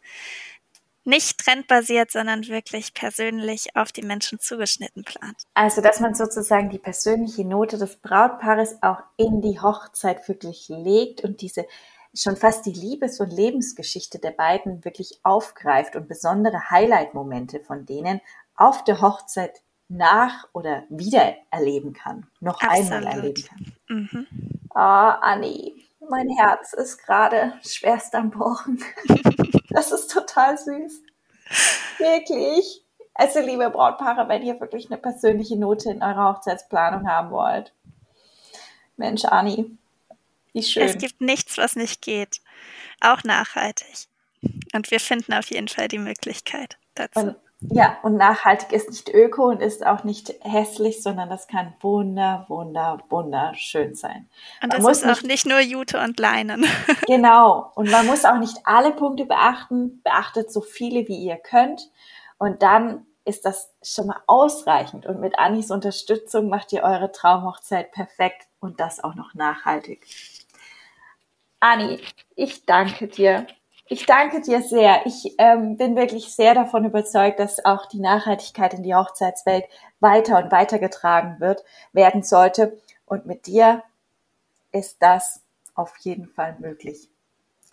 nicht 1.05 1.37
trendbasiert, 1.39 2.11
sondern 2.11 2.47
wirklich 2.47 2.93
persönlich 2.93 3.75
auf 3.75 3.91
die 3.91 4.01
Menschen 4.01 4.39
zugeschnitten 4.39 5.03
plant. 5.03 5.43
Also, 5.53 5.81
dass 5.81 5.99
man 5.99 6.15
sozusagen 6.15 6.69
die 6.69 6.79
persönliche 6.79 7.45
Note 7.45 7.77
des 7.77 7.97
Brautpaares 7.97 8.81
auch 8.81 9.01
in 9.17 9.41
die 9.41 9.59
Hochzeit 9.59 10.27
wirklich 10.27 10.67
legt 10.69 11.23
und 11.23 11.41
diese 11.41 11.65
schon 12.13 12.37
fast 12.37 12.65
die 12.65 12.73
Liebes- 12.73 13.19
und 13.19 13.31
Lebensgeschichte 13.31 14.19
der 14.19 14.31
beiden 14.31 14.83
wirklich 14.85 15.19
aufgreift 15.23 15.95
und 15.95 16.07
besondere 16.07 16.69
Highlight-Momente 16.69 17.59
von 17.59 17.85
denen 17.85 18.21
auf 18.55 18.83
der 18.83 19.01
Hochzeit 19.01 19.61
nach 19.87 20.47
oder 20.53 20.83
wieder 20.89 21.35
erleben 21.51 21.93
kann, 21.93 22.27
noch 22.39 22.61
Absolut. 22.61 22.91
einmal 22.91 23.13
erleben 23.13 23.43
kann. 23.43 23.73
Mhm. 23.89 24.27
Oh, 24.73 24.79
Anni, 24.79 25.84
mein 26.09 26.29
Herz 26.29 26.73
ist 26.73 26.97
gerade 26.97 27.53
schwerst 27.65 28.15
am 28.15 28.31
Bochen. 28.31 28.83
Das 29.69 29.91
ist 29.91 30.09
total 30.09 30.57
süß. 30.57 31.01
Wirklich. 31.97 32.85
Also, 33.13 33.41
liebe 33.41 33.69
Brautpaare, 33.69 34.29
wenn 34.29 34.41
ihr 34.41 34.57
wirklich 34.61 34.89
eine 34.89 34.97
persönliche 34.97 35.57
Note 35.59 35.91
in 35.91 36.01
eurer 36.01 36.33
Hochzeitsplanung 36.33 37.09
haben 37.09 37.29
wollt. 37.29 37.73
Mensch, 38.95 39.25
Anni, 39.25 39.77
wie 40.53 40.63
schön. 40.63 40.83
Es 40.83 40.97
gibt 40.97 41.19
nichts, 41.19 41.57
was 41.57 41.75
nicht 41.75 42.01
geht. 42.01 42.39
Auch 43.01 43.25
nachhaltig. 43.25 44.07
Und 44.73 44.91
wir 44.91 45.01
finden 45.01 45.33
auf 45.33 45.51
jeden 45.51 45.67
Fall 45.67 45.89
die 45.89 45.99
Möglichkeit 45.99 46.77
dazu. 46.93 47.19
Und 47.19 47.35
ja, 47.69 47.97
und 48.03 48.17
nachhaltig 48.17 48.71
ist 48.71 48.89
nicht 48.89 49.09
öko 49.09 49.45
und 49.45 49.61
ist 49.61 49.85
auch 49.85 50.03
nicht 50.03 50.33
hässlich, 50.41 51.01
sondern 51.01 51.29
das 51.29 51.47
kann 51.47 51.73
wunder, 51.81 52.45
wunder, 52.47 52.99
wunderschön 53.09 53.95
sein. 53.95 54.29
Und 54.61 54.69
man 54.69 54.83
das 54.83 55.01
ist 55.01 55.09
auch 55.09 55.23
nicht 55.23 55.45
nur 55.45 55.59
Jute 55.59 55.99
und 55.99 56.19
Leinen. 56.19 56.65
Genau. 57.07 57.71
Und 57.75 57.91
man 57.91 58.05
muss 58.07 58.25
auch 58.25 58.37
nicht 58.37 58.57
alle 58.63 58.91
Punkte 58.91 59.25
beachten. 59.25 60.01
Beachtet 60.03 60.51
so 60.51 60.61
viele, 60.61 61.07
wie 61.07 61.17
ihr 61.17 61.37
könnt. 61.37 61.89
Und 62.37 62.61
dann 62.61 63.05
ist 63.25 63.45
das 63.45 63.73
schon 63.83 64.07
mal 64.07 64.21
ausreichend. 64.27 65.05
Und 65.05 65.19
mit 65.19 65.37
Annis 65.37 65.71
Unterstützung 65.71 66.49
macht 66.49 66.73
ihr 66.73 66.83
eure 66.83 67.11
Traumhochzeit 67.11 67.91
perfekt 67.91 68.47
und 68.59 68.79
das 68.79 69.03
auch 69.03 69.15
noch 69.15 69.33
nachhaltig. 69.33 70.07
Anni, 71.59 71.99
ich 72.35 72.65
danke 72.65 73.07
dir 73.07 73.47
ich 73.87 74.05
danke 74.05 74.41
dir 74.41 74.61
sehr. 74.61 75.05
Ich 75.05 75.35
ähm, 75.37 75.77
bin 75.77 75.95
wirklich 75.95 76.33
sehr 76.33 76.55
davon 76.55 76.85
überzeugt, 76.85 77.39
dass 77.39 77.63
auch 77.63 77.85
die 77.85 77.99
Nachhaltigkeit 77.99 78.73
in 78.73 78.83
die 78.83 78.95
Hochzeitswelt 78.95 79.65
weiter 79.99 80.43
und 80.43 80.51
weiter 80.51 80.79
getragen 80.79 81.39
wird, 81.39 81.63
werden 81.93 82.23
sollte. 82.23 82.81
Und 83.05 83.25
mit 83.25 83.45
dir 83.45 83.83
ist 84.71 84.97
das 85.01 85.41
auf 85.75 85.95
jeden 85.97 86.27
Fall 86.27 86.55
möglich. 86.59 87.09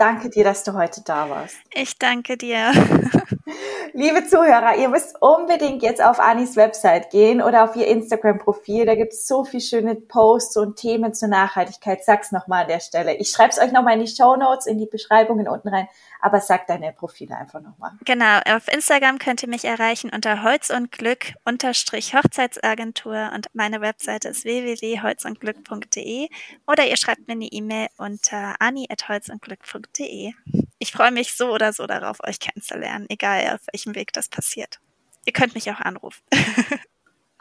Danke 0.03 0.31
dir, 0.31 0.43
dass 0.43 0.65
du 0.65 0.73
heute 0.73 1.01
da 1.05 1.31
warst. 1.31 1.55
Ich 1.73 1.97
danke 1.97 2.37
dir. 2.37 2.73
Liebe 3.93 4.27
Zuhörer, 4.27 4.75
ihr 4.77 4.89
müsst 4.89 5.15
unbedingt 5.21 5.81
jetzt 5.81 6.03
auf 6.03 6.19
Anis 6.19 6.57
Website 6.57 7.11
gehen 7.11 7.41
oder 7.41 7.63
auf 7.63 7.77
ihr 7.77 7.87
Instagram-Profil. 7.87 8.85
Da 8.85 8.97
gibt 8.97 9.13
es 9.13 9.29
so 9.29 9.45
viele 9.45 9.63
schöne 9.63 9.95
Posts 9.95 10.57
und 10.57 10.75
Themen 10.75 11.15
zur 11.15 11.29
Nachhaltigkeit. 11.29 12.03
Sag's 12.03 12.33
nochmal 12.33 12.63
an 12.63 12.69
der 12.69 12.81
Stelle. 12.81 13.15
Ich 13.15 13.31
schreibe 13.31 13.51
es 13.51 13.61
euch 13.61 13.71
nochmal 13.71 13.95
in 13.95 14.05
die 14.05 14.13
Show 14.13 14.35
Notes, 14.35 14.67
in 14.67 14.79
die 14.79 14.87
Beschreibungen 14.87 15.47
unten 15.47 15.69
rein. 15.69 15.87
Aber 16.25 16.41
sag 16.41 16.69
deine 16.69 16.93
Profile 16.93 17.37
einfach 17.37 17.61
nochmal. 17.61 17.91
Genau, 18.05 18.39
auf 18.47 18.69
Instagram 18.69 19.19
könnt 19.19 19.43
ihr 19.43 19.49
mich 19.49 19.65
erreichen 19.65 20.09
unter 20.15 20.45
Holz 20.45 20.71
und 20.71 20.93
Glück 20.93 21.35
unterstrich 21.45 22.15
Hochzeitsagentur 22.15 23.33
und 23.35 23.49
meine 23.55 23.81
Webseite 23.81 24.29
ist 24.29 24.45
www.holzundglück.de 24.45 26.29
oder 26.69 26.87
ihr 26.87 26.97
schreibt 26.97 27.27
mir 27.27 27.35
eine 27.35 27.47
E-Mail 27.47 27.89
unter 27.97 28.55
ani.holzundglück.de. 28.61 30.33
Ich 30.79 30.93
freue 30.93 31.11
mich 31.11 31.35
so 31.35 31.53
oder 31.53 31.73
so 31.73 31.89
darauf, 31.89 32.19
euch 32.25 32.39
kennenzulernen, 32.39 33.07
egal 33.09 33.55
auf 33.55 33.61
welchem 33.73 33.97
Weg 33.97 34.13
das 34.13 34.29
passiert. 34.29 34.81
Ihr 35.25 35.33
könnt 35.33 35.57
mich 35.57 35.69
auch 35.73 35.81
anrufen. 35.81 36.23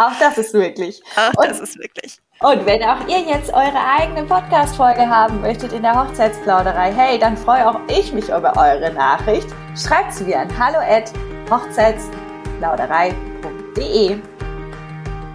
Auch 0.01 0.17
das 0.19 0.37
ist 0.39 0.55
möglich. 0.55 1.03
Auch 1.15 1.33
und, 1.35 1.49
das 1.49 1.59
ist 1.59 1.77
wirklich. 1.77 2.17
Und 2.39 2.65
wenn 2.65 2.81
auch 2.81 3.07
ihr 3.07 3.19
jetzt 3.19 3.53
eure 3.53 3.77
eigene 3.77 4.23
Podcast-Folge 4.23 5.07
haben 5.07 5.41
möchtet 5.41 5.73
in 5.73 5.83
der 5.83 5.93
Hochzeitsplauderei, 5.93 6.91
hey, 6.91 7.19
dann 7.19 7.37
freue 7.37 7.69
auch 7.69 7.79
ich 7.87 8.11
mich 8.11 8.29
über 8.29 8.57
eure 8.57 8.91
Nachricht. 8.91 9.47
Schreibt 9.77 10.13
sie 10.13 10.23
mir 10.23 10.39
an 10.39 10.49
hallo 10.57 10.79
at 10.79 11.13
hochzeitsplauderei.de. 11.51 14.17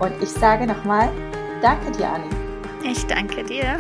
Und 0.01 0.21
ich 0.21 0.31
sage 0.31 0.67
nochmal, 0.67 1.13
danke 1.63 1.93
dir, 1.93 2.09
Anni. 2.09 2.27
Ich 2.83 3.07
danke 3.07 3.45
dir. 3.45 3.79